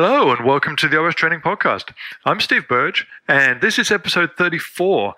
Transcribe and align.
Hello 0.00 0.30
and 0.30 0.46
welcome 0.46 0.76
to 0.76 0.86
the 0.86 0.94
OSTraining 0.94 1.42
Podcast. 1.42 1.92
I'm 2.24 2.38
Steve 2.38 2.68
Burge, 2.68 3.04
and 3.26 3.60
this 3.60 3.80
is 3.80 3.90
episode 3.90 4.30
34. 4.38 5.12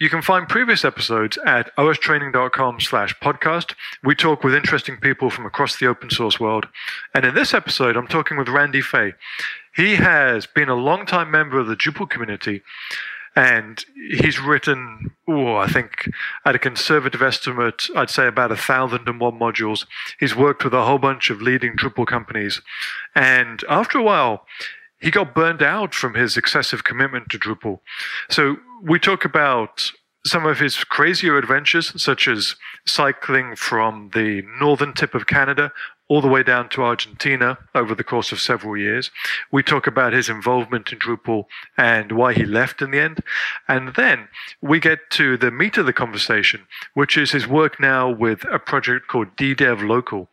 You 0.00 0.10
can 0.10 0.20
find 0.20 0.46
previous 0.46 0.84
episodes 0.84 1.38
at 1.46 1.70
ostraining.com 1.78 2.78
slash 2.80 3.18
podcast. 3.20 3.72
We 4.04 4.14
talk 4.14 4.44
with 4.44 4.54
interesting 4.54 4.98
people 4.98 5.30
from 5.30 5.46
across 5.46 5.78
the 5.78 5.86
open 5.86 6.10
source 6.10 6.38
world. 6.38 6.68
And 7.14 7.24
in 7.24 7.34
this 7.34 7.54
episode, 7.54 7.96
I'm 7.96 8.06
talking 8.06 8.36
with 8.36 8.50
Randy 8.50 8.82
Fay. 8.82 9.14
He 9.74 9.94
has 9.94 10.44
been 10.44 10.68
a 10.68 10.74
long-time 10.74 11.30
member 11.30 11.58
of 11.58 11.66
the 11.66 11.74
Drupal 11.74 12.10
community, 12.10 12.60
and 13.38 13.84
he's 14.10 14.40
written, 14.40 15.12
oh, 15.28 15.54
I 15.54 15.68
think 15.68 16.10
at 16.44 16.56
a 16.56 16.58
conservative 16.58 17.22
estimate, 17.22 17.84
I'd 17.94 18.10
say 18.10 18.26
about 18.26 18.50
a 18.50 18.56
thousand 18.56 19.08
and 19.08 19.20
one 19.20 19.38
modules. 19.38 19.86
He's 20.18 20.34
worked 20.34 20.64
with 20.64 20.74
a 20.74 20.84
whole 20.84 20.98
bunch 20.98 21.30
of 21.30 21.40
leading 21.40 21.76
Drupal 21.76 22.04
companies. 22.04 22.60
And 23.14 23.62
after 23.68 23.96
a 23.96 24.02
while, 24.02 24.44
he 25.00 25.12
got 25.12 25.36
burned 25.36 25.62
out 25.62 25.94
from 25.94 26.14
his 26.14 26.36
excessive 26.36 26.82
commitment 26.82 27.28
to 27.28 27.38
Drupal. 27.38 27.78
So 28.28 28.56
we 28.82 28.98
talk 28.98 29.24
about 29.24 29.92
some 30.26 30.44
of 30.44 30.58
his 30.58 30.82
crazier 30.82 31.38
adventures, 31.38 32.02
such 32.02 32.26
as 32.26 32.56
cycling 32.88 33.54
from 33.54 34.10
the 34.14 34.42
northern 34.58 34.94
tip 34.94 35.14
of 35.14 35.28
Canada 35.28 35.70
all 36.08 36.20
the 36.22 36.28
way 36.28 36.42
down 36.42 36.68
to 36.70 36.82
Argentina 36.82 37.58
over 37.74 37.94
the 37.94 38.04
course 38.04 38.32
of 38.32 38.40
several 38.40 38.76
years. 38.76 39.10
We 39.52 39.62
talk 39.62 39.86
about 39.86 40.12
his 40.12 40.28
involvement 40.28 40.92
in 40.92 40.98
Drupal 40.98 41.44
and 41.76 42.12
why 42.12 42.32
he 42.32 42.44
left 42.44 42.80
in 42.80 42.90
the 42.90 43.00
end. 43.00 43.22
And 43.68 43.94
then 43.94 44.28
we 44.60 44.80
get 44.80 45.10
to 45.10 45.36
the 45.36 45.50
meat 45.50 45.76
of 45.76 45.86
the 45.86 45.92
conversation, 45.92 46.66
which 46.94 47.16
is 47.16 47.32
his 47.32 47.46
work 47.46 47.78
now 47.78 48.08
with 48.08 48.44
a 48.50 48.58
project 48.58 49.08
called 49.08 49.36
DDEV 49.36 49.86
Local. 49.86 50.28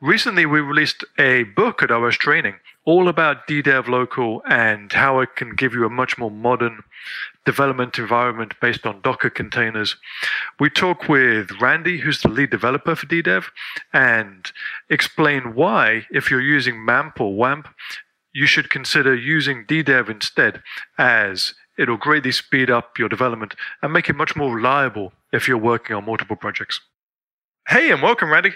Recently, 0.00 0.44
we 0.44 0.60
released 0.60 1.04
a 1.18 1.44
book 1.44 1.82
at 1.82 1.90
OSTraining 1.90 2.56
all 2.84 3.08
about 3.08 3.46
DDEV 3.46 3.88
Local 3.88 4.42
and 4.46 4.92
how 4.92 5.20
it 5.20 5.36
can 5.36 5.54
give 5.54 5.72
you 5.72 5.84
a 5.84 5.90
much 5.90 6.18
more 6.18 6.30
modern 6.30 6.82
development 7.44 7.98
environment 7.98 8.54
based 8.60 8.86
on 8.86 9.00
Docker 9.02 9.30
containers. 9.30 9.96
We 10.58 10.70
talk 10.70 11.08
with 11.08 11.50
Randy, 11.60 11.98
who's 11.98 12.22
the 12.22 12.28
lead 12.28 12.50
developer 12.50 12.94
for 12.94 13.06
DDEV, 13.06 13.44
and 13.92 14.50
explain 14.88 15.54
why, 15.54 16.06
if 16.10 16.30
you're 16.30 16.40
using 16.40 16.84
MAMP 16.84 17.20
or 17.20 17.34
WAMP, 17.34 17.68
you 18.32 18.46
should 18.46 18.70
consider 18.70 19.14
using 19.14 19.64
DDEV 19.66 20.08
instead, 20.10 20.62
as 20.98 21.54
it'll 21.78 21.96
greatly 21.96 22.32
speed 22.32 22.70
up 22.70 22.98
your 22.98 23.08
development 23.08 23.54
and 23.82 23.92
make 23.92 24.08
it 24.08 24.16
much 24.16 24.36
more 24.36 24.54
reliable 24.54 25.12
if 25.32 25.46
you're 25.48 25.58
working 25.58 25.94
on 25.96 26.04
multiple 26.04 26.36
projects. 26.36 26.80
Hey, 27.68 27.90
and 27.90 28.02
welcome, 28.02 28.30
Randy. 28.30 28.52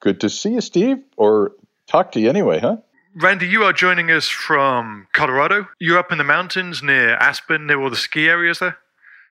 Good 0.00 0.20
to 0.20 0.30
see 0.30 0.54
you, 0.54 0.60
Steve, 0.60 0.98
or 1.16 1.52
talk 1.86 2.12
to 2.12 2.20
you 2.20 2.28
anyway, 2.28 2.58
huh? 2.58 2.78
Randy, 3.14 3.46
you 3.46 3.62
are 3.64 3.74
joining 3.74 4.10
us 4.10 4.28
from 4.28 5.06
Colorado. 5.12 5.68
You're 5.78 5.98
up 5.98 6.12
in 6.12 6.18
the 6.18 6.24
mountains 6.24 6.82
near 6.82 7.14
Aspen, 7.16 7.66
near 7.66 7.82
all 7.82 7.90
the 7.90 7.96
ski 7.96 8.26
areas 8.26 8.58
there? 8.58 8.78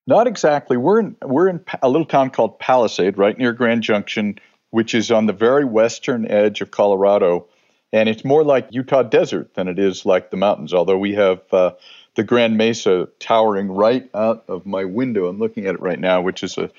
Not 0.06 0.28
exactly. 0.28 0.78
We're 0.78 1.00
in 1.00 1.16
we're 1.24 1.48
in 1.48 1.64
a 1.82 1.90
little 1.90 2.06
town 2.06 2.30
called 2.30 2.60
Palisade, 2.60 3.18
right 3.18 3.38
near 3.38 3.54
Grand 3.54 3.82
Junction, 3.82 4.38
which 4.70 4.94
is 4.94 5.10
on 5.10 5.26
the 5.26 5.34
very 5.34 5.66
western 5.66 6.30
edge 6.30 6.62
of 6.62 6.70
Colorado, 6.70 7.48
and 7.92 8.08
it's 8.08 8.24
more 8.24 8.44
like 8.44 8.68
Utah 8.70 9.04
desert 9.04 9.56
than 9.56 9.68
it 9.68 9.80
is 9.80 10.06
like 10.06 10.30
the 10.30 10.38
mountains. 10.38 10.76
Although 10.76 11.00
we 11.00 11.16
have 11.16 11.42
uh, 11.52 11.72
the 12.16 12.24
Grand 12.24 12.58
Mesa 12.58 13.08
towering 13.20 13.72
right 13.72 14.08
out 14.14 14.44
of 14.48 14.66
my 14.66 14.86
window. 14.86 15.28
I'm 15.28 15.40
looking 15.40 15.66
at 15.66 15.76
it 15.76 15.82
right 15.82 16.00
now, 16.00 16.22
which 16.22 16.44
is 16.44 16.58
a 16.58 16.70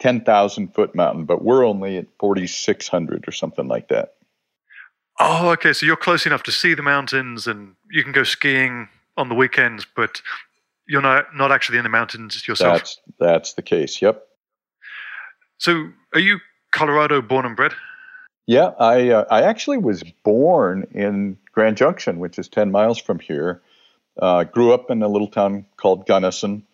10,000 0.00 0.74
foot 0.74 0.94
mountain, 0.94 1.24
but 1.24 1.42
we're 1.42 1.64
only 1.64 1.96
at 1.96 2.06
4,600 2.18 3.28
or 3.28 3.32
something 3.32 3.68
like 3.68 3.88
that. 3.88 4.14
Oh, 5.20 5.50
okay. 5.50 5.74
So 5.74 5.84
you're 5.84 5.96
close 5.96 6.24
enough 6.24 6.42
to 6.44 6.52
see 6.52 6.74
the 6.74 6.82
mountains, 6.82 7.46
and 7.46 7.74
you 7.90 8.02
can 8.02 8.12
go 8.12 8.24
skiing 8.24 8.88
on 9.16 9.28
the 9.28 9.34
weekends, 9.34 9.86
but 9.94 10.22
you're 10.88 11.02
not 11.02 11.36
not 11.36 11.52
actually 11.52 11.78
in 11.78 11.84
the 11.84 11.90
mountains 11.90 12.48
yourself. 12.48 12.78
That's 12.78 13.00
that's 13.18 13.52
the 13.52 13.62
case. 13.62 14.00
Yep. 14.00 14.26
So, 15.58 15.90
are 16.14 16.20
you 16.20 16.38
Colorado 16.72 17.20
born 17.20 17.44
and 17.44 17.54
bred? 17.54 17.72
Yeah, 18.46 18.72
I 18.78 19.10
uh, 19.10 19.24
I 19.30 19.42
actually 19.42 19.76
was 19.76 20.02
born 20.24 20.86
in 20.92 21.36
Grand 21.52 21.76
Junction, 21.76 22.18
which 22.18 22.38
is 22.38 22.48
ten 22.48 22.70
miles 22.70 22.98
from 22.98 23.18
here. 23.18 23.60
Uh, 24.20 24.44
grew 24.44 24.72
up 24.72 24.90
in 24.90 25.02
a 25.02 25.08
little 25.08 25.28
town 25.28 25.66
called 25.76 26.06
Gunnison, 26.06 26.64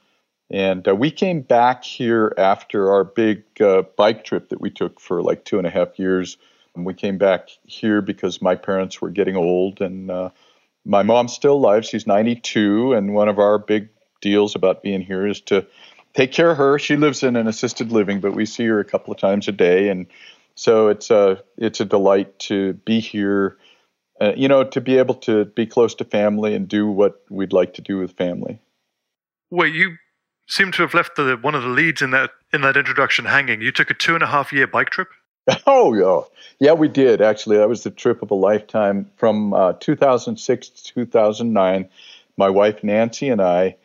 and 0.51 0.87
uh, 0.87 0.95
we 0.95 1.11
came 1.11 1.41
back 1.43 1.85
here 1.85 2.33
after 2.39 2.93
our 2.93 3.03
big 3.03 3.43
uh, 3.61 3.83
bike 3.97 4.25
trip 4.25 4.51
that 4.51 4.61
we 4.61 4.71
took 4.71 5.01
for 5.01 5.21
like 5.21 5.45
two 5.45 5.59
and 5.59 5.67
a 5.67 5.71
half 5.71 5.99
years 5.99 6.39
we 6.85 6.95
came 6.95 7.19
back 7.19 7.49
here 7.65 8.03
because 8.03 8.43
my 8.43 8.55
parents 8.55 9.01
were 9.01 9.11
getting 9.11 9.37
old, 9.37 9.81
and 9.81 10.11
uh, 10.11 10.31
my 10.85 11.03
mom's 11.03 11.33
still 11.33 11.55
alive. 11.55 11.85
She's 11.85 12.07
92, 12.07 12.93
and 12.93 13.15
one 13.15 13.29
of 13.29 13.39
our 13.39 13.59
big 13.59 13.89
deals 14.21 14.55
about 14.55 14.83
being 14.83 15.01
here 15.01 15.27
is 15.27 15.41
to 15.43 15.67
take 16.15 16.33
care 16.33 16.51
of 16.51 16.59
her. 16.59 16.79
She 16.79 16.97
lives 16.97 17.23
in 17.23 17.37
an 17.37 17.47
assisted 17.47 17.93
living, 17.93 18.21
but 18.21 18.35
we 18.35 18.47
see 18.47 18.67
her 18.67 18.81
a 18.81 18.85
couple 18.85 19.13
of 19.13 19.19
times 19.19 19.49
a 19.49 19.53
day, 19.53 19.89
and 19.89 20.07
so 20.55 20.89
it's 20.89 21.11
a 21.11 21.43
it's 21.57 21.81
a 21.81 21.85
delight 21.85 22.39
to 22.41 22.75
be 22.75 23.01
here. 23.01 23.59
Uh, 24.19 24.33
you 24.35 24.49
know, 24.49 24.65
to 24.65 24.81
be 24.81 24.97
able 24.97 25.15
to 25.15 25.45
be 25.45 25.67
close 25.67 25.95
to 25.95 26.05
family 26.05 26.55
and 26.55 26.69
do 26.69 26.89
what 26.89 27.23
we'd 27.29 27.53
like 27.53 27.75
to 27.75 27.83
do 27.83 27.99
with 27.99 28.17
family. 28.17 28.59
Well, 29.51 29.67
you 29.69 29.99
seem 30.49 30.73
to 30.73 30.83
have 30.83 30.95
left 30.95 31.17
the, 31.17 31.37
one 31.41 31.55
of 31.55 31.63
the 31.63 31.69
leads 31.69 32.01
in 32.03 32.11
that 32.13 32.31
in 32.53 32.63
that 32.63 32.77
introduction 32.77 33.27
hanging. 33.27 33.61
You 33.61 33.73
took 33.73 33.91
a 33.91 33.95
two 33.95 34.15
and 34.15 34.23
a 34.23 34.27
half 34.27 34.53
year 34.53 34.67
bike 34.67 34.91
trip. 34.91 35.09
Oh, 35.67 35.95
yeah. 35.95 36.23
Yeah, 36.59 36.73
we 36.73 36.89
did. 36.89 37.21
Actually, 37.21 37.59
that 37.59 37.69
was 37.69 37.83
the 37.83 37.91
trip 37.91 38.23
of 38.23 38.31
a 38.31 38.35
lifetime 38.35 39.11
from 39.17 39.53
uh, 39.53 39.75
2006 39.75 40.69
to 40.69 40.85
2009. 40.95 41.89
My 42.37 42.51
wife, 42.51 42.83
Nancy, 42.83 43.29
and 43.29 43.41
I 43.41 43.77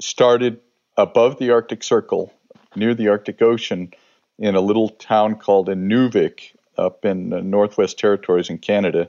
started 0.00 0.60
above 0.96 1.38
the 1.38 1.50
Arctic 1.50 1.82
Circle 1.82 2.32
near 2.74 2.94
the 2.94 3.08
Arctic 3.08 3.42
Ocean 3.42 3.92
in 4.38 4.54
a 4.54 4.60
little 4.60 4.88
town 4.88 5.36
called 5.36 5.68
Inuvik 5.68 6.52
up 6.76 7.04
in 7.04 7.30
the 7.30 7.42
Northwest 7.42 7.98
Territories 7.98 8.50
in 8.50 8.58
Canada. 8.58 9.08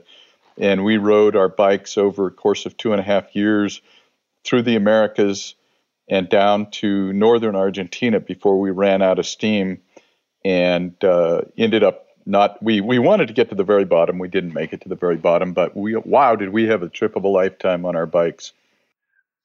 And 0.58 0.84
we 0.84 0.96
rode 0.96 1.36
our 1.36 1.48
bikes 1.48 1.98
over 1.98 2.26
a 2.26 2.30
course 2.30 2.66
of 2.66 2.76
two 2.76 2.92
and 2.92 3.00
a 3.00 3.04
half 3.04 3.34
years 3.34 3.80
through 4.44 4.62
the 4.62 4.76
Americas 4.76 5.54
and 6.08 6.28
down 6.28 6.70
to 6.70 7.12
northern 7.12 7.54
Argentina 7.54 8.20
before 8.20 8.58
we 8.58 8.70
ran 8.70 9.02
out 9.02 9.18
of 9.18 9.26
steam 9.26 9.78
and 10.44 10.92
uh, 11.04 11.42
ended 11.56 11.82
up 11.82 12.06
not 12.26 12.62
we 12.62 12.80
we 12.80 12.98
wanted 12.98 13.28
to 13.28 13.34
get 13.34 13.48
to 13.48 13.54
the 13.54 13.64
very 13.64 13.84
bottom. 13.84 14.18
We 14.18 14.28
didn't 14.28 14.52
make 14.52 14.72
it 14.72 14.80
to 14.82 14.88
the 14.88 14.96
very 14.96 15.16
bottom 15.16 15.52
but 15.52 15.76
we 15.76 15.96
wow 15.96 16.36
did 16.36 16.50
we 16.50 16.66
have 16.66 16.82
a 16.82 16.88
trip 16.88 17.16
of 17.16 17.24
a 17.24 17.28
lifetime 17.28 17.84
on 17.84 17.96
our 17.96 18.06
bikes. 18.06 18.52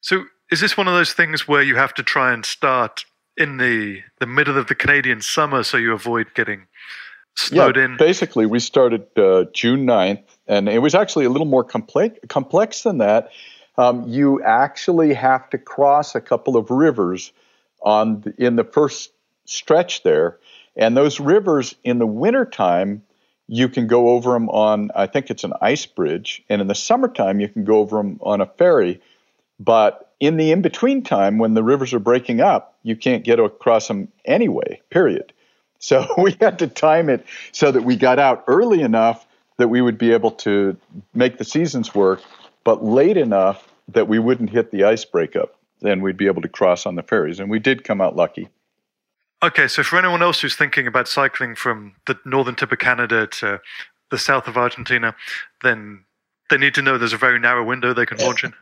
So 0.00 0.24
is 0.50 0.60
this 0.60 0.76
one 0.76 0.86
of 0.86 0.94
those 0.94 1.12
things 1.12 1.48
where 1.48 1.62
you 1.62 1.76
have 1.76 1.94
to 1.94 2.02
try 2.02 2.32
and 2.32 2.44
start 2.44 3.04
in 3.36 3.56
the 3.56 4.02
the 4.20 4.26
middle 4.26 4.56
of 4.56 4.68
the 4.68 4.74
canadian 4.74 5.20
summer 5.20 5.62
so 5.62 5.76
you 5.76 5.92
avoid 5.92 6.26
getting 6.34 6.66
snowed 7.36 7.76
yeah, 7.76 7.86
in? 7.86 7.96
basically 7.96 8.46
we 8.46 8.60
started 8.60 9.06
uh, 9.16 9.44
june 9.52 9.84
9th 9.84 10.22
and 10.46 10.68
it 10.68 10.78
was 10.78 10.94
actually 10.94 11.24
a 11.24 11.30
little 11.30 11.46
more 11.46 11.64
complex 11.64 12.18
complex 12.28 12.82
than 12.82 12.98
that. 12.98 13.30
Um, 13.76 14.04
you 14.06 14.40
actually 14.42 15.14
have 15.14 15.50
to 15.50 15.58
cross 15.58 16.14
a 16.14 16.20
couple 16.20 16.56
of 16.56 16.70
rivers 16.70 17.32
on 17.82 18.20
the, 18.20 18.34
in 18.38 18.54
the 18.54 18.62
first 18.62 19.10
stretch 19.46 20.04
there 20.04 20.38
and 20.76 20.96
those 20.96 21.20
rivers 21.20 21.74
in 21.84 21.98
the 21.98 22.06
wintertime, 22.06 23.02
you 23.46 23.68
can 23.68 23.86
go 23.86 24.10
over 24.10 24.32
them 24.32 24.48
on, 24.48 24.90
I 24.94 25.06
think 25.06 25.30
it's 25.30 25.44
an 25.44 25.52
ice 25.60 25.86
bridge. 25.86 26.42
And 26.48 26.60
in 26.60 26.66
the 26.66 26.74
summertime, 26.74 27.40
you 27.40 27.48
can 27.48 27.64
go 27.64 27.78
over 27.78 27.98
them 27.98 28.18
on 28.22 28.40
a 28.40 28.46
ferry. 28.46 29.00
But 29.60 30.12
in 30.20 30.36
the 30.36 30.50
in 30.50 30.62
between 30.62 31.02
time, 31.02 31.38
when 31.38 31.54
the 31.54 31.62
rivers 31.62 31.92
are 31.94 31.98
breaking 31.98 32.40
up, 32.40 32.76
you 32.82 32.96
can't 32.96 33.24
get 33.24 33.38
across 33.38 33.88
them 33.88 34.08
anyway, 34.24 34.80
period. 34.90 35.32
So 35.80 36.06
we 36.16 36.34
had 36.40 36.60
to 36.60 36.66
time 36.66 37.10
it 37.10 37.26
so 37.52 37.70
that 37.70 37.82
we 37.82 37.96
got 37.96 38.18
out 38.18 38.44
early 38.46 38.80
enough 38.80 39.26
that 39.58 39.68
we 39.68 39.82
would 39.82 39.98
be 39.98 40.12
able 40.12 40.30
to 40.30 40.78
make 41.12 41.36
the 41.36 41.44
seasons 41.44 41.94
work, 41.94 42.22
but 42.62 42.82
late 42.82 43.18
enough 43.18 43.68
that 43.88 44.08
we 44.08 44.18
wouldn't 44.18 44.48
hit 44.48 44.70
the 44.70 44.84
ice 44.84 45.04
breakup. 45.04 45.54
Then 45.80 46.00
we'd 46.00 46.16
be 46.16 46.26
able 46.26 46.40
to 46.40 46.48
cross 46.48 46.86
on 46.86 46.94
the 46.94 47.02
ferries. 47.02 47.38
And 47.38 47.50
we 47.50 47.58
did 47.58 47.84
come 47.84 48.00
out 48.00 48.16
lucky. 48.16 48.48
Okay, 49.44 49.68
so 49.68 49.82
for 49.82 49.98
anyone 49.98 50.22
else 50.22 50.40
who's 50.40 50.56
thinking 50.56 50.86
about 50.86 51.06
cycling 51.06 51.54
from 51.54 51.96
the 52.06 52.18
northern 52.24 52.54
tip 52.54 52.72
of 52.72 52.78
Canada 52.78 53.26
to 53.26 53.60
the 54.10 54.16
south 54.16 54.48
of 54.48 54.56
Argentina, 54.56 55.14
then 55.62 56.06
they 56.48 56.56
need 56.56 56.72
to 56.76 56.80
know 56.80 56.96
there's 56.96 57.12
a 57.12 57.18
very 57.18 57.38
narrow 57.38 57.62
window 57.62 57.92
they 57.92 58.06
can 58.06 58.16
launch 58.16 58.42
in. 58.42 58.54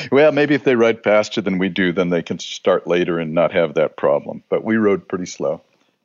well, 0.10 0.32
maybe 0.32 0.56
if 0.56 0.64
they 0.64 0.74
ride 0.74 1.04
faster 1.04 1.40
than 1.40 1.58
we 1.58 1.68
do, 1.68 1.92
then 1.92 2.10
they 2.10 2.22
can 2.22 2.40
start 2.40 2.88
later 2.88 3.20
and 3.20 3.32
not 3.32 3.52
have 3.52 3.74
that 3.74 3.96
problem. 3.96 4.42
But 4.48 4.64
we 4.64 4.74
rode 4.74 5.06
pretty 5.06 5.26
slow, 5.26 5.60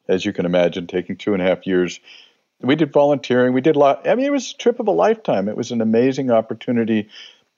as 0.08 0.24
you 0.24 0.32
can 0.32 0.46
imagine, 0.46 0.86
taking 0.86 1.16
two 1.16 1.34
and 1.34 1.42
a 1.42 1.46
half 1.46 1.66
years. 1.66 2.00
We 2.62 2.76
did 2.76 2.94
volunteering. 2.94 3.52
We 3.52 3.62
did 3.62 3.78
a 3.78 3.80
lot. 3.80 4.08
I 4.08 4.14
mean, 4.14 4.28
it 4.28 4.32
was 4.32 4.52
a 4.52 4.58
trip 4.58 4.80
of 4.80 4.88
a 4.88 4.92
lifetime. 4.92 5.50
It 5.50 5.58
was 5.58 5.72
an 5.72 5.82
amazing 5.82 6.30
opportunity. 6.30 7.10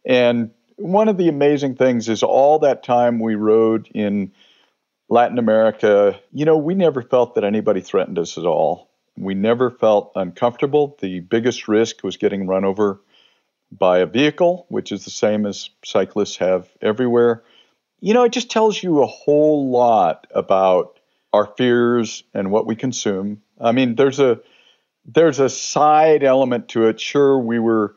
And 0.06 0.52
one 0.78 1.10
of 1.10 1.18
the 1.18 1.28
amazing 1.28 1.76
things 1.76 2.08
is 2.08 2.24
all 2.24 2.60
that 2.60 2.82
time 2.82 3.20
we 3.20 3.36
rode 3.36 3.90
in– 3.94 4.32
Latin 5.10 5.40
America, 5.40 6.20
you 6.32 6.46
know, 6.46 6.58
we 6.58 6.76
never 6.76 7.02
felt 7.02 7.36
that 7.36 7.44
anybody 7.44 7.82
threatened 7.82 8.20
us 8.20 8.38
at 8.38 8.46
all. 8.46 8.90
We 9.18 9.34
never 9.34 9.72
felt 9.72 10.12
uncomfortable. 10.16 10.96
The 11.02 11.20
biggest 11.20 11.68
risk 11.68 12.04
was 12.04 12.18
getting 12.18 12.48
run 12.48 12.64
over 12.64 13.02
by 13.72 14.00
a 14.00 14.06
vehicle, 14.06 14.66
which 14.70 14.92
is 14.92 15.04
the 15.04 15.12
same 15.12 15.46
as 15.46 15.70
cyclists 15.84 16.38
have 16.38 16.70
everywhere. 16.82 17.44
You 18.00 18.14
know, 18.14 18.24
it 18.24 18.32
just 18.32 18.52
tells 18.52 18.82
you 18.82 19.02
a 19.02 19.08
whole 19.08 19.70
lot 19.72 20.28
about 20.34 21.00
our 21.34 21.48
fears 21.58 22.24
and 22.34 22.52
what 22.52 22.66
we 22.66 22.76
consume. 22.76 23.42
I 23.60 23.72
mean, 23.72 23.96
there's 23.96 24.20
a 24.20 24.40
there's 25.06 25.40
a 25.40 25.50
side 25.50 26.24
element 26.24 26.70
to 26.70 26.88
it. 26.88 27.00
Sure, 27.00 27.38
we 27.38 27.60
were 27.60 27.96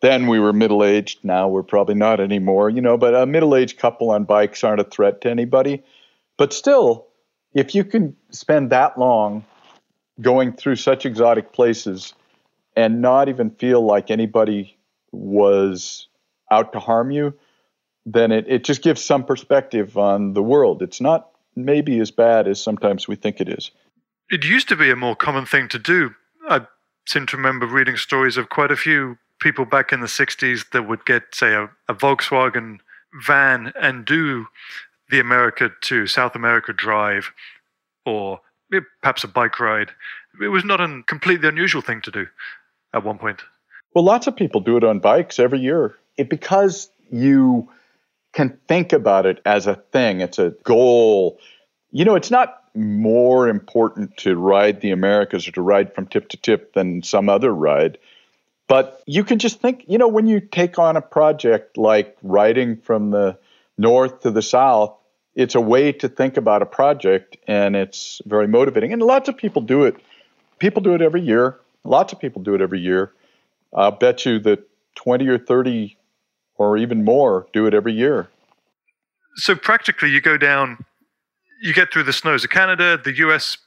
then 0.00 0.26
we 0.28 0.38
were 0.38 0.52
middle 0.52 0.84
aged. 0.84 1.24
Now 1.24 1.48
we're 1.48 1.62
probably 1.62 1.94
not 1.94 2.20
anymore, 2.20 2.70
you 2.70 2.80
know, 2.80 2.96
but 2.96 3.14
a 3.14 3.26
middle 3.26 3.54
aged 3.54 3.78
couple 3.78 4.10
on 4.10 4.24
bikes 4.24 4.64
aren't 4.64 4.80
a 4.80 4.84
threat 4.84 5.20
to 5.22 5.30
anybody. 5.30 5.82
But 6.36 6.52
still, 6.52 7.06
if 7.54 7.74
you 7.74 7.84
can 7.84 8.16
spend 8.30 8.70
that 8.70 8.98
long 8.98 9.44
going 10.20 10.52
through 10.52 10.76
such 10.76 11.06
exotic 11.06 11.52
places 11.52 12.14
and 12.76 13.00
not 13.00 13.28
even 13.28 13.50
feel 13.50 13.84
like 13.84 14.10
anybody 14.10 14.76
was 15.12 16.08
out 16.50 16.72
to 16.72 16.80
harm 16.80 17.10
you, 17.10 17.34
then 18.06 18.32
it, 18.32 18.46
it 18.48 18.64
just 18.64 18.82
gives 18.82 19.02
some 19.02 19.24
perspective 19.24 19.96
on 19.96 20.34
the 20.34 20.42
world. 20.42 20.82
It's 20.82 21.00
not 21.00 21.30
maybe 21.56 22.00
as 22.00 22.10
bad 22.10 22.48
as 22.48 22.60
sometimes 22.60 23.08
we 23.08 23.16
think 23.16 23.40
it 23.40 23.48
is. 23.48 23.70
It 24.30 24.44
used 24.44 24.68
to 24.68 24.76
be 24.76 24.90
a 24.90 24.96
more 24.96 25.16
common 25.16 25.46
thing 25.46 25.68
to 25.68 25.78
do. 25.78 26.14
I 26.48 26.66
seem 27.06 27.26
to 27.26 27.36
remember 27.36 27.66
reading 27.66 27.96
stories 27.96 28.36
of 28.36 28.48
quite 28.48 28.70
a 28.70 28.76
few 28.76 29.18
people 29.40 29.64
back 29.64 29.92
in 29.92 30.00
the 30.00 30.06
60s 30.06 30.70
that 30.72 30.88
would 30.88 31.04
get, 31.04 31.34
say, 31.34 31.54
a, 31.54 31.70
a 31.88 31.94
Volkswagen 31.94 32.78
van 33.24 33.72
and 33.80 34.04
do 34.04 34.46
the 35.10 35.20
America 35.20 35.70
to 35.82 36.06
South 36.06 36.34
America 36.34 36.72
drive 36.72 37.32
or 38.06 38.40
perhaps 39.00 39.24
a 39.24 39.28
bike 39.28 39.60
ride. 39.60 39.90
It 40.40 40.48
was 40.48 40.64
not 40.64 40.80
a 40.80 41.02
completely 41.06 41.48
unusual 41.48 41.82
thing 41.82 42.00
to 42.02 42.10
do 42.10 42.26
at 42.92 43.04
one 43.04 43.18
point. 43.18 43.42
Well, 43.94 44.04
lots 44.04 44.26
of 44.26 44.34
people 44.34 44.60
do 44.60 44.76
it 44.76 44.84
on 44.84 44.98
bikes 44.98 45.38
every 45.38 45.60
year. 45.60 45.96
It, 46.16 46.28
because 46.28 46.90
you 47.10 47.68
can 48.32 48.58
think 48.66 48.92
about 48.92 49.26
it 49.26 49.40
as 49.44 49.66
a 49.66 49.76
thing, 49.76 50.20
it's 50.20 50.38
a 50.38 50.50
goal. 50.64 51.38
You 51.92 52.04
know, 52.04 52.16
it's 52.16 52.30
not 52.30 52.64
more 52.74 53.48
important 53.48 54.16
to 54.16 54.36
ride 54.36 54.80
the 54.80 54.90
Americas 54.90 55.46
or 55.46 55.52
to 55.52 55.62
ride 55.62 55.94
from 55.94 56.06
tip 56.06 56.28
to 56.30 56.36
tip 56.36 56.74
than 56.74 57.02
some 57.02 57.28
other 57.28 57.54
ride. 57.54 57.98
But 58.66 59.02
you 59.06 59.22
can 59.22 59.38
just 59.38 59.60
think, 59.60 59.84
you 59.86 59.98
know, 59.98 60.08
when 60.08 60.26
you 60.26 60.40
take 60.40 60.78
on 60.78 60.96
a 60.96 61.02
project 61.02 61.76
like 61.76 62.16
riding 62.22 62.78
from 62.78 63.10
the 63.10 63.38
north 63.76 64.20
to 64.20 64.30
the 64.30 64.42
south, 64.42 64.96
it's 65.34 65.54
a 65.54 65.60
way 65.60 65.92
to 65.92 66.08
think 66.08 66.36
about 66.36 66.62
a 66.62 66.66
project 66.66 67.36
and 67.46 67.74
it's 67.74 68.20
very 68.26 68.46
motivating. 68.46 68.92
And 68.92 69.02
lots 69.02 69.28
of 69.28 69.36
people 69.36 69.62
do 69.62 69.84
it. 69.84 69.96
People 70.58 70.82
do 70.82 70.94
it 70.94 71.02
every 71.02 71.20
year. 71.20 71.58
Lots 71.82 72.12
of 72.12 72.20
people 72.20 72.42
do 72.42 72.54
it 72.54 72.60
every 72.60 72.80
year. 72.80 73.12
I'll 73.74 73.90
bet 73.90 74.24
you 74.24 74.38
that 74.40 74.68
20 74.94 75.26
or 75.28 75.38
30 75.38 75.96
or 76.56 76.76
even 76.76 77.04
more 77.04 77.46
do 77.52 77.66
it 77.66 77.74
every 77.74 77.92
year. 77.92 78.28
So 79.36 79.56
practically, 79.56 80.10
you 80.10 80.20
go 80.20 80.36
down, 80.36 80.84
you 81.60 81.74
get 81.74 81.92
through 81.92 82.04
the 82.04 82.12
snows 82.12 82.44
of 82.44 82.50
Canada. 82.50 82.98
The 83.02 83.16
US, 83.18 83.58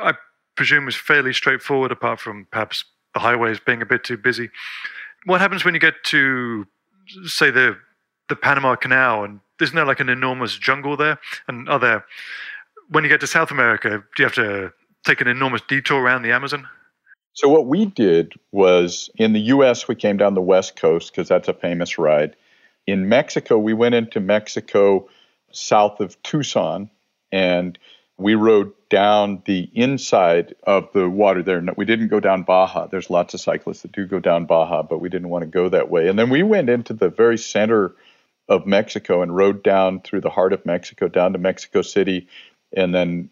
I 0.00 0.12
presume, 0.54 0.86
is 0.86 0.94
fairly 0.94 1.32
straightforward, 1.32 1.90
apart 1.90 2.20
from 2.20 2.46
perhaps 2.52 2.84
the 3.14 3.20
highways 3.20 3.58
being 3.58 3.82
a 3.82 3.86
bit 3.86 4.04
too 4.04 4.16
busy. 4.16 4.50
What 5.24 5.40
happens 5.40 5.64
when 5.64 5.74
you 5.74 5.80
get 5.80 5.94
to, 6.04 6.66
say, 7.26 7.50
the 7.50 7.76
the 8.28 8.36
Panama 8.36 8.76
Canal, 8.76 9.24
and 9.24 9.40
isn't 9.60 9.74
there 9.74 9.86
like 9.86 10.00
an 10.00 10.08
enormous 10.08 10.56
jungle 10.56 10.96
there? 10.96 11.18
And 11.46 11.68
other 11.68 12.04
when 12.88 13.04
you 13.04 13.10
get 13.10 13.20
to 13.20 13.26
South 13.26 13.50
America, 13.50 14.02
do 14.16 14.22
you 14.22 14.24
have 14.24 14.34
to 14.34 14.72
take 15.04 15.20
an 15.20 15.28
enormous 15.28 15.62
detour 15.68 16.00
around 16.00 16.22
the 16.22 16.32
Amazon? 16.32 16.66
So 17.34 17.48
what 17.48 17.66
we 17.66 17.86
did 17.86 18.32
was 18.50 19.10
in 19.16 19.32
the 19.32 19.40
U.S. 19.40 19.86
we 19.86 19.94
came 19.94 20.16
down 20.16 20.34
the 20.34 20.40
west 20.40 20.76
coast 20.76 21.12
because 21.12 21.28
that's 21.28 21.48
a 21.48 21.54
famous 21.54 21.98
ride. 21.98 22.34
In 22.86 23.08
Mexico, 23.08 23.58
we 23.58 23.74
went 23.74 23.94
into 23.94 24.18
Mexico 24.18 25.08
south 25.52 26.00
of 26.00 26.20
Tucson, 26.22 26.90
and 27.30 27.78
we 28.16 28.34
rode 28.34 28.72
down 28.88 29.42
the 29.44 29.70
inside 29.74 30.54
of 30.64 30.88
the 30.92 31.08
water 31.08 31.42
there. 31.42 31.62
We 31.76 31.84
didn't 31.84 32.08
go 32.08 32.18
down 32.20 32.42
Baja. 32.42 32.86
There's 32.86 33.10
lots 33.10 33.34
of 33.34 33.40
cyclists 33.40 33.82
that 33.82 33.92
do 33.92 34.06
go 34.06 34.18
down 34.18 34.46
Baja, 34.46 34.82
but 34.82 35.00
we 35.00 35.08
didn't 35.08 35.28
want 35.28 35.42
to 35.42 35.46
go 35.46 35.68
that 35.68 35.90
way. 35.90 36.08
And 36.08 36.18
then 36.18 36.30
we 36.30 36.42
went 36.42 36.70
into 36.70 36.92
the 36.92 37.10
very 37.10 37.38
center 37.38 37.94
of 38.48 38.66
Mexico 38.66 39.22
and 39.22 39.34
rode 39.34 39.62
down 39.62 40.00
through 40.00 40.22
the 40.22 40.30
heart 40.30 40.52
of 40.52 40.64
Mexico 40.64 41.08
down 41.08 41.32
to 41.32 41.38
Mexico 41.38 41.82
City 41.82 42.28
and 42.74 42.94
then 42.94 43.30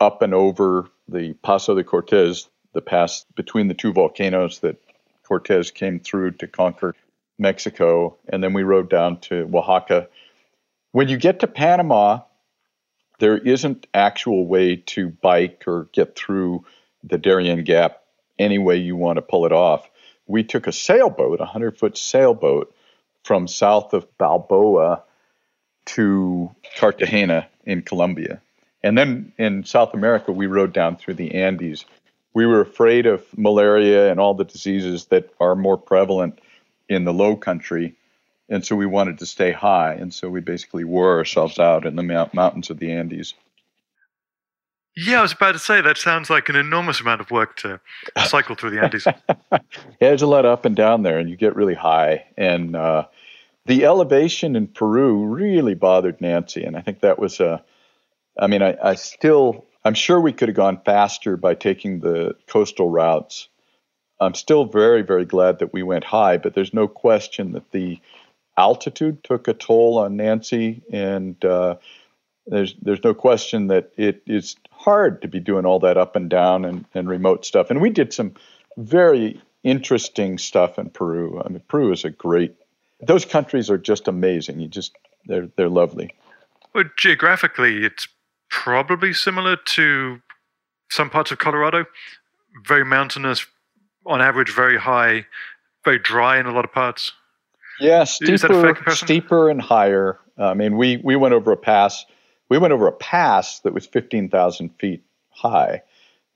up 0.00 0.22
and 0.22 0.34
over 0.34 0.88
the 1.08 1.34
Paso 1.42 1.74
de 1.74 1.84
Cortez, 1.84 2.48
the 2.72 2.80
pass 2.80 3.24
between 3.34 3.68
the 3.68 3.74
two 3.74 3.92
volcanoes 3.92 4.60
that 4.60 4.76
Cortez 5.24 5.70
came 5.70 6.00
through 6.00 6.32
to 6.32 6.46
conquer 6.46 6.94
Mexico. 7.38 8.16
And 8.28 8.42
then 8.42 8.52
we 8.52 8.62
rode 8.62 8.90
down 8.90 9.20
to 9.20 9.50
Oaxaca. 9.52 10.08
When 10.92 11.08
you 11.08 11.16
get 11.16 11.40
to 11.40 11.46
Panama, 11.46 12.20
there 13.18 13.36
isn't 13.36 13.86
actual 13.92 14.46
way 14.46 14.76
to 14.76 15.08
bike 15.08 15.64
or 15.66 15.88
get 15.92 16.16
through 16.16 16.64
the 17.02 17.18
Darien 17.18 17.64
Gap 17.64 18.02
any 18.38 18.58
way 18.58 18.76
you 18.76 18.96
want 18.96 19.16
to 19.16 19.22
pull 19.22 19.46
it 19.46 19.52
off. 19.52 19.88
We 20.26 20.44
took 20.44 20.66
a 20.66 20.72
sailboat, 20.72 21.40
a 21.40 21.44
100 21.44 21.78
foot 21.78 21.96
sailboat, 21.96 22.72
from 23.28 23.46
south 23.46 23.92
of 23.92 24.06
Balboa 24.16 25.02
to 25.84 26.50
Cartagena 26.78 27.46
in 27.66 27.82
Colombia. 27.82 28.40
And 28.82 28.96
then 28.96 29.34
in 29.36 29.64
South 29.64 29.92
America, 29.92 30.32
we 30.32 30.46
rode 30.46 30.72
down 30.72 30.96
through 30.96 31.12
the 31.14 31.34
Andes. 31.34 31.84
We 32.32 32.46
were 32.46 32.62
afraid 32.62 33.04
of 33.04 33.22
malaria 33.36 34.10
and 34.10 34.18
all 34.18 34.32
the 34.32 34.46
diseases 34.46 35.04
that 35.08 35.28
are 35.40 35.54
more 35.54 35.76
prevalent 35.76 36.40
in 36.88 37.04
the 37.04 37.12
low 37.12 37.36
country. 37.36 37.96
And 38.48 38.64
so 38.64 38.74
we 38.76 38.86
wanted 38.86 39.18
to 39.18 39.26
stay 39.26 39.52
high. 39.52 39.92
And 39.92 40.14
so 40.14 40.30
we 40.30 40.40
basically 40.40 40.84
wore 40.84 41.18
ourselves 41.18 41.58
out 41.58 41.84
in 41.84 41.96
the 41.96 42.30
mountains 42.32 42.70
of 42.70 42.78
the 42.78 42.92
Andes. 42.92 43.34
Yeah, 45.00 45.20
I 45.20 45.22
was 45.22 45.32
about 45.32 45.52
to 45.52 45.60
say 45.60 45.80
that 45.80 45.96
sounds 45.96 46.28
like 46.28 46.48
an 46.48 46.56
enormous 46.56 47.00
amount 47.00 47.20
of 47.20 47.30
work 47.30 47.56
to 47.58 47.80
cycle 48.26 48.56
through 48.56 48.70
the 48.70 48.82
Andes. 48.82 49.06
yeah, 49.52 49.58
there's 50.00 50.22
a 50.22 50.26
lot 50.26 50.44
up 50.44 50.64
and 50.64 50.74
down 50.74 51.04
there, 51.04 51.18
and 51.18 51.30
you 51.30 51.36
get 51.36 51.54
really 51.54 51.74
high. 51.74 52.24
And 52.36 52.74
uh, 52.74 53.06
the 53.66 53.84
elevation 53.84 54.56
in 54.56 54.66
Peru 54.66 55.24
really 55.24 55.74
bothered 55.74 56.20
Nancy, 56.20 56.64
and 56.64 56.76
I 56.76 56.80
think 56.80 57.00
that 57.00 57.18
was 57.18 57.38
a. 57.38 57.62
I 58.40 58.48
mean, 58.48 58.60
I, 58.60 58.76
I 58.82 58.94
still, 58.96 59.66
I'm 59.84 59.94
sure 59.94 60.20
we 60.20 60.32
could 60.32 60.48
have 60.48 60.56
gone 60.56 60.80
faster 60.84 61.36
by 61.36 61.54
taking 61.54 62.00
the 62.00 62.34
coastal 62.48 62.88
routes. 62.88 63.48
I'm 64.20 64.34
still 64.34 64.64
very, 64.64 65.02
very 65.02 65.24
glad 65.24 65.60
that 65.60 65.72
we 65.72 65.84
went 65.84 66.04
high, 66.04 66.38
but 66.38 66.54
there's 66.54 66.74
no 66.74 66.88
question 66.88 67.52
that 67.52 67.70
the 67.70 68.00
altitude 68.56 69.22
took 69.22 69.46
a 69.46 69.54
toll 69.54 69.98
on 69.98 70.16
Nancy, 70.16 70.82
and 70.92 71.44
uh, 71.44 71.76
there's 72.48 72.74
there's 72.82 73.04
no 73.04 73.14
question 73.14 73.68
that 73.68 73.92
it 73.96 74.22
is 74.26 74.56
hard 74.78 75.20
to 75.22 75.28
be 75.28 75.40
doing 75.40 75.66
all 75.66 75.80
that 75.80 75.96
up 75.96 76.16
and 76.16 76.30
down 76.30 76.64
and, 76.64 76.84
and 76.94 77.08
remote 77.08 77.44
stuff. 77.44 77.70
And 77.70 77.80
we 77.80 77.90
did 77.90 78.12
some 78.12 78.34
very 78.76 79.40
interesting 79.64 80.38
stuff 80.38 80.78
in 80.78 80.88
Peru. 80.90 81.42
I 81.44 81.48
mean, 81.48 81.62
Peru 81.68 81.92
is 81.92 82.04
a 82.04 82.10
great 82.10 82.54
those 83.00 83.24
countries 83.24 83.70
are 83.70 83.78
just 83.78 84.08
amazing. 84.08 84.60
You 84.60 84.68
just 84.68 84.96
they're 85.26 85.48
they're 85.56 85.68
lovely. 85.68 86.14
Well, 86.74 86.84
geographically, 86.96 87.84
it's 87.84 88.08
probably 88.50 89.12
similar 89.12 89.56
to 89.56 90.20
some 90.90 91.10
parts 91.10 91.30
of 91.30 91.38
Colorado. 91.38 91.84
Very 92.66 92.84
mountainous, 92.84 93.46
on 94.06 94.20
average, 94.20 94.52
very 94.52 94.78
high, 94.78 95.26
very 95.84 95.98
dry 95.98 96.38
in 96.38 96.46
a 96.46 96.52
lot 96.52 96.64
of 96.64 96.72
parts. 96.72 97.12
Yeah, 97.80 98.04
steeper, 98.04 98.76
steeper 98.90 99.50
and 99.50 99.62
higher. 99.62 100.18
I 100.36 100.54
mean, 100.54 100.76
we 100.76 100.96
we 100.98 101.16
went 101.16 101.34
over 101.34 101.52
a 101.52 101.56
pass. 101.56 102.04
We 102.48 102.58
went 102.58 102.72
over 102.72 102.86
a 102.86 102.92
pass 102.92 103.60
that 103.60 103.74
was 103.74 103.86
fifteen 103.86 104.28
thousand 104.28 104.70
feet 104.78 105.02
high, 105.30 105.82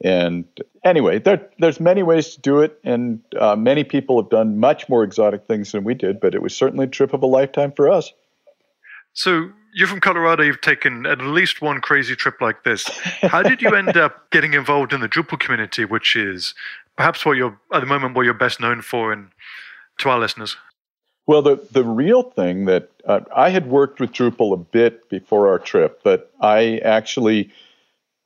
and 0.05 0.45
anyway, 0.85 1.19
there, 1.21 1.49
there's 1.59 1.79
many 1.79 2.03
ways 2.03 2.35
to 2.35 2.41
do 2.41 2.61
it, 2.61 2.79
and 2.85 3.21
uh, 3.39 3.55
many 3.55 3.85
people 3.85 4.21
have 4.21 4.31
done 4.31 4.59
much 4.59 4.89
more 4.89 5.05
exotic 5.05 5.47
things 5.47 5.73
than 5.73 5.85
we 5.85 5.95
did, 5.95 6.21
but 6.21 6.35
it 6.35 6.43
was 6.43 6.57
certainly 6.57 6.85
a 6.85 6.89
trip 6.89 7.13
of 7.13 7.23
a 7.23 7.27
lifetime 7.27 7.73
for 7.73 7.89
us. 7.89 8.13
So 9.13 9.51
you're 9.75 9.89
from 9.89 10.01
Colorado. 10.01 10.43
You've 10.43 10.61
taken 10.61 11.07
at 11.07 11.21
least 11.21 11.63
one 11.63 11.81
crazy 11.81 12.17
trip 12.17 12.41
like 12.41 12.65
this. 12.65 12.89
How 13.21 13.43
did 13.43 13.63
you 13.63 13.71
end 13.77 13.97
up 13.97 14.31
getting 14.31 14.55
involved 14.55 14.93
in 14.93 15.01
the 15.01 15.09
Drupal 15.09 15.39
community, 15.39 15.85
which 15.85 16.17
is 16.17 16.55
perhaps 16.97 17.25
what 17.25 17.37
you're 17.37 17.59
at 17.73 17.81
the 17.81 17.87
moment 17.87 18.17
what 18.17 18.25
you're 18.25 18.35
best 18.35 18.61
known 18.61 18.83
for, 18.83 19.13
and 19.13 19.29
to 19.99 20.09
our 20.09 20.19
listeners? 20.19 20.57
Well, 21.33 21.41
the 21.41 21.67
the 21.71 21.83
real 21.83 22.25
thing 22.25 22.67
that 22.67 22.91
uh, 23.07 23.21
I 23.35 23.49
had 23.49 23.67
worked 23.67 24.01
with 24.01 24.13
Drupal 24.13 24.53
a 24.53 24.59
bit 24.59 25.09
before 25.09 25.49
our 25.49 25.59
trip, 25.59 26.03
but 26.05 26.31
I 26.43 26.77
actually 26.85 27.51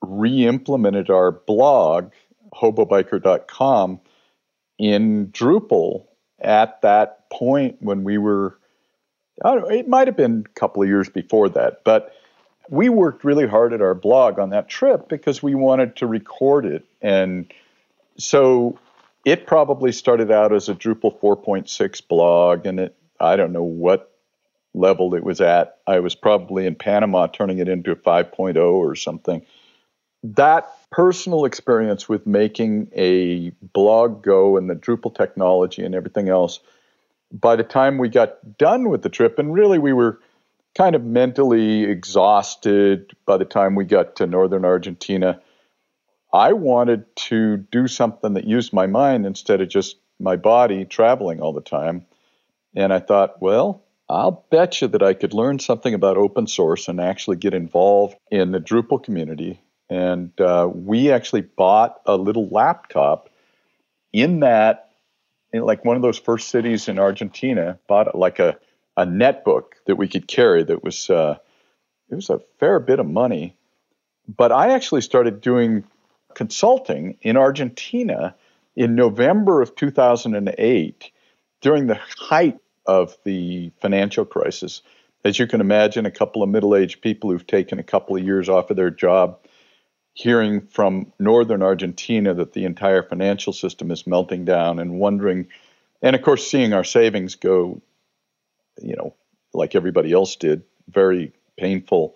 re-implemented 0.02 1.08
our 1.08 1.30
blog 1.30 2.10
hobobiker.com 2.52 4.00
in 4.80 5.28
Drupal 5.28 6.06
at 6.40 6.82
that 6.82 7.30
point 7.30 7.76
when 7.78 8.02
we 8.02 8.18
were 8.18 8.58
it 9.44 9.86
might 9.86 10.08
have 10.08 10.16
been 10.16 10.44
a 10.44 10.58
couple 10.58 10.82
of 10.82 10.88
years 10.88 11.08
before 11.08 11.48
that, 11.50 11.84
but 11.84 12.12
we 12.70 12.88
worked 12.88 13.22
really 13.22 13.46
hard 13.46 13.72
at 13.72 13.82
our 13.82 13.94
blog 13.94 14.40
on 14.40 14.50
that 14.50 14.68
trip 14.68 15.08
because 15.08 15.40
we 15.40 15.54
wanted 15.54 15.94
to 15.94 16.08
record 16.08 16.66
it. 16.66 16.84
And 17.00 17.54
so 18.18 18.80
it 19.26 19.44
probably 19.44 19.90
started 19.90 20.30
out 20.30 20.54
as 20.54 20.70
a 20.70 20.74
Drupal 20.74 21.18
4.6 21.20 22.08
blog, 22.08 22.64
and 22.64 22.80
it 22.80 22.96
I 23.20 23.36
don't 23.36 23.52
know 23.52 23.64
what 23.64 24.12
level 24.72 25.14
it 25.14 25.24
was 25.24 25.40
at. 25.40 25.78
I 25.86 25.98
was 26.00 26.14
probably 26.14 26.64
in 26.66 26.76
Panama 26.76 27.26
turning 27.26 27.58
it 27.58 27.68
into 27.68 27.90
a 27.90 27.96
5.0 27.96 28.56
or 28.56 28.94
something. 28.94 29.44
That 30.22 30.70
personal 30.90 31.44
experience 31.44 32.08
with 32.08 32.26
making 32.26 32.88
a 32.94 33.50
blog 33.72 34.22
go 34.22 34.56
and 34.56 34.70
the 34.70 34.74
Drupal 34.74 35.14
technology 35.14 35.82
and 35.82 35.94
everything 35.94 36.28
else, 36.28 36.60
by 37.32 37.56
the 37.56 37.64
time 37.64 37.98
we 37.98 38.08
got 38.08 38.58
done 38.58 38.90
with 38.90 39.02
the 39.02 39.08
trip, 39.08 39.38
and 39.38 39.52
really 39.52 39.78
we 39.78 39.92
were 39.92 40.20
kind 40.76 40.94
of 40.94 41.02
mentally 41.04 41.84
exhausted 41.84 43.16
by 43.24 43.38
the 43.38 43.44
time 43.44 43.74
we 43.74 43.84
got 43.84 44.14
to 44.16 44.26
northern 44.26 44.64
Argentina, 44.64 45.40
I 46.36 46.52
wanted 46.52 47.16
to 47.16 47.56
do 47.56 47.88
something 47.88 48.34
that 48.34 48.44
used 48.44 48.74
my 48.74 48.86
mind 48.86 49.24
instead 49.24 49.62
of 49.62 49.70
just 49.70 49.96
my 50.20 50.36
body 50.36 50.84
traveling 50.84 51.40
all 51.40 51.54
the 51.54 51.62
time. 51.62 52.04
And 52.74 52.92
I 52.92 53.00
thought, 53.00 53.40
well, 53.40 53.84
I'll 54.06 54.44
bet 54.50 54.82
you 54.82 54.88
that 54.88 55.02
I 55.02 55.14
could 55.14 55.32
learn 55.32 55.58
something 55.60 55.94
about 55.94 56.18
open 56.18 56.46
source 56.46 56.88
and 56.88 57.00
actually 57.00 57.38
get 57.38 57.54
involved 57.54 58.16
in 58.30 58.52
the 58.52 58.60
Drupal 58.60 59.02
community. 59.02 59.62
And 59.88 60.38
uh, 60.38 60.68
we 60.70 61.10
actually 61.10 61.40
bought 61.40 62.00
a 62.04 62.18
little 62.18 62.48
laptop 62.48 63.30
in 64.12 64.40
that, 64.40 64.90
in 65.54 65.62
like 65.62 65.86
one 65.86 65.96
of 65.96 66.02
those 66.02 66.18
first 66.18 66.48
cities 66.48 66.86
in 66.86 66.98
Argentina, 66.98 67.78
bought 67.88 68.14
like 68.14 68.40
a, 68.40 68.58
a 68.98 69.06
netbook 69.06 69.72
that 69.86 69.96
we 69.96 70.06
could 70.06 70.28
carry 70.28 70.62
that 70.64 70.84
was, 70.84 71.08
uh, 71.08 71.38
it 72.10 72.14
was 72.14 72.28
a 72.28 72.40
fair 72.60 72.78
bit 72.78 73.00
of 73.00 73.06
money. 73.06 73.56
But 74.28 74.52
I 74.52 74.74
actually 74.74 75.00
started 75.00 75.40
doing 75.40 75.84
consulting 76.36 77.16
in 77.22 77.34
Argentina 77.38 78.34
in 78.76 78.94
November 78.94 79.62
of 79.62 79.74
2008 79.74 81.10
during 81.62 81.86
the 81.86 81.98
height 82.18 82.58
of 82.84 83.16
the 83.24 83.72
financial 83.80 84.26
crisis. 84.26 84.82
As 85.24 85.38
you 85.38 85.46
can 85.46 85.62
imagine, 85.62 86.04
a 86.04 86.10
couple 86.10 86.42
of 86.42 86.50
middle 86.50 86.76
aged 86.76 87.00
people 87.00 87.30
who've 87.30 87.46
taken 87.46 87.78
a 87.78 87.82
couple 87.82 88.16
of 88.16 88.22
years 88.22 88.50
off 88.50 88.68
of 88.68 88.76
their 88.76 88.90
job, 88.90 89.38
hearing 90.12 90.60
from 90.60 91.10
northern 91.18 91.62
Argentina 91.62 92.34
that 92.34 92.52
the 92.52 92.66
entire 92.66 93.02
financial 93.02 93.54
system 93.54 93.90
is 93.90 94.06
melting 94.06 94.44
down 94.44 94.78
and 94.78 95.00
wondering, 95.00 95.48
and 96.02 96.14
of 96.14 96.20
course, 96.20 96.46
seeing 96.46 96.74
our 96.74 96.84
savings 96.84 97.34
go, 97.34 97.80
you 98.82 98.94
know, 98.94 99.14
like 99.54 99.74
everybody 99.74 100.12
else 100.12 100.36
did, 100.36 100.64
very 100.86 101.32
painful 101.56 102.14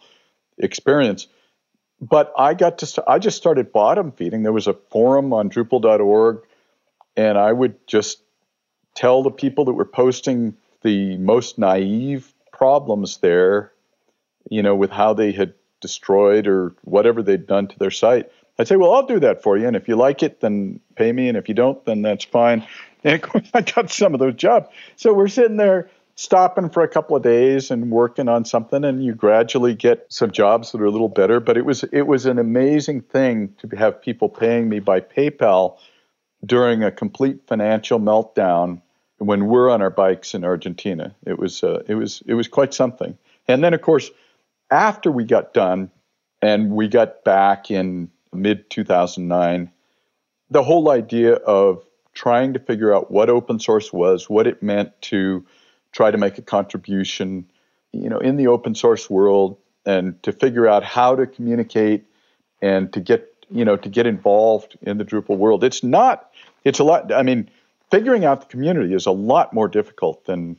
experience. 0.58 1.26
But 2.00 2.32
I 2.38 2.54
got 2.54 2.78
to, 2.78 2.86
st- 2.86 3.06
I 3.06 3.18
just 3.18 3.36
started 3.36 3.72
bottom 3.72 4.12
feeding. 4.12 4.42
There 4.42 4.52
was 4.52 4.66
a 4.66 4.72
forum 4.72 5.32
on 5.32 5.50
Drupal.org, 5.50 6.42
and 7.16 7.36
I 7.36 7.52
would 7.52 7.86
just 7.86 8.22
tell 8.94 9.22
the 9.22 9.30
people 9.30 9.66
that 9.66 9.74
were 9.74 9.84
posting 9.84 10.56
the 10.82 11.16
most 11.18 11.58
naive 11.58 12.32
problems 12.52 13.18
there, 13.18 13.72
you 14.48 14.62
know, 14.62 14.74
with 14.74 14.90
how 14.90 15.12
they 15.12 15.32
had 15.32 15.54
destroyed 15.80 16.46
or 16.46 16.74
whatever 16.82 17.22
they'd 17.22 17.46
done 17.46 17.68
to 17.68 17.78
their 17.78 17.90
site. 17.90 18.30
I'd 18.58 18.68
say, 18.68 18.76
well, 18.76 18.92
I'll 18.92 19.06
do 19.06 19.20
that 19.20 19.42
for 19.42 19.56
you. 19.56 19.66
And 19.66 19.76
if 19.76 19.88
you 19.88 19.96
like 19.96 20.22
it, 20.22 20.40
then 20.40 20.80
pay 20.94 21.12
me. 21.12 21.28
And 21.28 21.36
if 21.36 21.48
you 21.48 21.54
don't, 21.54 21.82
then 21.84 22.02
that's 22.02 22.24
fine. 22.24 22.66
And 23.04 23.14
of 23.14 23.22
course, 23.22 23.48
I 23.54 23.62
got 23.62 23.90
some 23.90 24.14
of 24.14 24.20
those 24.20 24.34
jobs. 24.34 24.68
So 24.96 25.12
we're 25.14 25.28
sitting 25.28 25.56
there 25.56 25.90
stopping 26.14 26.68
for 26.68 26.82
a 26.82 26.88
couple 26.88 27.16
of 27.16 27.22
days 27.22 27.70
and 27.70 27.90
working 27.90 28.28
on 28.28 28.44
something 28.44 28.84
and 28.84 29.04
you 29.04 29.14
gradually 29.14 29.74
get 29.74 30.06
some 30.08 30.30
jobs 30.30 30.72
that 30.72 30.80
are 30.80 30.86
a 30.86 30.90
little 30.90 31.08
better 31.08 31.40
but 31.40 31.56
it 31.56 31.64
was 31.64 31.84
it 31.92 32.02
was 32.02 32.26
an 32.26 32.38
amazing 32.38 33.00
thing 33.00 33.54
to 33.58 33.76
have 33.76 34.02
people 34.02 34.28
paying 34.28 34.68
me 34.68 34.80
by 34.80 35.00
PayPal 35.00 35.78
during 36.44 36.82
a 36.82 36.90
complete 36.90 37.46
financial 37.46 37.98
meltdown 37.98 38.80
when 39.18 39.46
we're 39.46 39.70
on 39.70 39.82
our 39.82 39.90
bikes 39.90 40.34
in 40.34 40.44
Argentina. 40.44 41.14
It 41.26 41.38
was 41.38 41.62
uh, 41.62 41.82
it 41.86 41.94
was 41.94 42.22
it 42.26 42.34
was 42.34 42.48
quite 42.48 42.74
something. 42.74 43.16
And 43.46 43.62
then 43.62 43.74
of 43.74 43.82
course, 43.82 44.10
after 44.70 45.10
we 45.10 45.24
got 45.24 45.52
done 45.52 45.90
and 46.40 46.70
we 46.70 46.88
got 46.88 47.22
back 47.24 47.70
in 47.70 48.10
mid 48.32 48.70
2009, 48.70 49.70
the 50.50 50.62
whole 50.62 50.90
idea 50.90 51.34
of 51.34 51.84
trying 52.14 52.54
to 52.54 52.58
figure 52.58 52.94
out 52.94 53.10
what 53.10 53.28
open 53.28 53.60
source 53.60 53.92
was, 53.92 54.28
what 54.28 54.46
it 54.46 54.62
meant 54.62 55.00
to 55.02 55.44
try 55.92 56.10
to 56.10 56.18
make 56.18 56.38
a 56.38 56.42
contribution, 56.42 57.50
you 57.92 58.08
know, 58.08 58.18
in 58.18 58.36
the 58.36 58.46
open 58.46 58.74
source 58.74 59.10
world, 59.10 59.56
and 59.86 60.22
to 60.22 60.32
figure 60.32 60.68
out 60.68 60.84
how 60.84 61.16
to 61.16 61.26
communicate 61.26 62.04
and 62.62 62.92
to 62.92 63.00
get 63.00 63.26
you 63.50 63.64
know 63.64 63.76
to 63.76 63.88
get 63.88 64.06
involved 64.06 64.78
in 64.82 64.98
the 64.98 65.04
Drupal 65.04 65.36
world. 65.36 65.64
It's 65.64 65.82
not. 65.82 66.30
It's 66.64 66.78
a 66.78 66.84
lot. 66.84 67.12
I 67.12 67.22
mean, 67.22 67.50
figuring 67.90 68.24
out 68.24 68.40
the 68.40 68.46
community 68.46 68.94
is 68.94 69.06
a 69.06 69.10
lot 69.12 69.52
more 69.52 69.68
difficult 69.68 70.24
than 70.26 70.56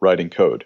writing 0.00 0.30
code. 0.30 0.64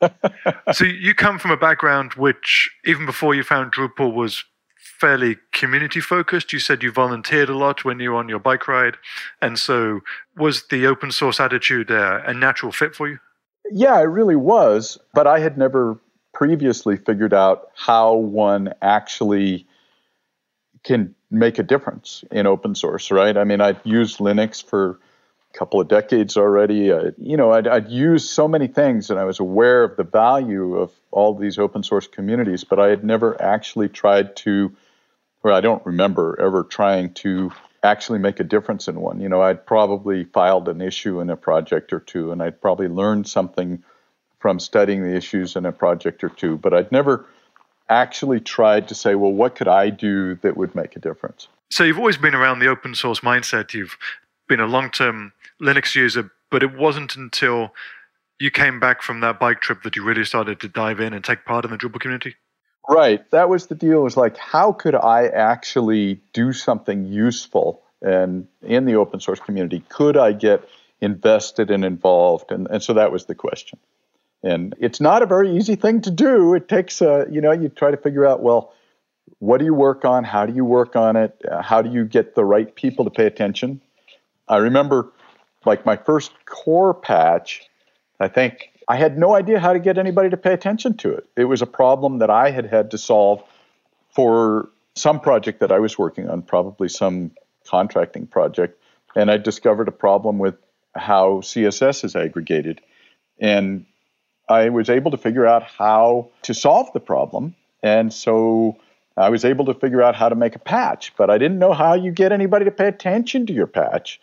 so 0.72 0.84
you 0.84 1.14
come 1.14 1.38
from 1.38 1.50
a 1.50 1.56
background 1.56 2.14
which, 2.14 2.70
even 2.84 3.06
before 3.06 3.34
you 3.34 3.42
found 3.42 3.72
Drupal, 3.72 4.14
was 4.14 4.44
fairly 4.76 5.36
community 5.52 6.00
focused. 6.00 6.52
You 6.52 6.58
said 6.58 6.82
you 6.82 6.92
volunteered 6.92 7.48
a 7.48 7.56
lot 7.56 7.84
when 7.84 8.00
you 8.00 8.12
were 8.12 8.18
on 8.18 8.28
your 8.28 8.38
bike 8.38 8.68
ride, 8.68 8.96
and 9.42 9.58
so 9.58 10.00
was 10.36 10.66
the 10.68 10.86
open 10.86 11.10
source 11.10 11.40
attitude 11.40 11.90
uh, 11.90 12.20
a 12.24 12.34
natural 12.34 12.72
fit 12.72 12.94
for 12.94 13.08
you? 13.08 13.18
Yeah, 13.70 13.98
it 14.00 14.04
really 14.04 14.36
was. 14.36 14.98
But 15.12 15.26
I 15.26 15.40
had 15.40 15.58
never 15.58 15.98
previously 16.32 16.96
figured 16.96 17.34
out 17.34 17.70
how 17.74 18.14
one 18.14 18.72
actually 18.80 19.66
can 20.82 21.14
make 21.30 21.58
a 21.58 21.62
difference 21.62 22.24
in 22.30 22.46
open 22.46 22.74
source, 22.74 23.10
right? 23.10 23.36
I 23.36 23.44
mean, 23.44 23.60
I'd 23.60 23.80
used 23.84 24.18
Linux 24.18 24.64
for 24.64 24.98
a 25.54 25.58
couple 25.58 25.80
of 25.80 25.88
decades 25.88 26.36
already. 26.36 26.92
I, 26.92 27.10
you 27.18 27.36
know, 27.36 27.52
I'd, 27.52 27.66
I'd 27.68 27.88
used 27.88 28.30
so 28.30 28.48
many 28.48 28.66
things 28.66 29.10
and 29.10 29.18
I 29.18 29.24
was 29.24 29.40
aware 29.40 29.84
of 29.84 29.96
the 29.96 30.04
value 30.04 30.76
of 30.76 30.92
all 31.10 31.34
these 31.34 31.58
open 31.58 31.82
source 31.82 32.06
communities, 32.06 32.64
but 32.64 32.80
I 32.80 32.88
had 32.88 33.04
never 33.04 33.40
actually 33.40 33.88
tried 33.88 34.36
to, 34.36 34.74
or 35.42 35.52
I 35.52 35.60
don't 35.60 35.84
remember 35.84 36.40
ever 36.40 36.64
trying 36.64 37.12
to 37.14 37.52
actually 37.82 38.18
make 38.18 38.40
a 38.40 38.44
difference 38.44 38.88
in 38.88 39.00
one. 39.00 39.20
You 39.20 39.28
know, 39.28 39.42
I'd 39.42 39.64
probably 39.64 40.24
filed 40.24 40.68
an 40.68 40.80
issue 40.80 41.20
in 41.20 41.30
a 41.30 41.36
project 41.36 41.92
or 41.92 42.00
two, 42.00 42.32
and 42.32 42.42
I'd 42.42 42.60
probably 42.60 42.88
learned 42.88 43.28
something 43.28 43.82
from 44.38 44.58
studying 44.58 45.02
the 45.02 45.14
issues 45.14 45.56
in 45.56 45.66
a 45.66 45.72
project 45.72 46.24
or 46.24 46.28
two, 46.28 46.56
but 46.56 46.72
I'd 46.74 46.90
never 46.90 47.26
actually 47.88 48.40
tried 48.40 48.88
to 48.88 48.94
say, 48.94 49.14
well, 49.14 49.32
what 49.32 49.54
could 49.54 49.68
I 49.68 49.90
do 49.90 50.36
that 50.36 50.56
would 50.56 50.74
make 50.74 50.96
a 50.96 51.00
difference? 51.00 51.48
So 51.70 51.84
you've 51.84 51.98
always 51.98 52.16
been 52.16 52.34
around 52.34 52.60
the 52.60 52.68
open 52.68 52.94
source 52.94 53.20
mindset. 53.20 53.74
You've 53.74 53.96
been 54.48 54.60
a 54.60 54.66
long 54.66 54.90
term 54.90 55.32
Linux 55.60 55.94
user, 55.94 56.30
but 56.50 56.62
it 56.62 56.74
wasn't 56.74 57.16
until 57.16 57.72
you 58.38 58.50
came 58.50 58.80
back 58.80 59.02
from 59.02 59.20
that 59.20 59.38
bike 59.38 59.60
trip 59.60 59.82
that 59.82 59.96
you 59.96 60.02
really 60.02 60.24
started 60.24 60.60
to 60.60 60.68
dive 60.68 61.00
in 61.00 61.12
and 61.12 61.22
take 61.22 61.44
part 61.44 61.64
in 61.64 61.70
the 61.70 61.76
Drupal 61.76 62.00
community? 62.00 62.36
Right. 62.88 63.28
That 63.30 63.48
was 63.48 63.66
the 63.66 63.74
deal. 63.74 64.00
It 64.00 64.04
was 64.04 64.16
like, 64.16 64.36
how 64.36 64.72
could 64.72 64.94
I 64.94 65.26
actually 65.26 66.20
do 66.32 66.52
something 66.52 67.04
useful 67.04 67.82
and 68.02 68.48
in 68.62 68.84
the 68.84 68.96
open 68.96 69.20
source 69.20 69.40
community? 69.40 69.84
Could 69.88 70.16
I 70.16 70.32
get 70.32 70.68
invested 71.00 71.70
and 71.70 71.84
involved? 71.84 72.50
And, 72.50 72.66
and 72.70 72.82
so 72.82 72.94
that 72.94 73.12
was 73.12 73.26
the 73.26 73.34
question. 73.34 73.78
And 74.42 74.74
it's 74.78 75.00
not 75.00 75.22
a 75.22 75.26
very 75.26 75.56
easy 75.56 75.76
thing 75.76 76.00
to 76.02 76.10
do. 76.10 76.54
It 76.54 76.68
takes, 76.68 77.00
a, 77.02 77.26
you 77.30 77.40
know, 77.40 77.52
you 77.52 77.68
try 77.68 77.90
to 77.90 77.96
figure 77.96 78.26
out, 78.26 78.42
well, 78.42 78.72
what 79.38 79.58
do 79.58 79.64
you 79.64 79.74
work 79.74 80.04
on? 80.04 80.24
How 80.24 80.46
do 80.46 80.54
you 80.54 80.64
work 80.64 80.96
on 80.96 81.16
it? 81.16 81.40
Uh, 81.48 81.62
how 81.62 81.82
do 81.82 81.90
you 81.90 82.04
get 82.04 82.34
the 82.34 82.44
right 82.44 82.74
people 82.74 83.04
to 83.04 83.10
pay 83.10 83.26
attention? 83.26 83.80
I 84.48 84.56
remember 84.56 85.12
like 85.64 85.84
my 85.84 85.96
first 85.96 86.32
core 86.46 86.94
patch, 86.94 87.68
I 88.18 88.28
think 88.28 88.70
I 88.90 88.96
had 88.96 89.16
no 89.16 89.36
idea 89.36 89.60
how 89.60 89.72
to 89.72 89.78
get 89.78 89.98
anybody 89.98 90.30
to 90.30 90.36
pay 90.36 90.52
attention 90.52 90.96
to 90.96 91.12
it. 91.12 91.24
It 91.36 91.44
was 91.44 91.62
a 91.62 91.66
problem 91.66 92.18
that 92.18 92.28
I 92.28 92.50
had 92.50 92.66
had 92.66 92.90
to 92.90 92.98
solve 92.98 93.40
for 94.12 94.68
some 94.96 95.20
project 95.20 95.60
that 95.60 95.70
I 95.70 95.78
was 95.78 95.96
working 95.96 96.28
on, 96.28 96.42
probably 96.42 96.88
some 96.88 97.30
contracting 97.68 98.26
project. 98.26 98.82
And 99.14 99.30
I 99.30 99.36
discovered 99.36 99.86
a 99.86 99.92
problem 99.92 100.40
with 100.40 100.56
how 100.96 101.40
CSS 101.40 102.02
is 102.02 102.16
aggregated. 102.16 102.80
And 103.38 103.86
I 104.48 104.70
was 104.70 104.90
able 104.90 105.12
to 105.12 105.16
figure 105.16 105.46
out 105.46 105.62
how 105.62 106.30
to 106.42 106.52
solve 106.52 106.92
the 106.92 106.98
problem. 106.98 107.54
And 107.84 108.12
so 108.12 108.76
I 109.16 109.28
was 109.28 109.44
able 109.44 109.66
to 109.66 109.74
figure 109.74 110.02
out 110.02 110.16
how 110.16 110.28
to 110.28 110.34
make 110.34 110.56
a 110.56 110.58
patch, 110.58 111.14
but 111.16 111.30
I 111.30 111.38
didn't 111.38 111.60
know 111.60 111.74
how 111.74 111.94
you 111.94 112.10
get 112.10 112.32
anybody 112.32 112.64
to 112.64 112.72
pay 112.72 112.88
attention 112.88 113.46
to 113.46 113.52
your 113.52 113.68
patch. 113.68 114.20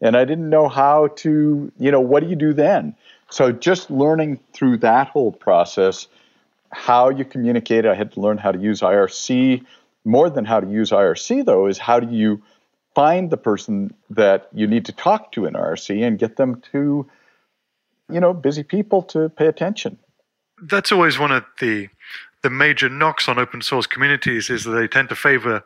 And 0.00 0.16
I 0.16 0.24
didn't 0.24 0.48
know 0.48 0.68
how 0.68 1.08
to, 1.16 1.70
you 1.78 1.90
know, 1.90 2.00
what 2.00 2.22
do 2.22 2.30
you 2.30 2.36
do 2.36 2.54
then? 2.54 2.96
So 3.30 3.52
just 3.52 3.90
learning 3.90 4.40
through 4.52 4.78
that 4.78 5.08
whole 5.08 5.32
process, 5.32 6.06
how 6.72 7.10
you 7.10 7.24
communicate, 7.24 7.86
I 7.86 7.94
had 7.94 8.12
to 8.12 8.20
learn 8.20 8.38
how 8.38 8.52
to 8.52 8.58
use 8.58 8.80
IRC. 8.80 9.64
More 10.04 10.30
than 10.30 10.44
how 10.44 10.60
to 10.60 10.70
use 10.70 10.90
IRC, 10.90 11.44
though, 11.44 11.66
is 11.66 11.78
how 11.78 11.98
do 11.98 12.14
you 12.14 12.42
find 12.94 13.30
the 13.30 13.36
person 13.36 13.92
that 14.08 14.48
you 14.52 14.66
need 14.66 14.86
to 14.86 14.92
talk 14.92 15.30
to 15.32 15.44
in 15.44 15.54
IRC 15.54 16.06
and 16.06 16.18
get 16.18 16.36
them 16.36 16.62
to, 16.72 17.06
you 18.10 18.20
know, 18.20 18.32
busy 18.32 18.62
people 18.62 19.02
to 19.02 19.28
pay 19.28 19.46
attention. 19.46 19.98
That's 20.62 20.90
always 20.90 21.18
one 21.18 21.30
of 21.32 21.44
the 21.60 21.88
the 22.42 22.50
major 22.50 22.88
knocks 22.88 23.28
on 23.28 23.38
open 23.38 23.60
source 23.60 23.86
communities 23.86 24.50
is 24.50 24.64
that 24.64 24.70
they 24.70 24.86
tend 24.86 25.08
to 25.08 25.16
favor 25.16 25.64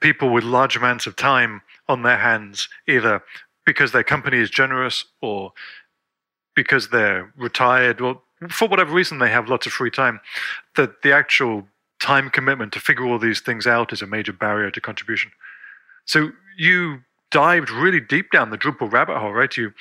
people 0.00 0.30
with 0.30 0.44
large 0.44 0.76
amounts 0.76 1.06
of 1.06 1.16
time 1.16 1.62
on 1.88 2.02
their 2.02 2.18
hands, 2.18 2.68
either 2.86 3.22
because 3.64 3.92
their 3.92 4.04
company 4.04 4.36
is 4.36 4.50
generous 4.50 5.06
or 5.22 5.52
because 6.58 6.88
they're 6.88 7.32
retired 7.36 8.00
or 8.00 8.20
for 8.50 8.66
whatever 8.66 8.92
reason 8.92 9.20
they 9.20 9.30
have 9.30 9.48
lots 9.48 9.64
of 9.64 9.72
free 9.72 9.92
time, 9.92 10.18
that 10.74 11.02
the 11.02 11.12
actual 11.12 11.68
time 12.00 12.30
commitment 12.30 12.72
to 12.72 12.80
figure 12.80 13.06
all 13.06 13.20
these 13.20 13.38
things 13.38 13.64
out 13.64 13.92
is 13.92 14.02
a 14.02 14.08
major 14.08 14.32
barrier 14.32 14.68
to 14.68 14.80
contribution. 14.80 15.30
So 16.04 16.32
you 16.56 17.02
dived 17.30 17.70
really 17.70 18.00
deep 18.00 18.32
down 18.32 18.50
the 18.50 18.58
Drupal 18.58 18.90
rabbit 18.90 19.18
hole, 19.18 19.32
right? 19.32 19.56
You, 19.56 19.72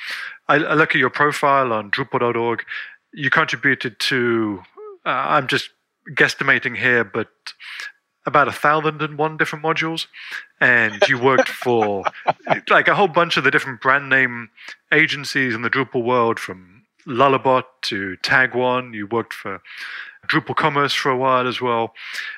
I, 0.48 0.58
I 0.58 0.76
look 0.76 0.92
at 0.92 1.00
your 1.00 1.10
profile 1.10 1.74
on 1.74 1.90
Drupal.org. 1.90 2.64
You 3.12 3.32
contributed 3.32 4.00
to, 4.12 4.62
uh, 5.04 5.10
I'm 5.10 5.48
just 5.48 5.72
guesstimating 6.12 6.78
here, 6.78 7.04
but 7.04 7.30
about 8.28 8.48
a 8.48 8.52
thousand 8.52 9.02
and 9.02 9.18
one 9.18 9.38
different 9.38 9.66
modules, 9.66 10.06
and 10.62 11.02
you 11.08 11.18
worked 11.18 11.48
for 11.48 12.04
like 12.70 12.88
a 12.88 12.94
whole 12.94 13.08
bunch 13.08 13.38
of 13.38 13.44
the 13.44 13.50
different 13.50 13.82
brand 13.82 14.10
name 14.10 14.50
agencies 14.94 15.56
in 15.56 15.64
the 15.64 15.70
Drupal 15.70 16.04
world, 16.04 16.38
from 16.38 16.84
Lullabot 17.08 17.64
to 17.84 18.18
Tag1. 18.22 18.94
You 18.94 19.08
worked 19.08 19.34
for 19.34 19.62
Drupal 20.28 20.56
Commerce 20.56 20.94
for 20.94 21.10
a 21.10 21.18
while 21.18 21.48
as 21.48 21.62
well. 21.62 21.96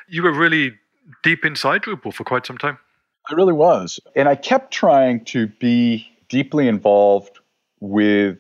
You 0.08 0.24
were 0.24 0.32
really 0.32 0.76
deep 1.24 1.44
inside 1.44 1.82
Drupal 1.82 2.14
for 2.14 2.24
quite 2.24 2.46
some 2.46 2.58
time. 2.58 2.78
I 3.30 3.34
really 3.34 3.54
was. 3.54 4.00
And 4.16 4.30
I 4.30 4.36
kept 4.36 4.72
trying 4.72 5.26
to 5.26 5.48
be 5.48 6.08
deeply 6.30 6.68
involved 6.68 7.40
with 7.80 8.38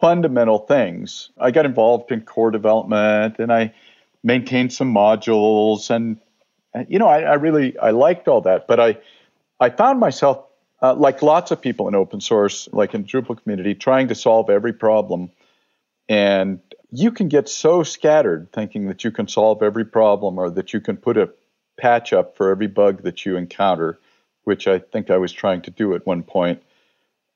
fundamental 0.00 0.58
things. 0.58 1.30
I 1.38 1.50
got 1.50 1.64
involved 1.64 2.12
in 2.12 2.20
core 2.20 2.50
development 2.50 3.38
and 3.38 3.50
I 3.50 3.72
maintained 4.22 4.72
some 4.72 4.92
modules 4.92 5.90
and 6.76 6.86
you 6.90 6.98
know 6.98 7.08
I, 7.08 7.20
I 7.22 7.34
really 7.34 7.78
I 7.78 7.90
liked 7.90 8.28
all 8.28 8.42
that, 8.42 8.66
but 8.68 8.78
I 8.78 8.98
I 9.58 9.70
found 9.70 9.98
myself 9.98 10.44
uh, 10.82 10.94
like 10.94 11.22
lots 11.22 11.50
of 11.50 11.60
people 11.60 11.88
in 11.88 11.94
open 11.94 12.20
source, 12.20 12.68
like 12.72 12.94
in 12.94 13.02
the 13.02 13.08
Drupal 13.08 13.42
community, 13.42 13.74
trying 13.74 14.08
to 14.08 14.14
solve 14.14 14.50
every 14.50 14.74
problem. 14.74 15.30
And 16.08 16.60
you 16.92 17.10
can 17.10 17.28
get 17.28 17.48
so 17.48 17.82
scattered 17.82 18.52
thinking 18.52 18.88
that 18.88 19.02
you 19.02 19.10
can 19.10 19.26
solve 19.26 19.62
every 19.62 19.84
problem 19.86 20.38
or 20.38 20.50
that 20.50 20.72
you 20.72 20.80
can 20.80 20.98
put 20.98 21.16
a 21.16 21.30
patch 21.78 22.12
up 22.12 22.36
for 22.36 22.50
every 22.50 22.68
bug 22.68 23.02
that 23.02 23.24
you 23.24 23.36
encounter, 23.36 23.98
which 24.44 24.68
I 24.68 24.78
think 24.78 25.10
I 25.10 25.16
was 25.16 25.32
trying 25.32 25.62
to 25.62 25.70
do 25.70 25.94
at 25.94 26.06
one 26.06 26.22
point. 26.22 26.62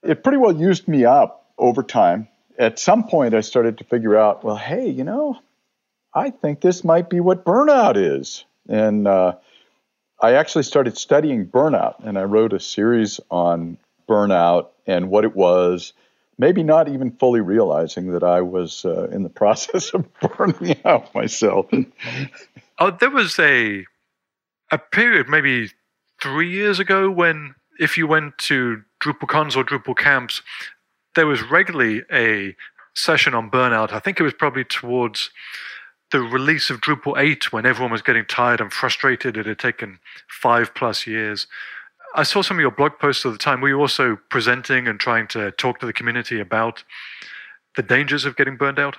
It 0.03 0.23
pretty 0.23 0.39
well 0.39 0.55
used 0.55 0.87
me 0.87 1.05
up 1.05 1.51
over 1.59 1.83
time. 1.83 2.29
At 2.59 2.79
some 2.79 3.05
point, 3.09 3.35
I 3.35 3.41
started 3.41 3.79
to 3.79 3.85
figure 3.85 4.17
out, 4.17 4.45
well, 4.45 4.57
hey, 4.57 4.89
you 4.89 5.05
know, 5.05 5.39
I 6.13 6.31
think 6.31 6.61
this 6.61 6.85
might 6.85 7.09
be 7.09 7.21
what 7.21 7.45
burnout 7.45 7.97
is. 7.97 8.45
And 8.71 9.07
uh, 9.07 9.35
I 10.23 10.35
actually 10.35 10.63
started 10.63 10.97
studying 10.97 11.47
burnout, 11.47 11.97
and 12.05 12.19
I 12.19 12.23
wrote 12.23 12.53
a 12.53 12.61
series 12.61 13.21
on 13.31 13.77
burnout 14.09 14.69
and 14.87 15.11
what 15.11 15.25
it 15.25 15.37
was, 15.37 15.93
maybe 16.39 16.63
not 16.63 16.89
even 16.89 17.11
fully 17.11 17.41
realizing 17.41 18.13
that 18.13 18.23
I 18.23 18.41
was 18.41 18.85
uh, 18.85 19.09
in 19.09 19.25
the 19.25 19.29
process 19.43 19.91
of 19.91 20.07
burning 20.21 20.77
out 20.85 21.15
myself. 21.15 21.67
oh, 22.79 22.91
there 22.91 23.11
was 23.11 23.39
a 23.39 23.85
a 24.73 24.79
period, 24.79 25.29
maybe 25.29 25.71
three 26.23 26.51
years 26.51 26.79
ago, 26.79 27.11
when 27.11 27.55
if 27.81 27.99
you 27.99 28.07
went 28.07 28.39
to 28.39 28.83
DrupalCons 29.03 29.57
or 29.57 29.65
Drupal 29.65 29.97
camps, 29.97 30.43
there 31.17 31.27
was 31.27 31.43
regularly 31.43 32.03
a 32.13 32.55
session 32.95 33.35
on 33.35 33.51
burnout. 33.51 33.93
I 33.93 33.99
think 33.99 34.21
it 34.21 34.23
was 34.23 34.35
probably 34.35 34.65
towards 34.65 35.31
the 36.13 36.21
release 36.21 36.71
of 36.71 36.81
Drupal 36.81 37.19
8 37.19 37.53
when 37.53 37.67
everyone 37.67 37.93
was 37.93 38.03
getting 38.03 38.25
tired 38.25 38.61
and 38.61 38.73
frustrated. 38.73 39.37
It 39.37 39.47
had 39.47 39.59
taken 39.59 39.99
five 40.29 40.75
plus 40.75 41.07
years. 41.07 41.47
I 42.15 42.25
saw 42.25 42.43
some 42.43 42.57
of 42.57 42.61
your 42.61 42.73
blog 42.73 42.99
posts 42.99 43.25
at 43.25 43.33
the 43.33 43.39
time. 43.39 43.61
Were 43.61 43.69
you 43.69 43.81
also 43.81 44.19
presenting 44.29 44.89
and 44.89 44.99
trying 44.99 45.29
to 45.29 45.53
talk 45.53 45.79
to 45.81 45.87
the 45.87 45.93
community 45.93 46.41
about 46.41 46.83
the 47.77 47.83
dangers 47.83 48.25
of 48.25 48.37
getting 48.37 48.57
burned 48.57 48.81
out? 48.81 48.97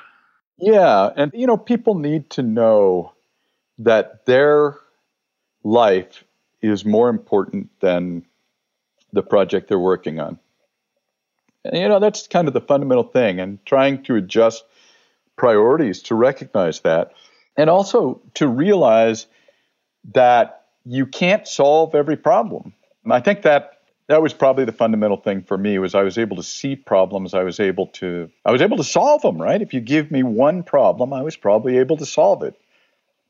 Yeah. 0.58 1.10
And, 1.18 1.32
you 1.34 1.48
know, 1.48 1.58
people 1.58 1.96
need 1.96 2.30
to 2.32 2.42
know 2.42 3.14
that 3.80 4.26
their 4.26 4.78
life 5.64 6.24
is 6.62 6.86
more 6.86 7.10
important 7.10 7.70
than 7.82 8.26
the 9.12 9.24
project 9.24 9.68
they're 9.68 9.80
working 9.80 10.20
on. 10.20 10.40
And, 11.66 11.78
you 11.78 11.90
know, 11.90 12.00
that's 12.00 12.28
kind 12.28 12.48
of 12.48 12.54
the 12.54 12.62
fundamental 12.62 13.04
thing, 13.04 13.40
and 13.40 13.64
trying 13.66 14.04
to 14.04 14.16
adjust 14.16 14.64
priorities 15.36 16.04
to 16.04 16.16
recognize 16.16 16.82
that. 16.82 17.14
And 17.58 17.70
also 17.70 18.22
to 18.36 18.48
realize 18.48 19.28
that 20.14 20.66
you 20.86 21.06
can't 21.06 21.48
solve 21.48 21.96
every 21.96 22.18
problem. 22.18 22.74
And 23.04 23.14
I 23.14 23.20
think 23.20 23.44
that 23.44 23.80
that 24.08 24.22
was 24.22 24.34
probably 24.34 24.66
the 24.66 24.72
fundamental 24.72 25.18
thing 25.18 25.44
for 25.44 25.58
me 25.58 25.78
was 25.80 25.96
I 25.96 26.02
was 26.04 26.18
able 26.18 26.36
to 26.38 26.44
see 26.44 26.76
problems 26.76 27.34
I 27.34 27.44
was 27.44 27.60
able 27.60 27.88
to 27.88 28.30
I 28.44 28.52
was 28.52 28.62
able 28.62 28.78
to 28.78 28.84
solve 28.84 29.22
them 29.22 29.42
right 29.42 29.62
if 29.62 29.74
you 29.74 29.80
give 29.80 30.12
me 30.12 30.22
one 30.22 30.64
problem 30.64 31.14
I 31.14 31.22
was 31.22 31.38
probably 31.38 31.78
able 31.78 31.96
to 31.96 32.06
solve 32.06 32.44
it 32.44 32.60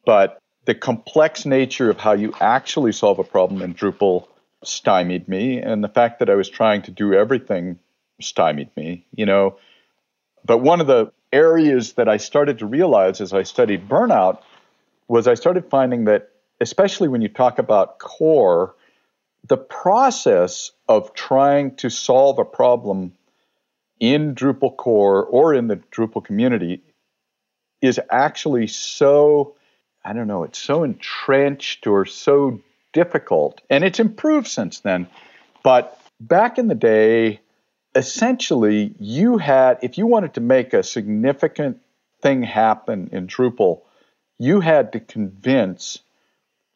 but 0.05 0.41
the 0.65 0.75
complex 0.75 1.45
nature 1.45 1.89
of 1.89 1.97
how 1.97 2.13
you 2.13 2.33
actually 2.39 2.91
solve 2.91 3.19
a 3.19 3.23
problem 3.23 3.61
in 3.61 3.73
Drupal 3.73 4.27
stymied 4.63 5.27
me, 5.27 5.59
and 5.59 5.83
the 5.83 5.89
fact 5.89 6.19
that 6.19 6.29
I 6.29 6.35
was 6.35 6.49
trying 6.49 6.83
to 6.83 6.91
do 6.91 7.13
everything 7.13 7.79
stymied 8.21 8.69
me. 8.77 9.05
You 9.15 9.25
know, 9.25 9.57
but 10.45 10.59
one 10.59 10.81
of 10.81 10.87
the 10.87 11.11
areas 11.31 11.93
that 11.93 12.09
I 12.09 12.17
started 12.17 12.59
to 12.59 12.65
realize 12.65 13.21
as 13.21 13.33
I 13.33 13.43
studied 13.43 13.87
burnout 13.87 14.41
was 15.07 15.27
I 15.27 15.33
started 15.33 15.69
finding 15.69 16.05
that, 16.05 16.29
especially 16.59 17.07
when 17.07 17.21
you 17.21 17.29
talk 17.29 17.59
about 17.59 17.99
core, 17.99 18.75
the 19.47 19.57
process 19.57 20.71
of 20.87 21.13
trying 21.13 21.75
to 21.77 21.89
solve 21.89 22.39
a 22.39 22.45
problem 22.45 23.13
in 23.99 24.35
Drupal 24.35 24.75
core 24.75 25.25
or 25.25 25.53
in 25.53 25.67
the 25.67 25.77
Drupal 25.77 26.23
community 26.23 26.81
is 27.81 27.99
actually 28.09 28.67
so 28.67 29.55
I 30.03 30.13
don't 30.13 30.27
know, 30.27 30.43
it's 30.43 30.59
so 30.59 30.83
entrenched 30.83 31.85
or 31.85 32.05
so 32.05 32.59
difficult. 32.93 33.61
And 33.69 33.83
it's 33.83 33.99
improved 33.99 34.47
since 34.47 34.79
then. 34.79 35.07
But 35.63 35.99
back 36.19 36.57
in 36.57 36.67
the 36.67 36.75
day, 36.75 37.39
essentially, 37.95 38.95
you 38.99 39.38
had, 39.38 39.80
if 39.82 39.97
you 39.97 40.08
wanted 40.08 40.34
to 40.36 40.41
make 40.41 40.73
a 40.73 40.84
significant 40.84 41.82
thing 42.21 42.43
happen 42.43 43.10
in 43.12 43.27
Drupal, 43.27 43.82
you 44.38 44.60
had 44.60 44.93
to 44.93 44.99
convince, 44.99 45.99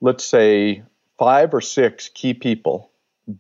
let's 0.01 0.23
say, 0.23 0.83
five 1.17 1.53
or 1.53 1.61
six 1.61 2.09
key 2.09 2.33
people 2.33 2.91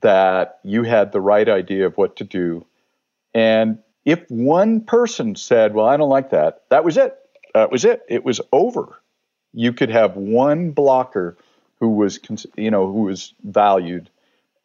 that 0.01 0.59
you 0.63 0.83
had 0.83 1.11
the 1.11 1.21
right 1.21 1.47
idea 1.47 1.85
of 1.85 1.97
what 1.97 2.15
to 2.17 2.23
do. 2.23 2.65
And 3.33 3.79
if 4.03 4.23
one 4.29 4.81
person 4.81 5.35
said, 5.35 5.73
Well, 5.73 5.85
I 5.85 5.97
don't 5.97 6.09
like 6.09 6.31
that, 6.31 6.63
that 6.69 6.83
was 6.83 6.97
it. 6.97 7.17
That 7.53 7.71
was 7.71 7.85
it. 7.85 8.03
It 8.07 8.23
was 8.23 8.41
over 8.51 8.99
you 9.55 9.71
could 9.71 9.89
have 9.89 10.15
one 10.15 10.71
blocker 10.71 11.37
who 11.79 11.89
was 11.89 12.19
you 12.55 12.69
know 12.69 12.91
who 12.91 13.03
was 13.03 13.33
valued 13.43 14.09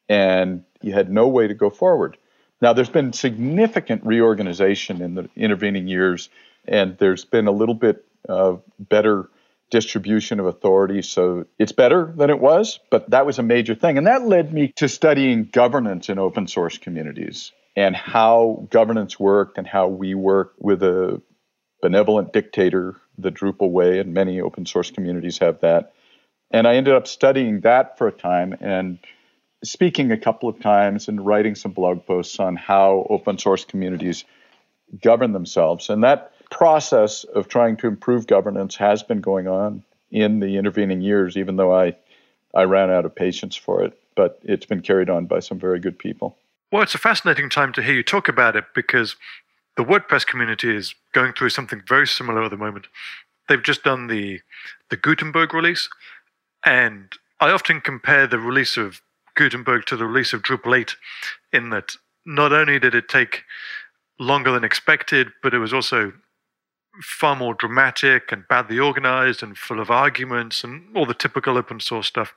and 0.09 0.65
you 0.83 0.93
had 0.93 1.11
no 1.11 1.29
way 1.29 1.47
to 1.47 1.55
go 1.55 1.71
forward 1.71 2.17
now 2.61 2.73
there's 2.73 2.91
been 2.91 3.13
significant 3.13 4.05
reorganization 4.05 5.03
in 5.03 5.15
the 5.15 5.29
intervening 5.37 5.89
years 5.89 6.29
and 6.67 6.97
there's 6.99 7.25
been 7.25 7.47
a 7.47 7.53
little 7.53 7.75
bit 7.75 8.05
of 8.29 8.63
better 8.79 9.29
distribution 9.71 10.41
of 10.41 10.47
authority 10.47 11.01
so 11.01 11.45
it's 11.59 11.73
better 11.73 12.13
than 12.17 12.31
it 12.31 12.41
was 12.41 12.81
but 12.91 13.09
that 13.11 13.25
was 13.25 13.39
a 13.39 13.43
major 13.43 13.75
thing 13.75 13.99
and 13.99 14.07
that 14.07 14.27
led 14.27 14.53
me 14.53 14.69
to 14.77 14.89
studying 14.89 15.45
governance 15.45 16.09
in 16.09 16.19
open 16.19 16.47
source 16.47 16.77
communities 16.77 17.53
and 17.77 17.95
how 17.95 18.67
governance 18.71 19.19
worked 19.19 19.59
and 19.59 19.67
how 19.67 19.89
we 19.89 20.15
work 20.15 20.55
with 20.59 20.83
a 20.83 21.23
benevolent 21.81 22.33
dictator 22.33 22.97
the 23.19 23.31
Drupal 23.31 23.71
way, 23.71 23.99
and 23.99 24.15
many 24.15 24.41
open 24.41 24.67
source 24.67 24.91
communities 24.91 25.39
have 25.39 25.61
that. 25.61 25.93
And 26.51 26.67
I 26.67 26.75
ended 26.77 26.95
up 26.95 27.07
studying 27.07 27.61
that 27.61 27.97
for 27.97 28.09
a 28.09 28.13
time 28.13 28.57
and 28.61 28.99
speaking 29.63 30.11
a 30.11 30.17
couple 30.17 30.49
of 30.49 30.59
times 30.61 31.09
and 31.09 31.25
writing 31.25 31.55
some 31.55 31.73
blog 31.73 32.05
posts 32.07 32.41
on 32.41 32.57
how 32.57 33.07
open 33.11 33.39
source 33.39 33.65
communities 33.65 34.25
govern 35.03 35.33
themselves. 35.33 35.91
And 35.91 36.03
that 36.03 36.33
process 36.51 37.25
of 37.25 37.49
trying 37.49 37.77
to 37.79 37.87
improve 37.87 38.27
governance 38.27 38.77
has 38.77 39.03
been 39.03 39.21
going 39.21 39.47
on 39.47 39.83
in 40.11 40.41
the 40.41 40.57
intervening 40.57 41.01
years, 41.01 41.37
even 41.37 41.57
though 41.57 41.75
I, 41.75 41.97
I 42.55 42.63
ran 42.65 42.91
out 42.91 43.05
of 43.05 43.15
patience 43.15 43.55
for 43.55 43.83
it. 43.85 43.97
But 44.17 44.41
it's 44.43 44.67
been 44.67 44.83
carried 44.83 45.09
on 45.09 45.27
by 45.27 45.41
some 45.41 45.59
very 45.59 45.79
good 45.79 45.99
people. 45.99 46.37
Well, 46.73 46.83
it's 46.83 46.95
a 46.95 46.99
fascinating 46.99 47.49
time 47.49 47.73
to 47.75 47.83
hear 47.83 47.95
you 47.95 48.03
talk 48.03 48.29
about 48.29 48.57
it 48.57 48.65
because 48.75 49.17
the 49.77 49.85
WordPress 49.85 50.27
community 50.27 50.75
is 50.75 50.95
going 51.13 51.33
through 51.33 51.51
something 51.51 51.83
very 51.87 52.07
similar 52.07 52.43
at 52.43 52.51
the 52.51 52.57
moment. 52.57 52.87
They've 53.49 53.63
just 53.63 53.85
done 53.85 54.09
the 54.09 54.41
the 54.91 54.97
Gutenberg 54.97 55.55
release, 55.55 55.89
and 56.65 57.13
I 57.41 57.51
often 57.51 57.81
compare 57.81 58.27
the 58.27 58.39
release 58.39 58.77
of 58.77 59.01
Gutenberg 59.41 59.87
to 59.87 59.97
the 59.97 60.07
release 60.07 60.35
of 60.35 60.43
Drupal 60.43 60.79
8 60.79 60.97
in 61.55 61.71
that 61.71 61.97
not 62.27 62.53
only 62.53 62.79
did 62.79 62.95
it 62.95 63.09
take 63.09 63.45
longer 64.19 64.53
than 64.53 64.65
expected, 64.65 65.29
but 65.43 65.55
it 65.55 65.59
was 65.59 65.73
also 65.73 66.13
far 67.01 67.35
more 67.35 67.55
dramatic 67.55 68.33
and 68.33 68.47
badly 68.49 68.79
organized 68.79 69.43
and 69.43 69.57
full 69.57 69.81
of 69.81 69.91
arguments 69.91 70.63
and 70.63 70.95
all 70.95 71.07
the 71.07 71.15
typical 71.15 71.57
open 71.57 71.81
source 71.81 72.07
stuff. 72.07 72.35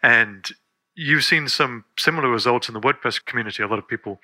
And 0.00 0.48
you've 0.94 1.24
seen 1.24 1.48
some 1.48 1.84
similar 1.98 2.28
results 2.28 2.68
in 2.68 2.74
the 2.74 2.80
WordPress 2.80 3.24
community. 3.24 3.64
A 3.64 3.66
lot 3.66 3.80
of 3.80 3.88
people 3.88 4.20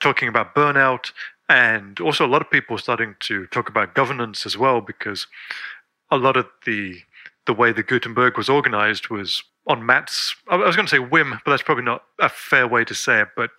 talking 0.00 0.28
about 0.28 0.56
burnout, 0.56 1.12
and 1.48 2.00
also 2.00 2.26
a 2.26 2.32
lot 2.34 2.42
of 2.42 2.50
people 2.50 2.78
starting 2.78 3.14
to 3.20 3.46
talk 3.46 3.68
about 3.68 3.94
governance 3.94 4.44
as 4.44 4.58
well, 4.58 4.80
because 4.80 5.28
a 6.10 6.16
lot 6.16 6.36
of 6.36 6.46
the 6.66 7.02
the 7.46 7.54
way 7.54 7.72
the 7.72 7.82
Gutenberg 7.82 8.36
was 8.36 8.48
organized 8.48 9.08
was 9.08 9.42
on 9.70 9.86
Matt's. 9.86 10.34
I 10.48 10.56
was 10.56 10.74
going 10.74 10.86
to 10.86 10.90
say 10.90 10.98
whim, 10.98 11.40
but 11.44 11.50
that's 11.50 11.62
probably 11.62 11.84
not 11.84 12.02
a 12.20 12.28
fair 12.28 12.66
way 12.66 12.84
to 12.84 12.94
say 12.94 13.20
it. 13.20 13.28
But 13.36 13.50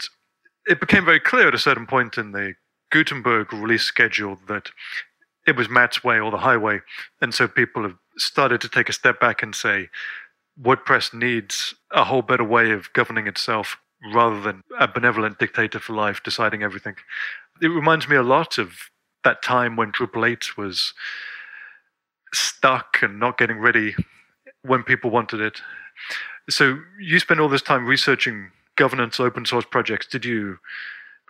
it 0.67 0.79
became 0.79 1.05
very 1.05 1.19
clear 1.19 1.47
at 1.47 1.55
a 1.55 1.59
certain 1.59 1.87
point 1.87 2.17
in 2.17 2.33
the 2.33 2.53
Gutenberg 2.91 3.53
release 3.53 3.83
schedule 3.83 4.37
that 4.47 4.69
it 5.47 5.55
was 5.55 5.69
Matt's 5.69 6.03
way 6.03 6.19
or 6.19 6.29
the 6.29 6.37
highway, 6.37 6.81
and 7.21 7.33
so 7.33 7.47
people 7.47 7.83
have 7.83 7.95
started 8.17 8.61
to 8.61 8.69
take 8.69 8.89
a 8.89 8.93
step 8.93 9.19
back 9.19 9.41
and 9.41 9.55
say 9.55 9.89
WordPress 10.61 11.13
needs 11.13 11.73
a 11.91 12.03
whole 12.03 12.21
better 12.21 12.43
way 12.43 12.71
of 12.71 12.91
governing 12.93 13.25
itself 13.25 13.77
rather 14.13 14.39
than 14.41 14.61
a 14.79 14.87
benevolent 14.87 15.39
dictator 15.39 15.79
for 15.79 15.93
life 15.93 16.21
deciding 16.23 16.61
everything. 16.61 16.95
It 17.61 17.69
reminds 17.69 18.07
me 18.09 18.17
a 18.17 18.23
lot 18.23 18.57
of 18.57 18.73
that 19.23 19.41
time 19.41 19.75
when 19.75 19.91
Drupal 19.91 20.29
8 20.29 20.57
was 20.57 20.93
stuck 22.33 22.97
and 23.01 23.19
not 23.19 23.37
getting 23.37 23.59
ready 23.59 23.95
when 24.63 24.83
people 24.83 25.09
wanted 25.09 25.41
it. 25.41 25.61
So 26.49 26.79
you 26.99 27.19
spent 27.19 27.39
all 27.39 27.49
this 27.49 27.61
time 27.61 27.85
researching 27.85 28.51
governance 28.75 29.19
open 29.19 29.45
source 29.45 29.65
projects. 29.65 30.07
Did 30.07 30.25
you 30.25 30.57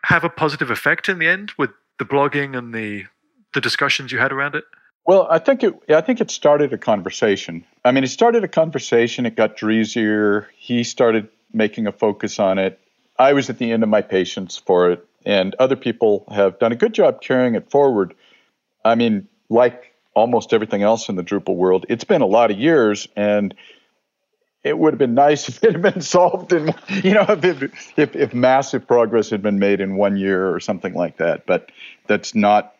have 0.04 0.24
a 0.24 0.30
positive 0.30 0.72
effect 0.72 1.10
in 1.10 1.20
the 1.20 1.28
end 1.28 1.52
with 1.58 1.72
the 2.00 2.06
blogging 2.06 2.58
and 2.58 2.74
the 2.74 3.06
the 3.54 3.62
discussions 3.62 4.12
you 4.12 4.20
had 4.20 4.32
around 4.32 4.56
it? 4.56 4.64
Well, 5.06 5.28
I 5.30 5.40
think 5.40 5.64
it. 5.64 5.74
I 5.90 6.02
think 6.02 6.22
it 6.22 6.32
started 6.32 6.74
a 6.74 6.78
conversation. 6.78 7.66
I 7.84 7.92
mean, 7.92 8.04
it 8.04 8.10
started 8.10 8.44
a 8.44 8.48
conversation. 8.48 9.26
It 9.26 9.36
got 9.36 9.58
Dreesier. 9.58 10.48
He 10.56 10.84
started 10.84 11.28
making 11.54 11.88
a 11.88 11.92
focus 11.92 12.40
on 12.40 12.60
it. 12.60 12.80
I 13.20 13.34
was 13.34 13.50
at 13.50 13.58
the 13.58 13.72
end 13.72 13.84
of 13.84 13.90
my 13.90 14.02
patience 14.02 14.58
for 14.58 14.92
it, 14.92 15.06
and 15.26 15.56
other 15.56 15.76
people 15.76 16.26
have 16.34 16.60
done 16.60 16.72
a 16.72 16.76
good 16.76 16.94
job 16.94 17.22
carrying 17.22 17.56
it 17.56 17.70
forward. 17.70 18.16
I 18.86 18.96
mean, 18.96 19.28
like 19.50 19.94
almost 20.14 20.54
everything 20.54 20.84
else 20.84 21.10
in 21.10 21.16
the 21.16 21.24
Drupal 21.24 21.56
world, 21.56 21.86
it's 21.90 22.04
been 22.04 22.22
a 22.22 22.28
lot 22.28 22.52
of 22.52 22.58
years, 22.58 23.08
and 23.16 23.54
it 24.63 24.78
would 24.78 24.93
have 24.93 25.00
been 25.00 25.15
nice 25.15 25.50
if 25.50 25.63
it 25.63 25.74
had 25.74 25.82
been 25.82 26.02
solved 26.02 26.54
in, 26.54 26.74
you 26.89 27.13
know, 27.13 27.26
if, 27.28 27.63
if, 27.97 28.15
if 28.15 28.34
massive 28.34 28.88
progress 28.88 29.30
had 29.30 29.41
been 29.41 29.60
made 29.60 29.82
in 29.82 29.95
one 29.95 30.17
year 30.17 30.54
or 30.54 30.60
something 30.60 30.93
like 30.93 31.17
that. 31.17 31.45
But 31.45 31.71
that's 32.08 32.36
not 32.36 32.76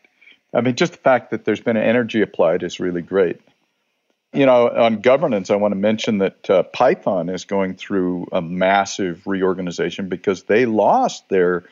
I 0.54 0.62
mean, 0.62 0.76
just 0.76 0.94
the 0.94 1.00
fact 1.00 1.32
that 1.32 1.46
there's 1.46 1.62
been 1.62 1.78
energy 1.78 2.22
applied 2.22 2.64
is 2.64 2.80
really 2.80 3.02
great. 3.02 3.40
You 4.34 4.46
know, 4.46 4.70
on 4.70 5.02
governance, 5.02 5.50
I 5.50 5.56
want 5.56 5.74
to 5.74 5.78
mention 5.78 6.20
that 6.20 6.50
uh, 6.50 6.64
Python 6.64 7.30
is 7.30 7.46
going 7.46 7.76
through 7.76 8.28
a 8.32 8.42
massive 8.42 9.26
reorganization 9.28 10.08
because 10.08 10.44
they 10.44 10.66
lost 10.66 11.28
their 11.30 11.66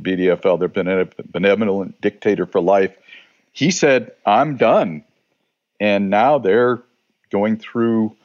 BDFL, 0.00 0.58
their 0.58 1.08
benevolent 1.24 2.00
dictator 2.00 2.46
for 2.46 2.60
life. 2.60 2.96
He 3.52 3.70
said, 3.70 4.12
I'm 4.26 4.56
done. 4.56 5.04
And 5.80 6.08
now 6.10 6.38
they're 6.38 6.82
going 7.30 7.56
through 7.56 8.16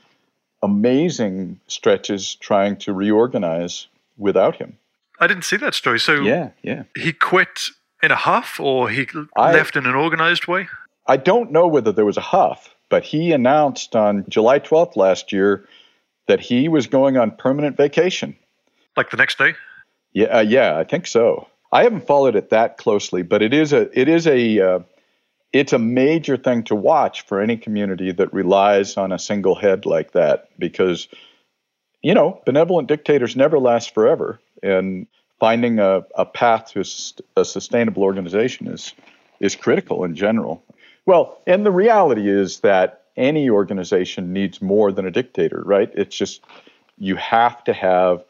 amazing 0.62 1.60
stretches 1.67 2.36
trying 2.36 2.78
to 2.78 2.93
reorganize 2.93 3.88
without 4.17 4.56
him. 4.56 4.78
I 5.19 5.28
didn't 5.28 5.43
see 5.43 5.58
that 5.58 5.74
story. 5.74 6.00
So 6.00 6.22
yeah, 6.22 6.52
yeah. 6.62 6.84
He 6.95 7.13
quit 7.13 7.72
in 8.02 8.12
a 8.12 8.15
huff 8.15 8.60
or 8.60 8.89
he 8.89 9.08
I, 9.38 9.54
left 9.54 9.76
in 9.76 9.86
an 9.86 9.95
organized 9.95 10.48
way? 10.48 10.67
I 11.08 11.17
don't 11.17 11.52
know 11.52 11.67
whether 11.67 11.91
there 11.91 12.06
was 12.06 12.17
a 12.17 12.22
huff, 12.22 12.76
but 12.89 13.04
he 13.04 13.32
announced 13.32 13.95
on 13.95 14.26
July 14.30 14.60
12th 14.60 14.95
last 14.95 15.32
year 15.32 15.65
that 16.28 16.39
he 16.39 16.67
was 16.67 16.88
going 16.88 17.17
on 17.17 17.32
permanent 17.32 17.76
vacation. 17.76 18.36
Like 18.95 19.10
the 19.10 19.17
next 19.17 19.38
day? 19.38 19.56
Yeah, 20.13 20.28
uh, 20.28 20.41
yeah, 20.41 20.78
I 20.78 20.84
think 20.84 21.08
so. 21.08 21.48
I 21.72 21.84
haven't 21.84 22.08
followed 22.08 22.36
it 22.36 22.50
that 22.50 22.78
closely, 22.78 23.22
but 23.22 23.41
it 23.41 23.54
is 23.54 23.74
a 23.74 24.00
it 24.00 24.08
is 24.08 24.26
a 24.26 24.60
uh, 24.60 24.80
it's 25.52 25.74
a 25.74 25.80
major 25.80 26.38
thing 26.38 26.64
to 26.64 26.76
watch 26.76 27.26
for 27.26 27.42
any 27.42 27.58
community 27.58 28.12
that 28.12 28.34
relies 28.34 28.98
on 28.98 29.12
a 29.12 29.20
single 29.20 29.56
head 29.56 29.86
like 29.86 30.12
that 30.12 30.50
because 30.60 31.08
you 32.02 32.14
know 32.14 32.42
benevolent 32.46 32.88
dictators 32.88 33.36
never 33.36 33.60
last 33.60 33.94
forever 33.94 34.40
and 34.62 35.08
finding 35.40 35.80
a, 35.80 36.04
a 36.16 36.26
path 36.26 36.72
to 36.74 36.84
a, 37.38 37.46
sustainable 37.46 38.04
organization 38.04 38.68
is 38.68 38.94
is 39.40 39.56
critical 39.56 40.04
in 40.04 40.16
general. 40.16 40.64
Well, 41.06 41.42
and 41.48 41.66
the 41.66 41.72
reality 41.72 42.30
is 42.30 42.60
that 42.60 43.04
any 43.16 43.50
organization 43.50 44.34
needs 44.34 44.62
more 44.62 44.92
than 44.92 45.06
a 45.06 45.12
dictator, 45.12 45.64
right? 45.66 45.90
It's 45.96 46.16
just 46.16 46.44
you 46.98 47.16
have 47.16 47.64
to 47.64 47.74
have 47.74 48.24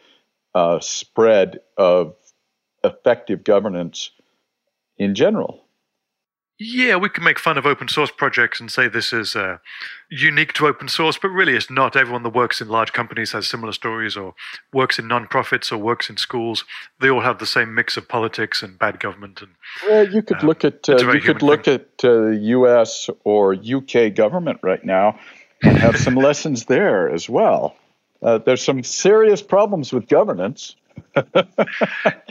a 0.53 0.79
spread 0.81 1.59
of 1.77 2.15
effective 2.83 3.43
governance 3.43 4.11
in 4.97 5.15
general. 5.15 5.65
Yeah, 6.61 6.97
we 6.97 7.07
can 7.07 7.23
make 7.23 7.39
fun 7.39 7.57
of 7.57 7.65
open 7.65 7.87
source 7.87 8.11
projects 8.11 8.59
and 8.59 8.69
say 8.69 8.89
this 8.89 9.13
is 9.13 9.33
uh, 9.33 9.59
unique 10.09 10.51
to 10.53 10.67
open 10.67 10.89
source, 10.89 11.17
but 11.17 11.29
really 11.29 11.55
it's 11.55 11.69
not. 11.69 11.95
Everyone 11.95 12.23
that 12.23 12.33
works 12.33 12.59
in 12.59 12.67
large 12.67 12.91
companies 12.91 13.31
has 13.31 13.47
similar 13.47 13.71
stories, 13.71 14.17
or 14.17 14.35
works 14.73 14.99
in 14.99 15.07
non-profits, 15.07 15.71
or 15.71 15.77
works 15.77 16.09
in 16.09 16.17
schools. 16.17 16.65
They 16.99 17.09
all 17.09 17.21
have 17.21 17.39
the 17.39 17.45
same 17.45 17.73
mix 17.73 17.95
of 17.95 18.09
politics 18.09 18.61
and 18.61 18.77
bad 18.77 18.99
government. 18.99 19.41
And 19.41 19.51
well, 19.87 20.09
you 20.09 20.21
could 20.21 20.43
uh, 20.43 20.47
look 20.47 20.65
at 20.65 20.89
uh, 20.89 20.97
you 21.13 21.21
could 21.21 21.41
look 21.41 21.63
thing. 21.63 21.75
at 21.75 22.03
uh, 22.03 22.27
U.S. 22.27 23.09
or 23.23 23.53
UK 23.53 24.13
government 24.13 24.59
right 24.61 24.83
now 24.83 25.17
and 25.63 25.77
have 25.77 25.95
some 25.95 26.15
lessons 26.27 26.65
there 26.65 27.09
as 27.09 27.29
well. 27.29 27.77
Uh, 28.21 28.37
there's 28.37 28.61
some 28.61 28.83
serious 28.83 29.41
problems 29.41 29.93
with 29.93 30.09
governance 30.09 30.75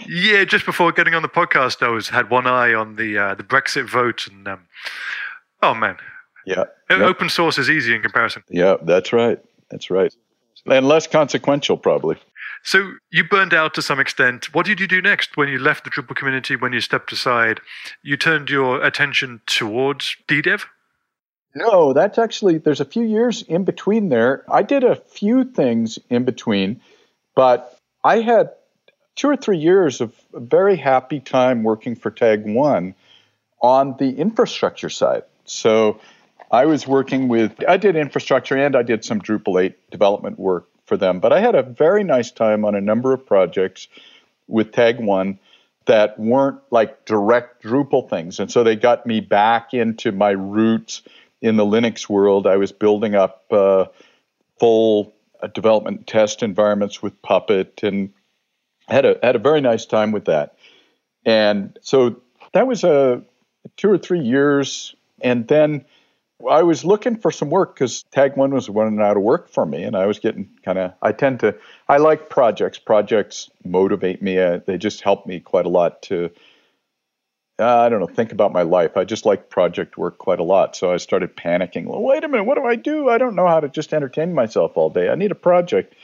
yeah, 0.07 0.45
just 0.45 0.67
before 0.67 0.93
getting 0.93 1.15
on 1.15 1.23
the 1.23 1.29
podcast, 1.29 1.83
I 1.83 1.89
was 1.89 2.09
had 2.09 2.31
one 2.31 2.47
eye 2.47 2.75
on 2.75 2.97
the 2.97 3.19
uh, 3.19 3.35
the 3.35 3.43
Brexit 3.43 3.89
vote, 3.89 4.27
and 4.27 4.47
um, 4.49 4.67
oh 5.63 5.75
man, 5.75 5.97
yeah, 6.47 6.65
open 6.91 7.29
source 7.29 7.59
is 7.59 7.71
easy 7.71 7.95
in 7.95 8.03
comparison. 8.03 8.43
Yeah, 8.49 8.77
that's 8.83 9.13
right. 9.13 9.39
That's 9.71 9.91
right, 9.91 10.15
and 10.67 10.87
less 10.87 11.07
consequential 11.07 11.77
probably. 11.77 12.17
So 12.63 12.93
you 13.11 13.25
burned 13.25 13.55
out 13.55 13.75
to 13.75 13.83
some 13.83 14.01
extent. 14.01 14.53
What 14.55 14.67
did 14.67 14.81
you 14.81 14.87
do 14.87 15.01
next 15.01 15.37
when 15.37 15.49
you 15.49 15.59
left 15.59 15.85
the 15.85 15.91
Drupal 15.91 16.17
community? 16.17 16.57
When 16.57 16.73
you 16.73 16.81
stepped 16.81 17.13
aside, 17.13 17.61
you 18.03 18.17
turned 18.17 18.51
your 18.51 18.83
attention 18.83 19.41
towards 19.47 20.17
DDEV. 20.27 20.65
No, 21.55 21.93
that's 21.93 22.19
actually 22.19 22.59
there's 22.59 22.81
a 22.81 22.85
few 22.85 23.05
years 23.05 23.43
in 23.43 23.65
between 23.65 24.11
there. 24.11 24.45
I 24.51 24.63
did 24.63 24.85
a 24.85 24.97
few 24.97 25.45
things 25.45 25.99
in 26.11 26.25
between, 26.25 26.81
but 27.35 27.79
I 28.05 28.21
had 28.21 28.51
two 29.19 29.29
or 29.29 29.37
three 29.37 29.59
years 29.59 30.01
of 30.01 30.15
a 30.33 30.41
very 30.41 30.77
happy 30.77 31.19
time 31.19 31.65
working 31.65 31.97
for 31.97 32.11
Tag1 32.11 32.95
on 33.61 33.97
the 33.99 34.11
infrastructure 34.11 34.89
side. 34.89 35.25
So 35.45 36.01
I 36.53 36.67
was 36.67 36.87
working 36.87 37.27
with, 37.27 37.53
I 37.69 37.79
did 37.79 37.97
infrastructure 37.97 38.57
and 38.57 38.77
I 38.77 38.83
did 38.83 39.05
some 39.05 39.21
Drupal 39.21 39.61
8 39.61 39.91
development 39.91 40.39
work 40.39 40.69
for 40.87 40.97
them, 40.97 41.19
but 41.19 41.33
I 41.33 41.41
had 41.41 41.57
a 41.57 41.65
very 41.65 42.05
nice 42.05 42.31
time 42.31 42.65
on 42.65 42.77
a 42.77 42.81
number 42.81 43.13
of 43.13 43.27
projects 43.27 43.89
with 44.47 44.71
Tag1 44.71 45.39
that 45.87 46.19
weren't 46.19 46.61
like 46.71 47.05
direct 47.05 47.65
Drupal 47.65 48.09
things. 48.09 48.39
And 48.39 48.53
so 48.53 48.63
they 48.63 48.77
got 48.77 49.05
me 49.05 49.21
back 49.21 49.75
into 49.75 50.13
my 50.13 50.31
roots 50.31 51.03
in 51.43 51.57
the 51.57 51.65
Linux 51.65 52.09
world. 52.09 52.47
I 52.47 52.57
was 52.57 52.71
building 52.71 53.17
up 53.17 53.45
uh, 53.51 53.87
full 54.61 55.13
uh, 55.43 55.49
development 55.49 56.07
test 56.07 56.45
environments 56.45 57.03
with 57.03 57.21
Puppet 57.21 57.83
and 57.83 58.13
had 58.89 59.05
a 59.05 59.19
had 59.23 59.37
a 59.37 59.41
very 59.41 59.61
nice 59.61 59.87
time 59.87 60.13
with 60.13 60.27
that. 60.27 60.57
And 61.25 61.79
so 61.83 62.21
that 62.53 62.67
was 62.67 62.85
a 62.85 63.23
two 63.77 63.91
or 63.91 63.99
three 63.99 64.21
years, 64.21 64.95
and 65.21 65.47
then 65.47 65.85
I 66.49 66.63
was 66.63 66.85
looking 66.85 67.17
for 67.17 67.33
some 67.33 67.51
work 67.51 67.75
because 67.75 68.05
Tag1 68.15 68.51
was 68.51 68.69
running 68.69 69.01
out 69.01 69.17
of 69.17 69.23
work 69.23 69.49
for 69.49 69.67
me, 69.67 69.83
and 69.83 69.97
I 69.97 70.07
was 70.07 70.21
getting 70.21 70.49
kind 70.65 70.79
of. 70.79 70.93
I 71.03 71.13
tend 71.13 71.41
to. 71.41 71.57
I 71.89 71.97
like 71.97 72.31
projects. 72.31 72.79
Projects 72.79 73.51
motivate 73.65 74.23
me. 74.23 74.39
Uh, 74.39 74.61
they 74.65 74.79
just 74.79 75.01
help 75.01 75.27
me 75.27 75.41
quite 75.41 75.67
a 75.67 75.71
lot 75.71 76.03
to. 76.03 76.31
Uh, 77.59 77.81
I 77.81 77.89
don't 77.89 77.99
know. 77.99 78.07
Think 78.07 78.31
about 78.31 78.53
my 78.53 78.63
life. 78.63 78.97
I 78.97 79.05
just 79.05 79.27
like 79.27 79.51
project 79.51 79.99
work 79.99 80.19
quite 80.19 80.39
a 80.39 80.45
lot. 80.45 80.77
So 80.77 80.93
I 80.93 80.99
started 80.99 81.37
panicking. 81.37 81.87
Well, 81.87 82.01
wait 82.01 82.23
a 82.23 82.29
minute. 82.29 82.45
What 82.45 82.57
do 82.57 82.65
I 82.65 82.77
do? 82.77 83.09
I 83.09 83.19
don't 83.19 83.35
know 83.35 83.49
how 83.49 83.59
to 83.59 83.69
just 83.69 83.93
entertain 83.93 84.33
myself 84.33 84.77
all 84.77 84.91
day. 84.91 85.09
I 85.09 85.17
need 85.17 85.33
a 85.33 85.37
project. 85.37 85.95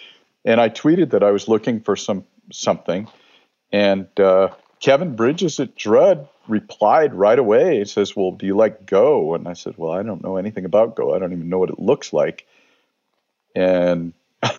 And 0.45 0.61
I 0.61 0.69
tweeted 0.69 1.11
that 1.11 1.23
I 1.23 1.31
was 1.31 1.47
looking 1.47 1.81
for 1.81 1.95
some 1.95 2.25
something. 2.53 3.09
And 3.73 4.09
uh, 4.19 4.51
Kevin 4.81 5.17
Bridges 5.17 5.59
at 5.61 5.77
DRUD 5.77 6.29
replied 6.49 7.15
right 7.15 7.39
away. 7.39 7.79
He 7.79 7.85
says, 7.85 8.15
Well, 8.15 8.33
do 8.33 8.47
you 8.47 8.57
like 8.57 8.87
Go? 8.87 9.35
And 9.35 9.49
I 9.49 9.55
said, 9.55 9.75
Well, 9.77 9.93
I 9.93 10.03
don't 10.03 10.23
know 10.23 10.37
anything 10.37 10.65
about 10.65 10.97
Go. 10.97 11.15
I 11.15 11.19
don't 11.19 11.33
even 11.33 11.49
know 11.49 11.59
what 11.59 11.71
it 11.71 11.79
looks 11.79 12.13
like. 12.13 12.47
And 13.57 14.13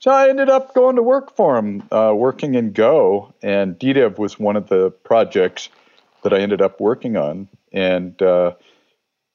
so 0.00 0.10
I 0.10 0.28
ended 0.28 0.50
up 0.50 0.74
going 0.74 0.96
to 0.96 1.02
work 1.02 1.34
for 1.36 1.56
him, 1.56 1.82
uh, 1.90 2.12
working 2.14 2.54
in 2.54 2.72
Go. 2.72 3.32
And 3.42 3.78
DDEV 3.78 4.18
was 4.18 4.38
one 4.38 4.56
of 4.56 4.68
the 4.68 4.90
projects 4.90 5.68
that 6.22 6.32
I 6.32 6.40
ended 6.40 6.60
up 6.60 6.80
working 6.80 7.16
on. 7.16 7.48
And 7.72 8.20
uh, 8.20 8.52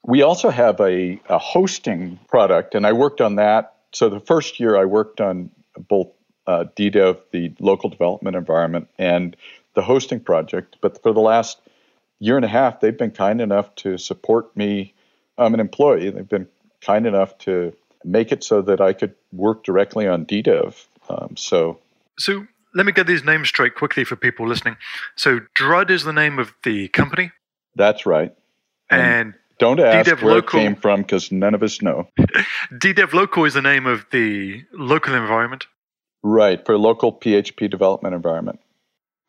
we 0.03 0.21
also 0.21 0.49
have 0.49 0.79
a, 0.79 1.19
a 1.29 1.37
hosting 1.37 2.19
product, 2.27 2.75
and 2.75 2.85
I 2.85 2.93
worked 2.93 3.21
on 3.21 3.35
that. 3.35 3.75
So 3.93 4.09
the 4.09 4.19
first 4.19 4.59
year 4.59 4.77
I 4.77 4.85
worked 4.85 5.21
on 5.21 5.51
both 5.87 6.07
uh, 6.49 6.65
DDEV, 6.75 7.19
the 7.31 7.53
local 7.59 7.91
development 7.91 8.35
environment, 8.35 8.89
and 8.97 9.37
the 9.75 9.83
hosting 9.83 10.19
project. 10.19 10.77
But 10.81 11.01
for 11.03 11.13
the 11.13 11.19
last 11.19 11.61
year 12.17 12.37
and 12.37 12.43
a 12.43 12.47
half, 12.47 12.79
they've 12.79 12.97
been 12.97 13.11
kind 13.11 13.39
enough 13.39 13.75
to 13.75 13.99
support 13.99 14.57
me. 14.57 14.95
I'm 15.37 15.53
an 15.53 15.59
employee. 15.59 16.09
They've 16.09 16.27
been 16.27 16.47
kind 16.81 17.05
enough 17.05 17.37
to 17.39 17.71
make 18.03 18.31
it 18.31 18.43
so 18.43 18.63
that 18.63 18.81
I 18.81 18.93
could 18.93 19.13
work 19.31 19.63
directly 19.63 20.07
on 20.07 20.25
DDEV. 20.25 20.87
Um, 21.07 21.37
so, 21.37 21.77
so 22.17 22.47
let 22.73 22.87
me 22.87 22.93
get 22.93 23.05
these 23.05 23.23
names 23.23 23.47
straight 23.47 23.75
quickly 23.75 24.03
for 24.03 24.15
people 24.15 24.47
listening. 24.47 24.77
So, 25.15 25.41
DRUD 25.53 25.91
is 25.91 26.03
the 26.03 26.13
name 26.13 26.39
of 26.39 26.55
the 26.63 26.87
company. 26.87 27.31
That's 27.75 28.07
right. 28.07 28.33
And, 28.89 29.01
and 29.01 29.33
don't 29.59 29.79
ask 29.79 30.09
DDEV 30.09 30.23
where 30.23 30.33
local, 30.35 30.59
it 30.59 30.63
came 30.63 30.75
from 30.75 31.01
because 31.03 31.31
none 31.31 31.53
of 31.53 31.61
us 31.61 31.79
know. 31.79 32.07
DDEV 32.73 33.13
Local 33.13 33.45
is 33.45 33.53
the 33.53 33.61
name 33.61 33.85
of 33.85 34.07
the 34.11 34.63
local 34.73 35.13
environment. 35.13 35.67
Right, 36.21 36.63
for 36.65 36.77
local 36.77 37.13
PHP 37.13 37.69
development 37.69 38.15
environment. 38.15 38.59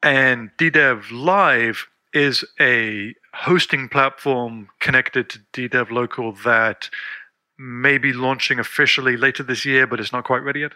And 0.03 0.51
DDEV 0.59 1.05
Live 1.13 1.87
is 2.13 2.45
a 2.61 3.15
hosting 3.33 3.89
platform 3.89 4.69
connected 4.81 5.31
to 5.31 5.39
DDEV 5.53 5.91
Local 5.91 6.33
that 6.45 6.91
may 7.59 7.99
be 7.99 8.13
launching 8.13 8.59
officially 8.59 9.17
later 9.17 9.43
this 9.43 9.65
year, 9.65 9.87
but 9.87 10.01
it's 10.01 10.13
not 10.13 10.25
quite 10.25 10.43
ready 10.43 10.61
yet. 10.61 10.73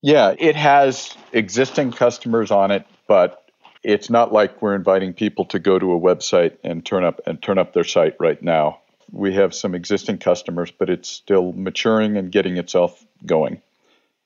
Yeah, 0.00 0.34
it 0.38 0.54
has 0.56 1.14
existing 1.32 1.92
customers 1.92 2.50
on 2.50 2.70
it, 2.70 2.86
but 3.08 3.50
it's 3.82 4.08
not 4.08 4.32
like 4.32 4.62
we're 4.62 4.74
inviting 4.74 5.12
people 5.12 5.44
to 5.46 5.58
go 5.58 5.78
to 5.78 5.92
a 5.92 6.00
website 6.00 6.56
and 6.62 6.84
turn 6.84 7.04
up 7.04 7.20
and 7.26 7.42
turn 7.42 7.58
up 7.58 7.72
their 7.72 7.84
site 7.84 8.14
right 8.20 8.42
now. 8.42 8.78
We 9.12 9.34
have 9.34 9.54
some 9.54 9.74
existing 9.74 10.18
customers, 10.18 10.70
but 10.70 10.88
it's 10.88 11.08
still 11.08 11.52
maturing 11.52 12.16
and 12.16 12.30
getting 12.30 12.56
itself 12.56 13.04
going. 13.26 13.60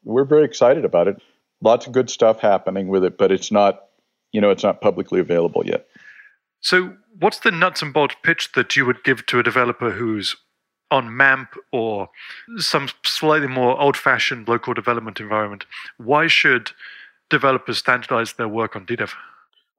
We're 0.08 0.24
very 0.24 0.44
excited 0.44 0.84
about 0.84 1.08
it. 1.08 1.20
Lots 1.60 1.86
of 1.86 1.92
good 1.92 2.08
stuff 2.08 2.40
happening 2.40 2.88
with 2.88 3.04
it, 3.04 3.18
but 3.18 3.30
it's 3.30 3.52
not, 3.52 3.84
you 4.32 4.40
know, 4.40 4.50
it's 4.50 4.62
not 4.62 4.80
publicly 4.80 5.20
available 5.20 5.62
yet. 5.64 5.86
So, 6.60 6.96
what's 7.18 7.40
the 7.40 7.50
nuts 7.50 7.82
and 7.82 7.92
bolts 7.92 8.16
pitch 8.22 8.52
that 8.52 8.74
you 8.74 8.86
would 8.86 9.04
give 9.04 9.26
to 9.26 9.38
a 9.38 9.42
developer 9.42 9.90
who's 9.90 10.36
on 10.90 11.16
MAMP 11.16 11.50
or 11.72 12.08
some 12.56 12.88
slightly 13.04 13.46
more 13.46 13.78
old 13.80 13.96
fashioned 13.96 14.48
local 14.48 14.74
development 14.74 15.20
environment? 15.20 15.66
Why 15.98 16.26
should 16.26 16.72
developers 17.28 17.78
standardize 17.78 18.32
their 18.32 18.48
work 18.48 18.74
on 18.74 18.86
DDEV? 18.86 19.10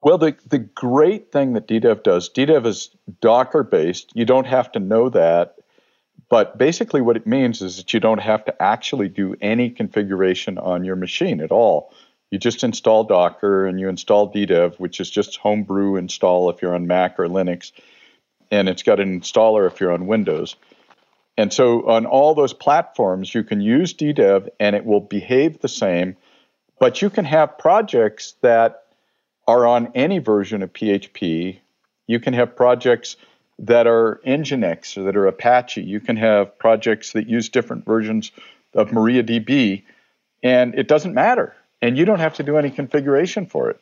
Well, 0.02 0.18
the, 0.18 0.36
the 0.48 0.60
great 0.60 1.32
thing 1.32 1.54
that 1.54 1.68
DDEV 1.68 2.04
does, 2.04 2.30
DDEV 2.30 2.66
is 2.66 2.90
Docker 3.22 3.64
based. 3.64 4.12
You 4.14 4.26
don't 4.26 4.48
have 4.48 4.72
to 4.74 4.80
know 4.80 5.10
that. 5.10 5.56
But 6.30 6.58
basically, 6.58 7.02
what 7.02 7.18
it 7.18 7.26
means 7.26 7.62
is 7.62 7.78
that 7.78 7.94
you 7.94 8.00
don't 8.00 8.22
have 8.22 8.46
to 8.46 8.62
actually 8.62 9.10
do 9.10 9.36
any 9.42 9.70
configuration 9.72 10.58
on 10.60 10.84
your 10.84 10.96
machine 10.96 11.42
at 11.42 11.52
all. 11.52 11.92
You 12.30 12.38
just 12.38 12.64
install 12.64 13.04
Docker 13.04 13.66
and 13.66 13.80
you 13.80 13.90
install 13.90 14.32
DDEV, 14.32 14.80
which 14.80 15.00
is 15.00 15.10
just 15.10 15.38
homebrew 15.38 15.96
install 15.96 16.50
if 16.52 16.62
you're 16.62 16.76
on 16.76 16.86
Mac 16.86 17.20
or 17.20 17.28
Linux. 17.28 17.72
And 18.52 18.70
it's 18.70 18.84
got 18.84 19.00
an 19.00 19.20
installer 19.20 19.66
if 19.66 19.80
you're 19.80 19.92
on 19.92 20.06
Windows. 20.06 20.56
And 21.38 21.52
so 21.52 21.88
on 21.90 22.06
all 22.06 22.36
those 22.36 22.54
platforms, 22.54 23.34
you 23.34 23.44
can 23.44 23.62
use 23.62 23.94
DDEV 23.94 24.50
and 24.60 24.76
it 24.76 24.86
will 24.86 25.00
behave 25.00 25.62
the 25.62 25.68
same. 25.68 26.16
But 26.80 27.02
you 27.02 27.10
can 27.10 27.26
have 27.26 27.58
projects 27.58 28.36
that 28.42 28.84
are 29.48 29.66
on 29.66 29.92
any 29.96 30.20
version 30.20 30.62
of 30.62 30.74
PHP. 30.74 31.60
You 32.06 32.20
can 32.20 32.34
have 32.34 32.56
projects 32.56 33.16
that 33.60 33.88
are 33.88 34.22
Nginx 34.26 34.98
or 34.98 35.04
that 35.04 35.16
are 35.16 35.28
Apache. 35.28 35.84
You 35.84 36.00
can 36.00 36.18
have 36.18 36.58
projects 36.58 37.14
that 37.14 37.28
use 37.28 37.50
different 37.50 37.86
versions 37.86 38.32
of 38.74 38.90
MariaDB, 38.90 39.84
and 40.44 40.76
it 40.76 40.88
doesn't 40.88 41.14
matter. 41.14 41.56
And 41.82 41.98
you 41.98 42.06
don't 42.06 42.20
have 42.20 42.36
to 42.36 42.44
do 42.44 42.58
any 42.58 42.70
configuration 42.70 43.46
for 43.46 43.70
it. 43.70 43.80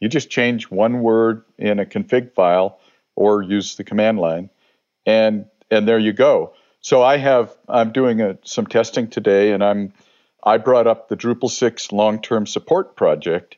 You 0.00 0.08
just 0.08 0.30
change 0.30 0.70
one 0.70 1.00
word 1.00 1.44
in 1.58 1.78
a 1.78 1.84
config 1.84 2.32
file 2.34 2.78
or 3.16 3.42
use 3.42 3.76
the 3.76 3.84
command 3.84 4.18
line, 4.18 4.50
and 5.04 5.46
and 5.70 5.86
there 5.88 5.98
you 5.98 6.12
go. 6.12 6.54
So 6.80 7.02
I 7.02 7.18
have 7.18 7.54
I'm 7.68 7.92
doing 7.92 8.20
a, 8.20 8.38
some 8.44 8.66
testing 8.66 9.08
today, 9.08 9.52
and 9.52 9.62
I'm 9.62 9.92
I 10.42 10.58
brought 10.58 10.86
up 10.86 11.08
the 11.08 11.16
Drupal 11.16 11.50
6 11.50 11.90
long-term 11.90 12.46
support 12.46 12.96
project, 12.96 13.56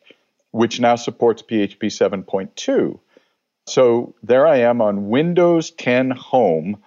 which 0.50 0.80
now 0.80 0.96
supports 0.96 1.42
PHP 1.42 1.78
7.2. 1.78 2.98
So 3.70 4.14
there 4.22 4.46
I 4.48 4.58
am 4.58 4.80
on 4.80 5.10
Windows 5.10 5.70
10 5.70 6.10
Home 6.10 6.82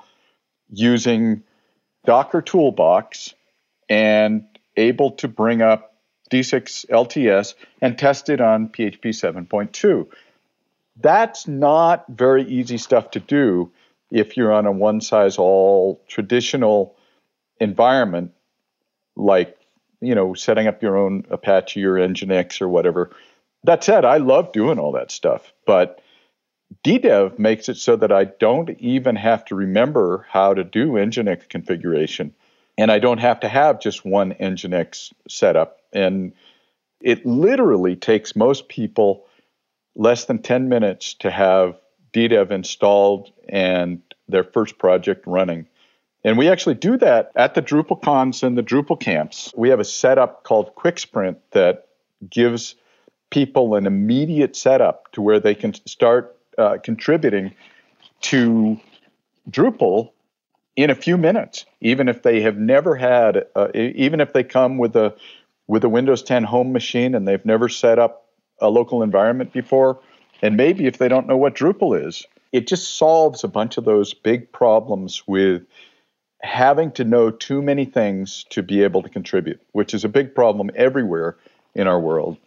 using 0.70 1.44
Docker 2.06 2.42
Toolbox 2.42 3.34
and 3.88 4.46
able 4.76 5.12
to 5.12 5.30
bring 5.30 5.62
up 5.62 5.96
D6 6.30 6.86
LTS 6.90 7.54
and 7.82 7.98
test 7.98 8.30
it 8.30 8.42
on 8.42 8.68
PHP 8.68 9.02
7.2. 9.02 10.08
That's 11.00 11.48
not 11.48 12.06
very 12.10 12.44
easy 12.44 12.78
stuff 12.78 13.12
to 13.12 13.20
do 13.20 13.72
if 14.12 14.36
you're 14.36 14.52
on 14.52 14.66
a 14.66 14.72
one 14.72 15.00
size 15.00 15.38
all 15.38 16.02
traditional 16.08 16.96
environment 17.60 18.32
like 19.16 19.58
you 20.02 20.16
know 20.16 20.34
setting 20.34 20.68
up 20.68 20.84
your 20.84 20.98
own 20.98 21.24
Apache 21.30 21.84
or 21.84 21.94
Nginx 21.94 22.62
or 22.62 22.68
whatever 22.68 23.12
that 23.64 23.84
said, 23.84 24.04
I 24.06 24.18
love 24.18 24.52
doing 24.52 24.78
all 24.78 24.92
that 24.94 25.12
stuff, 25.12 25.54
but 25.66 26.03
DDEV 26.84 27.38
makes 27.40 27.70
it 27.70 27.78
so 27.78 27.96
that 27.96 28.12
I 28.12 28.26
don't 28.26 28.70
even 28.80 29.16
have 29.16 29.46
to 29.46 29.56
remember 29.56 30.26
how 30.30 30.54
to 30.54 30.64
do 30.64 30.90
Nginx 30.92 31.50
configuration, 31.50 32.34
and 32.78 32.92
I 32.92 33.00
don't 33.00 33.20
have 33.20 33.42
to 33.42 33.50
have 33.50 33.80
just 33.80 34.06
one 34.06 34.34
Nginx 34.34 35.14
setup. 35.28 35.82
And 35.92 36.34
it 37.02 37.26
literally 37.26 37.96
takes 37.96 38.36
most 38.36 38.70
people 38.70 39.26
less 39.96 40.26
than 40.26 40.42
10 40.42 40.70
minutes 40.70 41.14
to 41.16 41.30
have 41.30 41.78
DDEV 42.14 42.52
installed 42.52 43.32
and 43.50 44.02
their 44.28 44.44
first 44.44 44.78
project 44.78 45.26
running. 45.28 45.68
And 46.24 46.38
we 46.38 46.48
actually 46.48 46.76
do 46.76 46.98
that 46.98 47.32
at 47.36 47.54
the 47.54 47.62
DrupalCons 47.62 48.44
and 48.44 48.58
the 48.58 48.64
Drupal 48.64 49.00
camps. 49.00 49.54
We 49.58 49.70
have 49.70 49.82
a 49.82 49.86
setup 49.86 50.44
called 50.44 50.74
Quick 50.76 50.98
Sprint 50.98 51.40
that 51.52 51.88
gives 52.30 52.76
people 53.30 53.76
an 53.76 53.86
immediate 53.86 54.56
setup 54.56 55.12
to 55.12 55.22
where 55.22 55.40
they 55.40 55.56
can 55.56 55.74
start 55.86 56.33
uh, 56.58 56.78
contributing 56.84 57.54
to 58.22 58.80
Drupal 59.50 60.12
in 60.76 60.90
a 60.90 60.96
few 60.96 61.18
minutes, 61.18 61.66
even 61.82 62.08
if 62.08 62.24
they 62.24 62.42
have 62.42 62.58
never 62.58 62.96
had, 62.96 63.46
uh, 63.56 63.68
even 63.74 64.22
if 64.22 64.34
they 64.34 64.44
come 64.44 64.78
with 64.78 64.96
a 64.96 65.16
with 65.68 65.84
a 65.84 65.90
Windows 65.90 66.22
10 66.24 66.44
home 66.44 66.74
machine 66.74 67.16
and 67.16 67.28
they've 67.28 67.46
never 67.46 67.70
set 67.70 67.98
up 67.98 68.28
a 68.60 68.70
local 68.70 69.02
environment 69.02 69.54
before, 69.54 70.00
and 70.42 70.58
maybe 70.58 70.88
if 70.88 70.98
they 70.98 71.08
don't 71.08 71.28
know 71.28 71.38
what 71.38 71.56
Drupal 71.56 72.06
is, 72.06 72.26
it 72.52 72.68
just 72.68 72.98
solves 72.98 73.44
a 73.44 73.48
bunch 73.48 73.78
of 73.78 73.86
those 73.86 74.14
big 74.14 74.52
problems 74.52 75.26
with 75.26 75.64
having 76.42 76.92
to 76.92 77.06
know 77.06 77.32
too 77.32 77.62
many 77.62 77.86
things 77.86 78.46
to 78.50 78.62
be 78.62 78.84
able 78.84 79.02
to 79.02 79.10
contribute, 79.10 79.62
which 79.72 79.94
is 79.94 80.04
a 80.04 80.10
big 80.10 80.36
problem 80.36 80.70
everywhere 80.76 81.38
in 81.76 81.88
our 81.88 82.00
world 82.00 82.38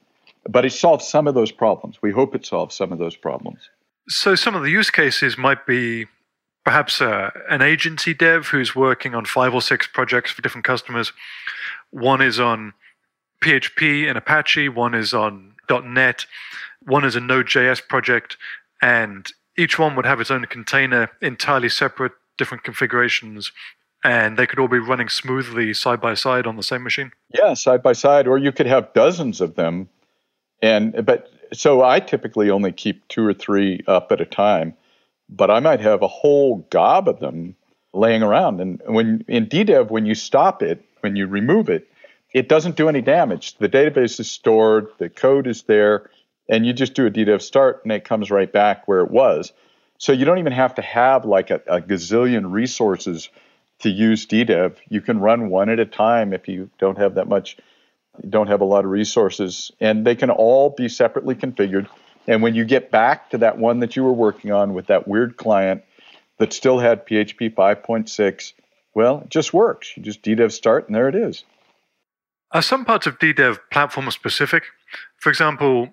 but 0.49 0.65
it 0.65 0.73
solves 0.73 1.07
some 1.07 1.27
of 1.27 1.35
those 1.35 1.53
problems. 1.53 2.01
We 2.01 2.13
hope 2.13 2.35
it 2.35 2.47
solves 2.47 2.75
some 2.75 2.93
of 2.93 2.99
those 2.99 3.17
problems. 3.17 3.69
So, 4.09 4.35
some 4.35 4.55
of 4.55 4.63
the 4.63 4.71
use 4.71 4.91
cases 4.91 5.37
might 5.37 5.67
be 5.67 6.07
perhaps 6.65 7.01
uh, 7.01 7.31
an 7.49 7.63
agency 7.63 8.15
dev 8.15 8.49
who's 8.49 8.75
working 8.75 9.15
on 9.15 9.25
five 9.25 9.55
or 9.55 9.63
six 9.63 9.87
projects 9.87 10.31
for 10.31 10.43
different 10.43 10.65
customers. 10.65 11.13
One 11.91 12.21
is 12.21 12.41
on 12.41 12.73
PHP 13.43 14.09
and 14.09 14.19
Apache, 14.19 14.69
one 14.71 14.95
is 14.95 15.15
on 15.15 15.55
.NET, 15.71 16.27
one 16.83 17.05
is 17.05 17.17
a 17.17 17.21
Node.js 17.21 17.87
project, 17.89 18.37
and 18.83 19.31
each 19.57 19.79
one 19.79 19.97
would 19.97 20.07
have 20.07 20.21
its 20.21 20.31
own 20.31 20.45
container, 20.47 21.11
entirely 21.21 21.69
separate, 21.69 22.13
different 22.37 22.65
configurations, 22.65 23.53
and 24.05 24.37
they 24.37 24.47
could 24.47 24.59
all 24.59 24.69
be 24.69 24.79
running 24.79 25.09
smoothly 25.09 25.73
side 25.73 26.01
by 26.01 26.15
side 26.15 26.47
on 26.47 26.57
the 26.57 26.63
same 26.63 26.83
machine. 26.83 27.13
Yeah, 27.33 27.55
side 27.55 27.83
by 27.83 27.93
side, 27.93 28.27
or 28.27 28.39
you 28.39 28.53
could 28.53 28.67
have 28.67 28.93
dozens 28.93 29.41
of 29.41 29.55
them 29.55 29.89
and 30.63 31.05
but 31.05 31.31
so 31.57 31.83
I 31.83 32.01
typically 32.01 32.51
only 32.51 32.73
keep 32.73 33.07
two 33.09 33.25
or 33.27 33.35
three 33.35 33.81
up 33.87 34.13
at 34.13 34.21
a 34.21 34.27
time, 34.27 34.75
but 35.29 35.51
I 35.51 35.61
might 35.61 35.81
have 35.81 36.03
a 36.03 36.09
whole 36.09 36.67
gob 36.71 37.09
of 37.09 37.21
them 37.21 37.57
laying 37.93 38.23
around. 38.23 38.61
And 38.61 38.81
when 38.87 39.25
in 39.29 39.47
DDEV, 39.47 39.91
when 39.91 40.07
you 40.07 40.15
stop 40.15 40.63
it, 40.63 40.85
when 41.01 41.17
you 41.17 41.27
remove 41.27 41.69
it, 41.69 41.89
it 42.33 42.49
doesn't 42.49 42.77
do 42.77 42.89
any 42.89 43.01
damage. 43.01 43.57
The 43.57 43.69
database 43.69 44.21
is 44.21 44.31
stored, 44.31 44.89
the 44.99 45.09
code 45.09 45.47
is 45.47 45.63
there, 45.63 46.11
and 46.49 46.67
you 46.67 46.73
just 46.73 46.95
do 46.95 47.07
a 47.07 47.11
DDEV 47.11 47.41
start 47.41 47.81
and 47.83 47.93
it 47.93 48.05
comes 48.05 48.31
right 48.31 48.53
back 48.53 48.87
where 48.87 49.01
it 49.01 49.11
was. 49.11 49.53
So 49.99 50.13
you 50.13 50.25
don't 50.25 50.39
even 50.39 50.53
have 50.53 50.75
to 50.75 50.83
have 50.83 51.25
like 51.25 51.51
a, 51.51 51.63
a 51.67 51.81
gazillion 51.81 52.53
resources 52.53 53.31
to 53.81 53.89
use 53.89 54.27
DDEV. 54.27 54.77
You 54.89 55.01
can 55.01 55.21
run 55.21 55.49
one 55.49 55.71
at 55.71 55.81
a 55.81 55.87
time 55.87 56.33
if 56.33 56.49
you 56.49 56.71
don't 56.79 56.99
have 56.99 57.15
that 57.15 57.29
much 57.29 57.57
don't 58.29 58.49
have 58.49 58.61
a 58.61 58.65
lot 58.65 58.85
of 58.85 58.91
resources, 58.91 59.71
and 59.81 60.07
they 60.07 60.15
can 60.15 60.31
all 60.31 60.71
be 60.71 60.89
separately 60.89 61.35
configured. 61.35 61.89
And 62.27 62.43
when 62.43 62.55
you 62.55 62.65
get 62.65 62.91
back 62.91 63.31
to 63.31 63.39
that 63.39 63.59
one 63.59 63.81
that 63.81 63.97
you 63.97 64.05
were 64.05 64.13
working 64.13 64.53
on 64.53 64.75
with 64.75 64.87
that 64.87 65.07
weird 65.07 65.37
client 65.37 65.85
that 66.39 66.53
still 66.53 66.79
had 66.79 67.07
PHP 67.07 67.55
5.6, 67.55 68.53
well, 68.95 69.21
it 69.21 69.31
just 69.31 69.55
works. 69.55 69.97
You 69.97 70.03
just 70.03 70.23
DDEV 70.23 70.53
start, 70.53 70.87
and 70.87 70.95
there 70.95 71.09
it 71.09 71.15
is. 71.15 71.45
Are 72.53 72.63
some 72.63 72.85
parts 72.85 73.07
of 73.07 73.19
DDEV 73.19 73.59
platform 73.71 74.11
specific? 74.11 74.65
For 75.19 75.31
example, 75.31 75.93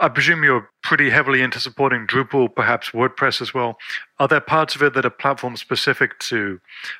I 0.00 0.08
presume 0.08 0.42
you're 0.42 0.70
pretty 0.82 1.10
heavily 1.10 1.42
into 1.42 1.60
supporting 1.60 2.06
Drupal, 2.06 2.54
perhaps 2.54 2.90
WordPress 2.90 3.42
as 3.42 3.52
well. 3.52 3.76
Are 4.18 4.26
there 4.26 4.40
parts 4.40 4.74
of 4.74 4.82
it 4.82 4.94
that 4.94 5.04
are 5.04 5.10
platform 5.10 5.58
specific 5.58 6.18
to 6.20 6.58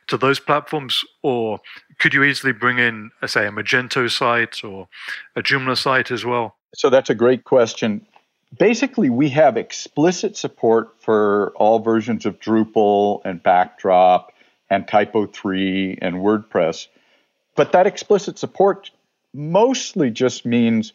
to 0.09 0.19
those 0.19 0.39
platforms, 0.39 1.03
or 1.23 1.61
could 1.99 2.13
you 2.13 2.23
easily 2.23 2.53
bring 2.53 2.79
in, 2.79 3.11
uh, 3.23 3.27
say, 3.27 3.47
a 3.47 3.51
Magento 3.51 4.11
site 4.11 4.63
or 4.63 4.89
a 5.35 5.43
Joomla 5.43 5.79
site 5.79 6.11
as 6.11 6.27
well? 6.27 6.57
So 6.75 6.91
that's 6.91 7.09
a 7.09 7.15
great 7.15 7.45
question. 7.45 8.07
Basically, 8.59 9.09
we 9.09 9.31
have 9.31 9.57
explicit 9.57 10.37
support 10.37 10.91
for 11.01 11.53
all 11.57 11.79
versions 11.79 12.27
of 12.27 12.39
Drupal 12.39 13.23
and 13.25 13.43
Backdrop 13.43 14.33
and 14.69 14.87
Typo 14.87 15.27
3 15.27 15.99
and 16.03 16.17
WordPress. 16.17 16.89
But 17.57 17.73
that 17.73 17.87
explicit 17.87 18.39
support 18.39 18.91
mostly 19.33 20.11
just 20.11 20.45
means 20.45 20.93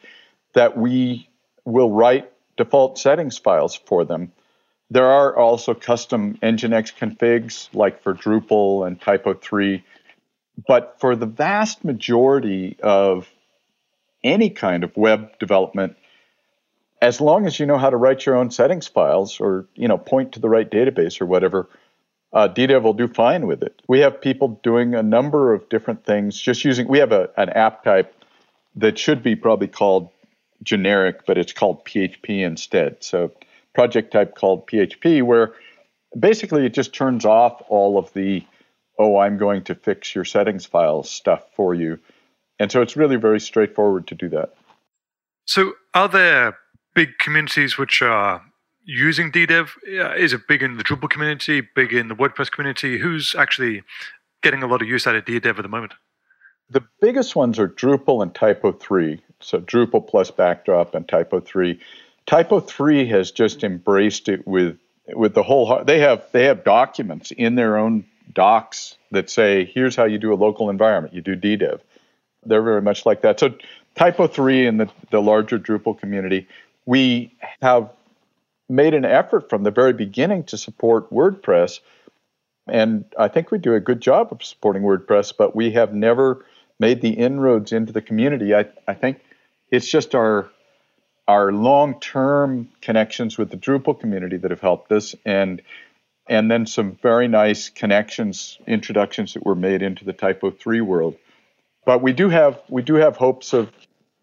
that 0.53 0.77
we 0.77 1.27
will 1.65 1.91
write 1.91 2.31
default 2.57 2.97
settings 2.97 3.37
files 3.37 3.75
for 3.75 4.05
them. 4.05 4.31
There 4.91 5.07
are 5.07 5.35
also 5.35 5.73
custom 5.73 6.37
Nginx 6.41 6.93
configs, 6.95 7.69
like 7.73 8.03
for 8.03 8.13
Drupal 8.13 8.85
and 8.87 9.01
Typo 9.01 9.33
3. 9.33 9.83
But 10.67 10.97
for 10.99 11.15
the 11.15 11.25
vast 11.25 11.83
majority 11.83 12.77
of 12.81 13.27
any 14.23 14.49
kind 14.49 14.83
of 14.83 14.95
web 14.95 15.37
development, 15.39 15.97
as 17.01 17.19
long 17.19 17.45
as 17.45 17.59
you 17.59 17.65
know 17.65 17.77
how 17.77 17.89
to 17.89 17.97
write 17.97 18.25
your 18.25 18.35
own 18.35 18.51
settings 18.51 18.87
files 18.87 19.39
or 19.39 19.67
you 19.75 19.87
know 19.87 19.97
point 19.97 20.33
to 20.33 20.39
the 20.39 20.49
right 20.49 20.69
database 20.69 21.19
or 21.19 21.25
whatever, 21.25 21.67
uh, 22.31 22.47
DDEV 22.47 22.81
will 22.81 22.93
do 22.93 23.07
fine 23.07 23.47
with 23.47 23.63
it. 23.63 23.81
We 23.87 23.99
have 23.99 24.21
people 24.21 24.59
doing 24.63 24.95
a 24.95 25.03
number 25.03 25.53
of 25.53 25.67
different 25.69 26.05
things, 26.05 26.39
just 26.39 26.63
using. 26.63 26.87
We 26.87 26.99
have 26.99 27.11
a, 27.11 27.29
an 27.37 27.49
app 27.49 27.83
type 27.83 28.13
that 28.77 28.97
should 28.97 29.23
be 29.23 29.35
probably 29.35 29.67
called 29.67 30.09
generic, 30.63 31.25
but 31.25 31.37
it's 31.37 31.53
called 31.53 31.85
PHP 31.85 32.43
instead. 32.43 33.03
So 33.03 33.31
project 33.73 34.11
type 34.11 34.35
called 34.35 34.67
PHP, 34.67 35.23
where 35.23 35.53
basically 36.17 36.65
it 36.65 36.73
just 36.73 36.93
turns 36.93 37.25
off 37.25 37.61
all 37.67 37.97
of 37.97 38.11
the, 38.13 38.43
oh, 38.97 39.17
I'm 39.17 39.37
going 39.37 39.63
to 39.65 39.75
fix 39.75 40.15
your 40.15 40.25
settings 40.25 40.65
files 40.65 41.09
stuff 41.09 41.43
for 41.55 41.73
you. 41.73 41.99
And 42.57 42.71
so 42.71 42.81
it's 42.81 42.95
really 42.95 43.17
very 43.17 43.39
straightforward 43.39 44.07
to 44.07 44.15
do 44.15 44.29
that. 44.29 44.53
So 45.45 45.73
are 45.93 46.07
there 46.07 46.57
big 46.93 47.17
communities 47.19 47.77
which 47.77 48.01
are 48.01 48.41
using 48.85 49.31
DDEV? 49.31 49.69
Is 50.17 50.31
it 50.31 50.47
big 50.47 50.63
in 50.63 50.77
the 50.77 50.83
Drupal 50.83 51.09
community, 51.09 51.61
big 51.75 51.91
in 51.91 52.07
the 52.07 52.15
WordPress 52.15 52.49
community? 52.49 52.97
Who's 52.97 53.35
actually 53.35 53.83
getting 54.41 54.63
a 54.63 54.67
lot 54.67 54.81
of 54.81 54.87
use 54.87 55.05
out 55.05 55.15
of 55.15 55.25
DDEV 55.25 55.57
at 55.57 55.63
the 55.63 55.67
moment? 55.67 55.93
The 56.69 56.83
biggest 57.01 57.35
ones 57.35 57.59
are 57.59 57.67
Drupal 57.67 58.23
and 58.23 58.33
Typo 58.33 58.71
3. 58.71 59.21
So 59.39 59.59
Drupal 59.59 60.07
plus 60.07 60.31
Backdrop 60.31 60.95
and 60.95 61.07
Typo 61.07 61.39
3. 61.39 61.79
Typo 62.25 62.59
3 62.59 63.07
has 63.07 63.31
just 63.31 63.63
embraced 63.63 64.29
it 64.29 64.47
with 64.47 64.77
with 65.13 65.35
the 65.35 65.43
whole 65.43 65.67
heart. 65.67 65.85
they 65.85 65.99
have 65.99 66.25
they 66.31 66.45
have 66.45 66.63
documents 66.63 67.29
in 67.31 67.55
their 67.55 67.77
own 67.77 68.05
docs 68.33 68.95
that 69.11 69.29
say 69.29 69.65
here's 69.65 69.95
how 69.95 70.05
you 70.05 70.17
do 70.17 70.33
a 70.33 70.35
local 70.35 70.69
environment. 70.69 71.13
You 71.13 71.21
do 71.21 71.35
DDEV. 71.35 71.79
They're 72.43 72.63
very 72.63 72.81
much 72.81 73.05
like 73.05 73.21
that. 73.21 73.39
So 73.39 73.53
Typo 73.95 74.27
3 74.27 74.67
in 74.67 74.77
the, 74.77 74.89
the 75.11 75.21
larger 75.21 75.57
Drupal 75.57 75.97
community, 75.99 76.47
we 76.85 77.33
have 77.61 77.89
made 78.67 78.93
an 78.93 79.05
effort 79.05 79.49
from 79.49 79.63
the 79.63 79.71
very 79.71 79.93
beginning 79.93 80.43
to 80.45 80.57
support 80.57 81.09
WordPress. 81.11 81.79
And 82.67 83.05
I 83.17 83.27
think 83.27 83.51
we 83.51 83.57
do 83.57 83.75
a 83.75 83.79
good 83.79 84.01
job 84.01 84.29
of 84.31 84.43
supporting 84.43 84.81
WordPress, 84.81 85.33
but 85.37 85.55
we 85.55 85.71
have 85.71 85.93
never 85.93 86.45
made 86.79 87.01
the 87.01 87.11
inroads 87.11 87.71
into 87.71 87.93
the 87.93 88.01
community. 88.01 88.53
I, 88.53 88.65
I 88.87 88.95
think 88.95 89.21
it's 89.71 89.87
just 89.87 90.15
our 90.15 90.49
our 91.27 91.51
long-term 91.51 92.69
connections 92.81 93.35
with 93.35 93.49
the 93.49 93.57
Drupal 93.57 93.99
community 93.99 94.37
that 94.37 94.51
have 94.51 94.61
helped 94.61 94.91
us, 94.91 95.15
and 95.25 95.61
and 96.27 96.49
then 96.49 96.65
some 96.65 96.97
very 97.01 97.27
nice 97.27 97.69
connections, 97.69 98.57
introductions 98.67 99.33
that 99.33 99.45
were 99.45 99.55
made 99.55 99.81
into 99.81 100.05
the 100.05 100.13
Typo 100.13 100.51
three 100.51 100.81
world. 100.81 101.15
But 101.85 102.01
we 102.01 102.13
do 102.13 102.29
have 102.29 102.59
we 102.69 102.81
do 102.81 102.95
have 102.95 103.17
hopes 103.17 103.53
of 103.53 103.71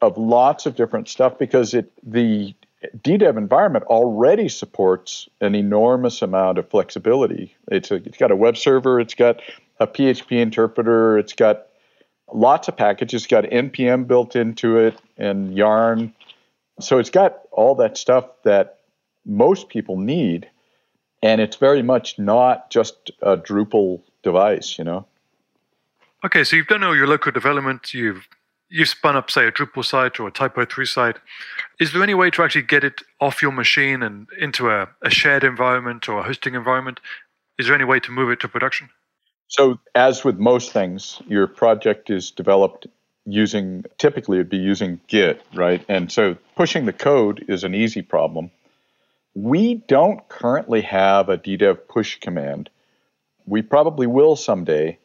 of 0.01 0.19
lots 0.19 0.67
of 0.67 0.75
different 0.77 1.09
stuff 1.09 1.39
because 1.39 1.75
it 1.75 1.93
the 2.03 2.55
DDEV 2.97 3.37
environment 3.37 3.85
already 3.85 4.49
supports 4.49 5.29
an 5.41 5.55
enormous 5.55 6.23
amount 6.23 6.59
of 6.59 6.69
flexibility. 6.69 7.55
It's 7.69 7.91
a, 7.93 7.97
it's 7.97 8.19
got 8.19 8.33
a 8.33 8.37
web 8.37 8.57
server, 8.57 8.99
it's 8.99 9.15
got 9.15 9.41
a 9.79 9.87
PHP 9.87 10.41
interpreter, 10.41 11.19
it's 11.19 11.33
got 11.33 11.67
lots 12.35 12.69
of 12.69 12.77
packages. 12.77 13.23
It's 13.23 13.31
got 13.31 13.45
npm 13.45 14.07
built 14.07 14.37
into 14.37 14.77
it 14.79 14.99
and 15.17 15.57
Yarn. 15.57 16.13
So 16.81 16.99
it's 16.99 17.11
got 17.11 17.41
all 17.53 17.75
that 17.77 17.97
stuff 17.97 18.27
that 18.45 18.79
most 19.25 19.69
people 19.69 19.99
need, 19.99 20.49
and 21.23 21.41
it's 21.41 21.57
very 21.57 21.83
much 21.83 22.19
not 22.19 22.71
just 22.71 23.11
a 23.21 23.37
Drupal 23.37 24.01
device, 24.23 24.79
you 24.79 24.85
know. 24.85 25.07
Okay, 26.25 26.45
so 26.45 26.57
you've 26.57 26.67
done 26.67 26.83
all 26.83 26.97
your 26.97 27.07
local 27.07 27.33
development. 27.33 27.93
You've 27.95 28.27
you've 28.69 28.89
spun 28.89 29.17
up, 29.17 29.31
say, 29.31 29.47
a 29.47 29.53
Drupal 29.53 29.85
site 29.85 30.19
or 30.19 30.29
a 30.29 30.33
Typo 30.33 30.65
three 30.65 30.87
site. 30.87 31.17
Is 31.79 31.93
there 31.93 32.03
any 32.03 32.15
way 32.15 32.31
to 32.31 32.43
actually 32.43 32.63
get 32.63 32.85
it 32.85 33.03
off 33.21 33.43
your 33.43 33.53
machine 33.53 34.03
and 34.03 34.27
into 34.41 34.71
a, 34.71 34.89
a 35.03 35.11
shared 35.11 35.45
environment 35.45 36.09
or 36.09 36.21
a 36.21 36.23
hosting 36.23 36.55
environment? 36.55 36.99
Is 37.59 37.67
there 37.67 37.75
any 37.75 37.85
way 37.85 38.01
to 38.01 38.11
move 38.11 38.31
it 38.31 38.41
to 38.41 38.49
production? 38.49 38.89
So, 39.53 39.79
as 39.95 40.25
with 40.25 40.39
most 40.39 40.73
things, 40.73 41.21
your 41.29 41.47
project 41.47 42.09
is 42.09 42.31
developed 42.31 42.87
using 43.27 43.85
typically 43.99 44.39
it'd 44.39 44.49
be 44.49 44.57
using 44.57 44.99
Git, 45.09 45.43
right? 45.53 45.85
And 45.91 46.11
so 46.11 46.39
pushing 46.57 46.87
the 46.87 46.93
code 46.95 47.45
is 47.49 47.63
an 47.63 47.75
easy 47.75 48.01
problem. 48.01 48.51
We 49.35 49.75
don't 49.75 50.27
currently 50.31 50.81
have 50.81 51.29
a 51.29 51.37
DDEV 51.37 51.87
push 51.87 52.19
command. 52.19 52.71
We 53.45 53.61
probably 53.61 54.07
will 54.07 54.37
someday. 54.37 54.97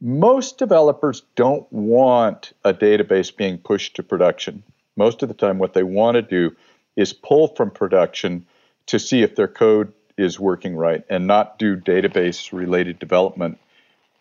Most 0.00 0.56
developers 0.56 1.24
don't 1.34 1.70
want 1.72 2.52
a 2.64 2.72
database 2.72 3.36
being 3.36 3.58
pushed 3.58 3.96
to 3.96 4.04
production. 4.04 4.62
Most 4.94 5.24
of 5.24 5.28
the 5.28 5.34
time, 5.34 5.58
what 5.58 5.74
they 5.74 5.82
want 5.82 6.14
to 6.14 6.22
do 6.22 6.54
is 6.94 7.12
pull 7.12 7.48
from 7.56 7.72
production 7.72 8.46
to 8.86 9.00
see 9.00 9.22
if 9.22 9.34
their 9.34 9.48
code 9.48 9.92
is 10.16 10.38
working 10.38 10.76
right 10.76 11.02
and 11.10 11.26
not 11.26 11.58
do 11.58 11.76
database 11.76 12.52
related 12.52 13.00
development 13.00 13.58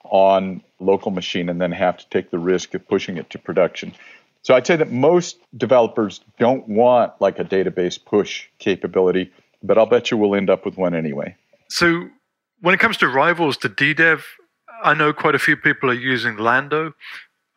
on 0.04 0.64
local 0.80 1.12
machine 1.12 1.50
and 1.50 1.60
then 1.62 1.72
have 1.72 1.98
to 1.98 2.10
take 2.10 2.32
the 2.32 2.40
risk 2.40 2.74
of 2.74 2.88
pushing 2.88 3.18
it 3.18 3.30
to 3.30 3.40
production. 3.40 3.94
So 4.42 4.56
I'd 4.56 4.66
say 4.66 4.76
that 4.78 4.92
most 4.92 5.38
developers 5.58 6.22
don't 6.40 6.68
want 6.68 7.14
like 7.20 7.40
a 7.40 7.44
database 7.44 8.04
push 8.04 8.48
capability, 8.60 9.32
but 9.62 9.78
I'll 9.78 9.86
bet 9.86 10.12
you 10.12 10.18
we'll 10.18 10.36
end 10.36 10.50
up 10.50 10.66
with 10.66 10.78
one 10.78 10.96
anyway. 10.96 11.36
So 11.70 12.10
when 12.62 12.74
it 12.74 12.80
comes 12.80 12.98
to 12.98 13.08
rivals 13.08 13.58
to 13.58 13.70
DDEV, 13.70 14.22
I 14.84 14.94
know 14.94 15.12
quite 15.12 15.36
a 15.36 15.40
few 15.40 15.58
people 15.58 15.90
are 15.90 15.94
using 15.94 16.38
Lando. 16.38 16.94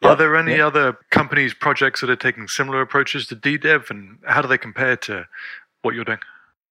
Yep. 0.02 0.11
Are 0.11 0.16
there 0.16 0.37
any 0.37 0.57
yep. 0.57 0.66
other 0.66 0.98
companies, 1.11 1.55
projects 1.55 2.00
that 2.00 2.11
are 2.11 2.16
taking 2.16 2.48
similar 2.48 2.81
approaches 2.81 3.28
to 3.28 3.37
DDEV, 3.37 3.88
and 3.90 4.18
how 4.26 4.42
do 4.42 4.48
they 4.48 4.59
compare 4.59 4.96
to 4.96 5.28
what 5.83 5.94
you're 5.94 6.05
doing? 6.05 6.18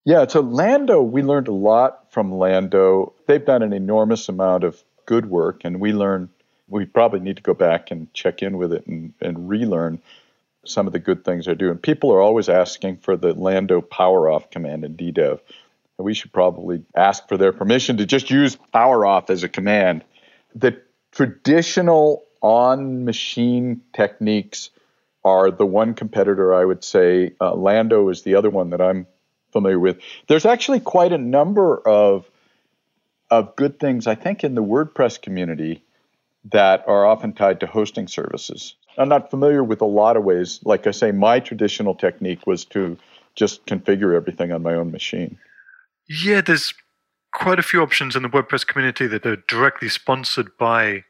Yeah, 0.03 0.27
so 0.27 0.41
Lando, 0.41 1.01
we 1.01 1.21
learned 1.21 1.47
a 1.47 1.53
lot 1.53 2.11
from 2.11 2.33
Lando. 2.33 3.13
They've 3.27 3.45
done 3.45 3.61
an 3.61 3.71
enormous 3.71 4.27
amount 4.27 4.63
of 4.63 4.83
good 5.05 5.29
work, 5.29 5.61
and 5.63 5.79
we 5.79 5.93
learn. 5.93 6.29
We 6.67 6.85
probably 6.85 7.19
need 7.19 7.35
to 7.35 7.43
go 7.43 7.53
back 7.53 7.91
and 7.91 8.13
check 8.13 8.41
in 8.41 8.57
with 8.57 8.71
it 8.71 8.87
and, 8.87 9.13
and 9.19 9.49
relearn 9.49 10.01
some 10.63 10.87
of 10.87 10.93
the 10.93 10.99
good 10.99 11.25
things 11.25 11.45
they 11.45 11.55
do. 11.55 11.69
And 11.69 11.81
people 11.81 12.13
are 12.13 12.21
always 12.21 12.47
asking 12.49 12.97
for 12.97 13.17
the 13.17 13.33
Lando 13.33 13.81
power 13.81 14.29
off 14.29 14.49
command 14.49 14.85
in 14.85 14.95
DDEV. 14.95 15.39
And 15.97 16.05
we 16.05 16.13
should 16.13 16.31
probably 16.31 16.83
ask 16.95 17.27
for 17.27 17.37
their 17.37 17.51
permission 17.51 17.97
to 17.97 18.05
just 18.05 18.29
use 18.29 18.55
power 18.55 19.05
off 19.05 19.29
as 19.29 19.43
a 19.43 19.49
command. 19.49 20.03
The 20.55 20.81
traditional 21.11 22.23
on 22.41 23.05
machine 23.05 23.81
techniques 23.93 24.69
are 25.23 25.51
the 25.51 25.65
one 25.65 25.93
competitor 25.93 26.53
I 26.53 26.65
would 26.65 26.83
say. 26.83 27.33
Uh, 27.39 27.53
Lando 27.53 28.09
is 28.09 28.23
the 28.23 28.35
other 28.35 28.49
one 28.49 28.71
that 28.71 28.81
I'm 28.81 29.07
familiar 29.51 29.79
with. 29.79 29.99
There's 30.27 30.45
actually 30.45 30.79
quite 30.79 31.11
a 31.11 31.17
number 31.17 31.77
of 31.87 32.29
of 33.31 33.55
good 33.55 33.79
things, 33.79 34.05
I 34.05 34.15
think, 34.15 34.43
in 34.43 34.55
the 34.55 34.63
WordPress 34.63 35.21
community 35.21 35.83
that 36.51 36.83
are 36.87 37.05
often 37.05 37.33
tied 37.33 37.59
to 37.61 37.67
hosting 37.67 38.07
services. 38.07 38.75
I'm 38.97 39.09
not 39.09 39.29
familiar 39.29 39.63
with 39.63 39.81
a 39.81 39.85
lot 39.85 40.17
of 40.17 40.23
ways. 40.23 40.59
Like 40.63 40.85
I 40.85 40.91
say, 40.91 41.11
my 41.11 41.39
traditional 41.39 41.95
technique 41.95 42.45
was 42.45 42.65
to 42.65 42.97
just 43.35 43.65
configure 43.65 44.15
everything 44.15 44.51
on 44.51 44.61
my 44.61 44.73
own 44.73 44.91
machine. 44.91 45.37
Yeah, 46.09 46.41
there's 46.41 46.73
quite 47.31 47.59
a 47.59 47.63
few 47.63 47.81
options 47.81 48.15
in 48.15 48.23
the 48.23 48.29
WordPress 48.29 48.67
community 48.67 49.07
that 49.07 49.25
are 49.25 49.37
directly 49.47 49.87
sponsored 49.87 50.57
by 50.57 51.05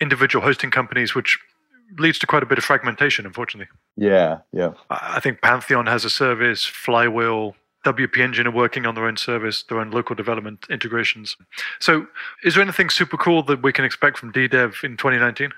individual 0.00 0.44
hosting 0.44 0.70
companies, 0.70 1.14
which 1.14 1.38
leads 1.98 2.18
to 2.20 2.26
quite 2.26 2.42
a 2.42 2.46
bit 2.46 2.58
of 2.58 2.64
fragmentation, 2.64 3.26
unfortunately. 3.26 3.68
Yeah, 3.96 4.38
yeah. 4.52 4.72
I 4.90 5.18
think 5.18 5.40
Pantheon 5.40 5.86
has 5.86 6.04
a 6.04 6.10
service, 6.10 6.64
Flywheel, 6.64 7.56
WP 7.86 8.18
Engine 8.18 8.48
are 8.48 8.52
working 8.52 8.84
on 8.84 8.96
their 8.96 9.06
own 9.06 9.16
service, 9.16 9.62
their 9.62 9.78
own 9.78 9.92
local 9.92 10.16
development 10.16 10.66
integrations. 10.68 11.36
So, 11.78 12.08
is 12.42 12.54
there 12.54 12.62
anything 12.62 12.90
super 12.90 13.16
cool 13.16 13.44
that 13.44 13.62
we 13.62 13.72
can 13.72 13.84
expect 13.84 14.18
from 14.18 14.32
DDEV 14.32 14.82
in 14.82 14.96
2019? 14.96 15.52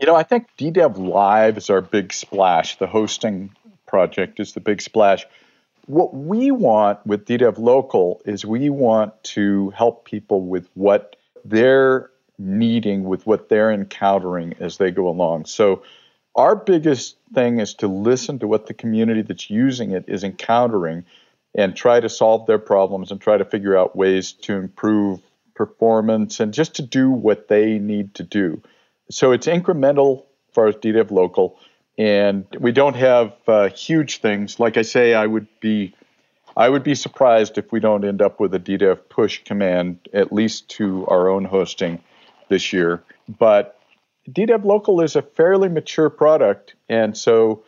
You 0.00 0.06
know, 0.06 0.14
I 0.14 0.22
think 0.22 0.48
DDEV 0.58 0.98
Live 0.98 1.56
is 1.56 1.70
our 1.70 1.80
big 1.80 2.12
splash. 2.12 2.76
The 2.76 2.86
hosting 2.86 3.54
project 3.86 4.38
is 4.38 4.52
the 4.52 4.60
big 4.60 4.82
splash. 4.82 5.24
What 5.86 6.14
we 6.14 6.50
want 6.50 7.04
with 7.06 7.24
DDEV 7.24 7.58
Local 7.58 8.20
is 8.26 8.44
we 8.44 8.68
want 8.68 9.12
to 9.24 9.70
help 9.70 10.04
people 10.04 10.42
with 10.42 10.68
what 10.74 11.16
they're 11.44 12.10
needing, 12.38 13.04
with 13.04 13.26
what 13.26 13.48
they're 13.48 13.72
encountering 13.72 14.54
as 14.60 14.76
they 14.76 14.90
go 14.90 15.08
along. 15.08 15.46
So, 15.46 15.82
our 16.36 16.56
biggest 16.56 17.16
thing 17.32 17.60
is 17.60 17.74
to 17.74 17.88
listen 17.88 18.38
to 18.40 18.46
what 18.46 18.66
the 18.66 18.74
community 18.74 19.22
that's 19.22 19.50
using 19.50 19.92
it 19.92 20.04
is 20.08 20.24
encountering 20.24 21.04
and 21.54 21.76
try 21.76 22.00
to 22.00 22.08
solve 22.08 22.46
their 22.46 22.58
problems 22.58 23.10
and 23.10 23.20
try 23.20 23.36
to 23.36 23.44
figure 23.44 23.76
out 23.76 23.94
ways 23.94 24.32
to 24.32 24.54
improve 24.54 25.20
performance 25.54 26.40
and 26.40 26.52
just 26.52 26.74
to 26.74 26.82
do 26.82 27.10
what 27.10 27.48
they 27.48 27.78
need 27.78 28.14
to 28.14 28.24
do. 28.24 28.60
So 29.10 29.32
it's 29.32 29.46
incremental 29.46 30.22
as 30.48 30.54
far 30.54 30.66
as 30.66 30.74
DDEV 30.76 31.10
local, 31.10 31.58
and 31.96 32.44
we 32.58 32.72
don't 32.72 32.96
have 32.96 33.32
uh, 33.46 33.68
huge 33.68 34.18
things. 34.18 34.58
Like 34.58 34.76
I 34.76 34.82
say, 34.82 35.14
I 35.14 35.26
would 35.26 35.46
be 35.60 35.94
I 36.56 36.68
would 36.68 36.84
be 36.84 36.94
surprised 36.94 37.58
if 37.58 37.72
we 37.72 37.80
don't 37.80 38.04
end 38.04 38.22
up 38.22 38.38
with 38.38 38.54
a 38.54 38.60
DDEV 38.60 39.08
push 39.08 39.42
command 39.44 39.98
at 40.12 40.32
least 40.32 40.68
to 40.70 41.06
our 41.08 41.28
own 41.28 41.44
hosting 41.44 42.00
this 42.48 42.72
year. 42.72 43.02
But 43.38 43.78
DDEV 44.30 44.64
local 44.64 45.00
is 45.00 45.16
a 45.16 45.22
fairly 45.22 45.68
mature 45.68 46.10
product, 46.10 46.74
and 46.88 47.16
so 47.16 47.64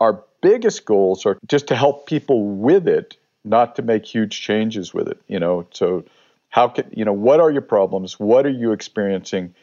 our 0.00 0.24
biggest 0.40 0.84
goals 0.84 1.26
are 1.26 1.38
just 1.46 1.66
to 1.68 1.76
help 1.76 2.06
people 2.06 2.44
with 2.44 2.88
it, 2.88 3.16
not 3.44 3.76
to 3.76 3.82
make 3.82 4.06
huge 4.06 4.40
changes 4.40 4.94
with 4.94 5.08
it. 5.08 5.20
You 5.28 5.38
know, 5.38 5.66
so 5.72 6.04
how 6.48 6.68
can 6.68 6.90
you 6.92 7.04
know 7.04 7.12
what 7.12 7.40
are 7.40 7.50
your 7.50 7.62
problems? 7.62 8.18
What 8.18 8.46
are 8.46 8.50
you 8.50 8.72
experiencing? 8.72 9.54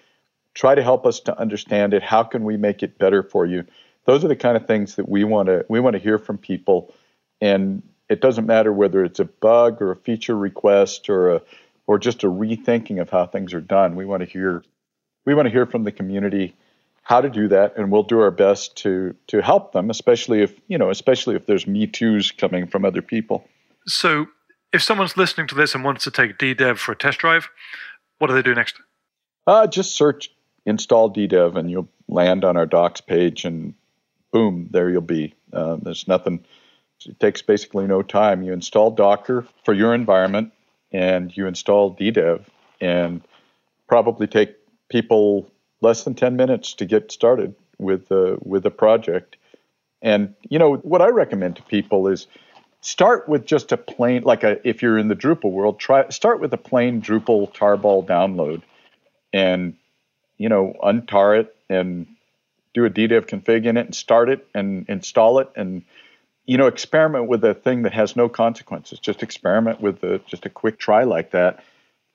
Try 0.53 0.75
to 0.75 0.83
help 0.83 1.05
us 1.05 1.19
to 1.21 1.39
understand 1.39 1.93
it. 1.93 2.03
How 2.03 2.23
can 2.23 2.43
we 2.43 2.57
make 2.57 2.83
it 2.83 2.97
better 2.97 3.23
for 3.23 3.45
you? 3.45 3.65
Those 4.05 4.23
are 4.23 4.27
the 4.27 4.35
kind 4.35 4.55
of 4.55 4.65
things 4.65 4.95
that 4.95 5.09
we 5.09 5.23
want 5.23 5.47
to 5.47 5.65
we 5.69 5.79
want 5.79 5.95
to 5.95 5.99
hear 5.99 6.19
from 6.19 6.37
people, 6.37 6.93
and 7.41 7.81
it 8.09 8.21
doesn't 8.21 8.45
matter 8.45 8.71
whether 8.71 9.03
it's 9.03 9.19
a 9.19 9.25
bug 9.25 9.81
or 9.81 9.91
a 9.91 9.95
feature 9.95 10.37
request 10.37 11.09
or 11.09 11.31
a 11.31 11.41
or 11.87 11.97
just 11.97 12.23
a 12.23 12.27
rethinking 12.27 13.01
of 13.01 13.09
how 13.09 13.25
things 13.25 13.53
are 13.53 13.61
done. 13.61 13.95
We 13.95 14.05
want 14.05 14.21
to 14.21 14.29
hear 14.29 14.63
we 15.27 15.35
want 15.35 15.45
to 15.45 15.51
hear 15.51 15.65
from 15.65 15.83
the 15.83 15.91
community 15.91 16.55
how 17.03 17.19
to 17.21 17.29
do 17.29 17.49
that, 17.49 17.77
and 17.77 17.91
we'll 17.91 18.03
do 18.03 18.19
our 18.21 18.31
best 18.31 18.77
to 18.77 19.13
to 19.27 19.41
help 19.41 19.73
them, 19.73 19.89
especially 19.89 20.41
if 20.41 20.57
you 20.67 20.77
know, 20.77 20.89
especially 20.89 21.35
if 21.35 21.45
there's 21.45 21.67
me 21.67 21.85
too's 21.85 22.31
coming 22.31 22.65
from 22.65 22.85
other 22.85 23.01
people. 23.01 23.45
So 23.85 24.27
if 24.73 24.81
someone's 24.81 25.17
listening 25.17 25.47
to 25.47 25.55
this 25.55 25.75
and 25.75 25.83
wants 25.83 26.05
to 26.05 26.11
take 26.11 26.37
DDEV 26.37 26.77
for 26.77 26.93
a 26.93 26.95
test 26.95 27.19
drive, 27.19 27.49
what 28.19 28.27
do 28.27 28.33
they 28.33 28.41
do 28.41 28.55
next? 28.55 28.75
Uh, 29.45 29.67
just 29.67 29.95
search 29.95 30.31
install 30.65 31.13
DDEV 31.13 31.55
and 31.55 31.69
you'll 31.69 31.89
land 32.07 32.43
on 32.43 32.57
our 32.57 32.65
docs 32.65 33.01
page 33.01 33.45
and 33.45 33.73
boom, 34.31 34.67
there 34.71 34.89
you'll 34.89 35.01
be. 35.01 35.33
Uh, 35.53 35.77
there's 35.81 36.07
nothing, 36.07 36.43
it 37.05 37.19
takes 37.19 37.41
basically 37.41 37.87
no 37.87 38.01
time. 38.01 38.43
You 38.43 38.51
install 38.51 38.91
Docker 38.91 39.47
for 39.63 39.73
your 39.73 39.93
environment 39.93 40.51
and 40.91 41.35
you 41.35 41.47
install 41.47 41.95
DDEV 41.95 42.43
and 42.81 43.21
probably 43.87 44.27
take 44.27 44.57
people 44.89 45.51
less 45.81 46.03
than 46.03 46.15
10 46.15 46.35
minutes 46.35 46.73
to 46.73 46.85
get 46.85 47.11
started 47.11 47.55
with, 47.77 48.11
uh, 48.11 48.37
with 48.41 48.63
the 48.63 48.71
project. 48.71 49.37
And, 50.01 50.33
you 50.49 50.59
know, 50.59 50.75
what 50.77 51.01
I 51.01 51.09
recommend 51.09 51.57
to 51.57 51.63
people 51.63 52.07
is, 52.07 52.27
start 52.81 53.27
with 53.27 53.45
just 53.45 53.71
a 53.71 53.77
plain 53.77 54.23
like 54.23 54.43
a 54.43 54.65
if 54.67 54.81
you're 54.81 54.97
in 54.97 55.07
the 55.07 55.15
Drupal 55.15 55.51
world, 55.51 55.79
try 55.79 56.07
start 56.09 56.39
with 56.39 56.53
a 56.53 56.57
plain 56.57 57.01
Drupal 57.01 57.53
tarball 57.53 58.05
download 58.05 58.61
and 59.33 59.73
you 60.37 60.49
know, 60.49 60.75
untar 60.83 61.39
it 61.39 61.55
and 61.69 62.07
do 62.73 62.85
a 62.85 62.89
DDEV 62.89 63.27
config 63.27 63.65
in 63.65 63.75
it 63.75 63.87
and 63.87 63.95
start 63.95 64.29
it 64.29 64.47
and 64.53 64.85
install 64.87 65.39
it 65.39 65.49
and 65.55 65.83
you 66.45 66.57
know, 66.57 66.67
experiment 66.67 67.27
with 67.27 67.43
a 67.43 67.53
thing 67.53 67.81
that 67.81 67.91
has 67.91 68.15
no 68.15 68.29
consequences. 68.29 68.99
Just 68.99 69.21
experiment 69.21 69.81
with 69.81 70.01
a, 70.03 70.19
just 70.27 70.45
a 70.45 70.49
quick 70.49 70.79
try 70.79 71.03
like 71.03 71.31
that 71.31 71.61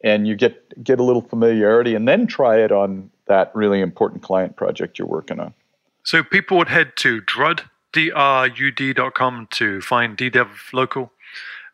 and 0.02 0.26
you 0.26 0.36
get 0.36 0.82
get 0.82 1.00
a 1.00 1.02
little 1.02 1.22
familiarity 1.22 1.94
and 1.94 2.06
then 2.06 2.26
try 2.26 2.58
it 2.58 2.72
on 2.72 3.10
that 3.26 3.54
really 3.54 3.80
important 3.80 4.22
client 4.22 4.56
project 4.56 4.98
you're 4.98 5.08
working 5.08 5.40
on. 5.40 5.54
So 6.04 6.22
people 6.22 6.58
would 6.58 6.68
head 6.68 6.92
to 6.96 7.20
Drud 7.22 7.62
drud.com 7.92 9.48
to 9.52 9.80
find 9.80 10.16
DDEV 10.16 10.48
local. 10.72 11.12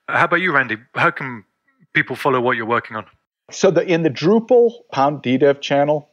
Uh, 0.08 0.18
how 0.18 0.24
about 0.24 0.40
you, 0.40 0.52
Randy? 0.52 0.76
How 0.94 1.10
can 1.10 1.44
people 1.92 2.16
follow 2.16 2.40
what 2.40 2.56
you're 2.56 2.66
working 2.66 2.96
on? 2.96 3.06
So 3.50 3.70
the, 3.70 3.86
in 3.86 4.02
the 4.02 4.10
Drupal 4.10 4.72
pound 4.92 5.22
DDEV 5.22 5.60
channel, 5.60 6.08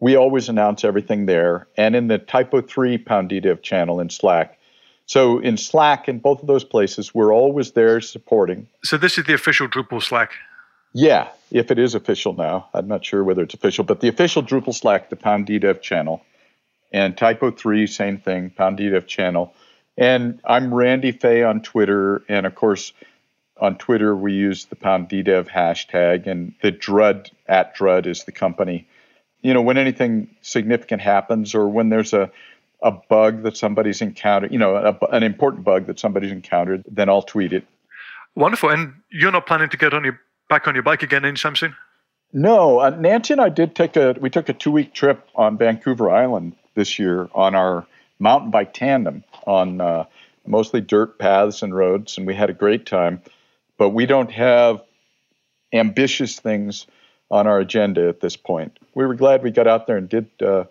we 0.00 0.16
always 0.16 0.48
announce 0.48 0.84
everything 0.84 1.26
there, 1.26 1.66
and 1.76 1.96
in 1.96 2.08
the 2.08 2.18
Typo 2.18 2.60
3 2.60 2.98
pound 2.98 3.30
DDEV 3.30 3.62
channel 3.62 4.00
in 4.00 4.10
Slack. 4.10 4.58
So 5.06 5.38
in 5.38 5.56
Slack, 5.56 6.08
in 6.08 6.18
both 6.18 6.40
of 6.40 6.46
those 6.46 6.64
places, 6.64 7.14
we're 7.14 7.32
always 7.32 7.72
there 7.72 8.00
supporting. 8.00 8.66
So 8.82 8.96
this 8.96 9.18
is 9.18 9.24
the 9.24 9.34
official 9.34 9.68
Drupal 9.68 10.02
Slack. 10.02 10.32
Yeah, 10.94 11.28
if 11.50 11.72
it 11.72 11.78
is 11.80 11.96
official 11.96 12.34
now, 12.34 12.68
I'm 12.72 12.86
not 12.86 13.04
sure 13.04 13.22
whether 13.24 13.42
it's 13.42 13.54
official, 13.54 13.82
but 13.82 14.00
the 14.00 14.08
official 14.08 14.44
Drupal 14.44 14.72
Slack, 14.72 15.10
the 15.10 15.16
pound 15.16 15.48
DDEV 15.48 15.82
channel, 15.82 16.24
and 16.92 17.18
Typo 17.18 17.50
3, 17.50 17.88
same 17.88 18.18
thing, 18.18 18.50
Pound 18.50 18.78
DDEV 18.78 19.08
channel. 19.08 19.52
And 19.98 20.40
I'm 20.44 20.72
Randy 20.72 21.10
Fay 21.10 21.42
on 21.42 21.62
Twitter. 21.62 22.22
And 22.28 22.46
of 22.46 22.54
course, 22.54 22.92
on 23.60 23.76
Twitter, 23.76 24.14
we 24.14 24.34
use 24.34 24.66
the 24.66 24.76
Pound 24.76 25.08
DDEV 25.08 25.48
hashtag, 25.48 26.28
and 26.28 26.54
the 26.62 26.70
Drud 26.70 27.28
at 27.48 27.76
Drud 27.76 28.06
is 28.06 28.22
the 28.22 28.32
company. 28.32 28.86
You 29.42 29.52
know, 29.52 29.62
when 29.62 29.76
anything 29.76 30.36
significant 30.42 31.02
happens 31.02 31.56
or 31.56 31.68
when 31.68 31.88
there's 31.88 32.12
a, 32.12 32.30
a 32.80 32.92
bug 32.92 33.42
that 33.42 33.56
somebody's 33.56 34.00
encountered, 34.00 34.52
you 34.52 34.58
know, 34.58 34.76
a, 34.76 35.06
an 35.06 35.24
important 35.24 35.64
bug 35.64 35.86
that 35.86 35.98
somebody's 35.98 36.32
encountered, 36.32 36.84
then 36.88 37.08
I'll 37.08 37.22
tweet 37.22 37.52
it. 37.52 37.66
Wonderful. 38.36 38.70
And 38.70 38.94
you're 39.10 39.32
not 39.32 39.46
planning 39.46 39.68
to 39.70 39.76
get 39.76 39.92
on 39.92 40.04
your 40.04 40.20
back 40.54 40.68
on 40.68 40.74
your 40.74 40.84
bike 40.84 41.02
again 41.02 41.24
anytime 41.24 41.56
soon? 41.56 41.74
No, 42.32 42.78
uh, 42.78 42.90
Nancy 42.90 43.34
and 43.34 43.40
I 43.40 43.48
did 43.48 43.74
take 43.74 43.96
a 43.96 44.14
we 44.20 44.30
took 44.30 44.48
a 44.48 44.52
two 44.52 44.70
week 44.70 44.94
trip 44.94 45.28
on 45.34 45.58
Vancouver 45.58 46.10
Island 46.10 46.54
this 46.74 46.96
year 46.96 47.28
on 47.34 47.56
our 47.56 47.84
mountain 48.20 48.52
bike 48.52 48.72
tandem 48.72 49.24
on 49.48 49.80
uh, 49.80 50.04
mostly 50.46 50.80
dirt 50.80 51.18
paths 51.18 51.62
and 51.62 51.74
roads, 51.74 52.18
and 52.18 52.26
we 52.26 52.36
had 52.36 52.50
a 52.50 52.52
great 52.52 52.86
time. 52.86 53.20
But 53.78 53.88
we 53.90 54.06
don't 54.06 54.30
have 54.30 54.80
ambitious 55.72 56.38
things 56.38 56.86
on 57.32 57.48
our 57.48 57.58
agenda 57.58 58.08
at 58.08 58.20
this 58.20 58.36
point. 58.36 58.78
We 58.94 59.04
were 59.06 59.14
glad 59.14 59.42
we 59.42 59.50
got 59.50 59.66
out 59.66 59.88
there 59.88 59.96
and 59.96 60.08
did. 60.08 60.30
Uh, 60.40 60.64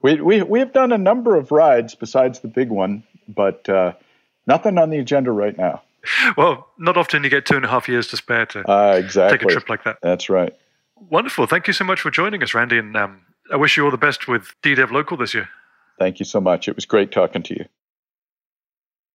we, 0.00 0.20
we, 0.22 0.42
we 0.42 0.58
have 0.60 0.72
done 0.72 0.90
a 0.90 0.98
number 0.98 1.36
of 1.36 1.52
rides 1.52 1.94
besides 1.94 2.40
the 2.40 2.48
big 2.48 2.70
one, 2.70 3.04
but 3.28 3.68
uh, 3.68 3.92
nothing 4.46 4.78
on 4.78 4.88
the 4.88 4.98
agenda 4.98 5.30
right 5.30 5.56
now. 5.56 5.82
Well, 6.36 6.68
not 6.78 6.96
often 6.96 7.24
you 7.24 7.30
get 7.30 7.46
two 7.46 7.56
and 7.56 7.64
a 7.64 7.68
half 7.68 7.88
years 7.88 8.06
to 8.08 8.16
spare 8.16 8.46
to 8.46 8.68
uh, 8.68 8.94
exactly. 8.96 9.38
take 9.38 9.48
a 9.48 9.52
trip 9.52 9.68
like 9.68 9.84
that. 9.84 9.98
That's 10.02 10.28
right. 10.28 10.54
Wonderful. 11.10 11.46
Thank 11.46 11.66
you 11.66 11.72
so 11.72 11.84
much 11.84 12.00
for 12.00 12.10
joining 12.10 12.42
us, 12.42 12.54
Randy. 12.54 12.78
And 12.78 12.96
um, 12.96 13.20
I 13.52 13.56
wish 13.56 13.76
you 13.76 13.84
all 13.84 13.90
the 13.90 13.96
best 13.96 14.28
with 14.28 14.54
DDEV 14.62 14.90
Local 14.90 15.16
this 15.16 15.34
year. 15.34 15.48
Thank 15.98 16.18
you 16.18 16.24
so 16.24 16.40
much. 16.40 16.68
It 16.68 16.76
was 16.76 16.84
great 16.84 17.12
talking 17.12 17.42
to 17.44 17.54
you. 17.54 17.66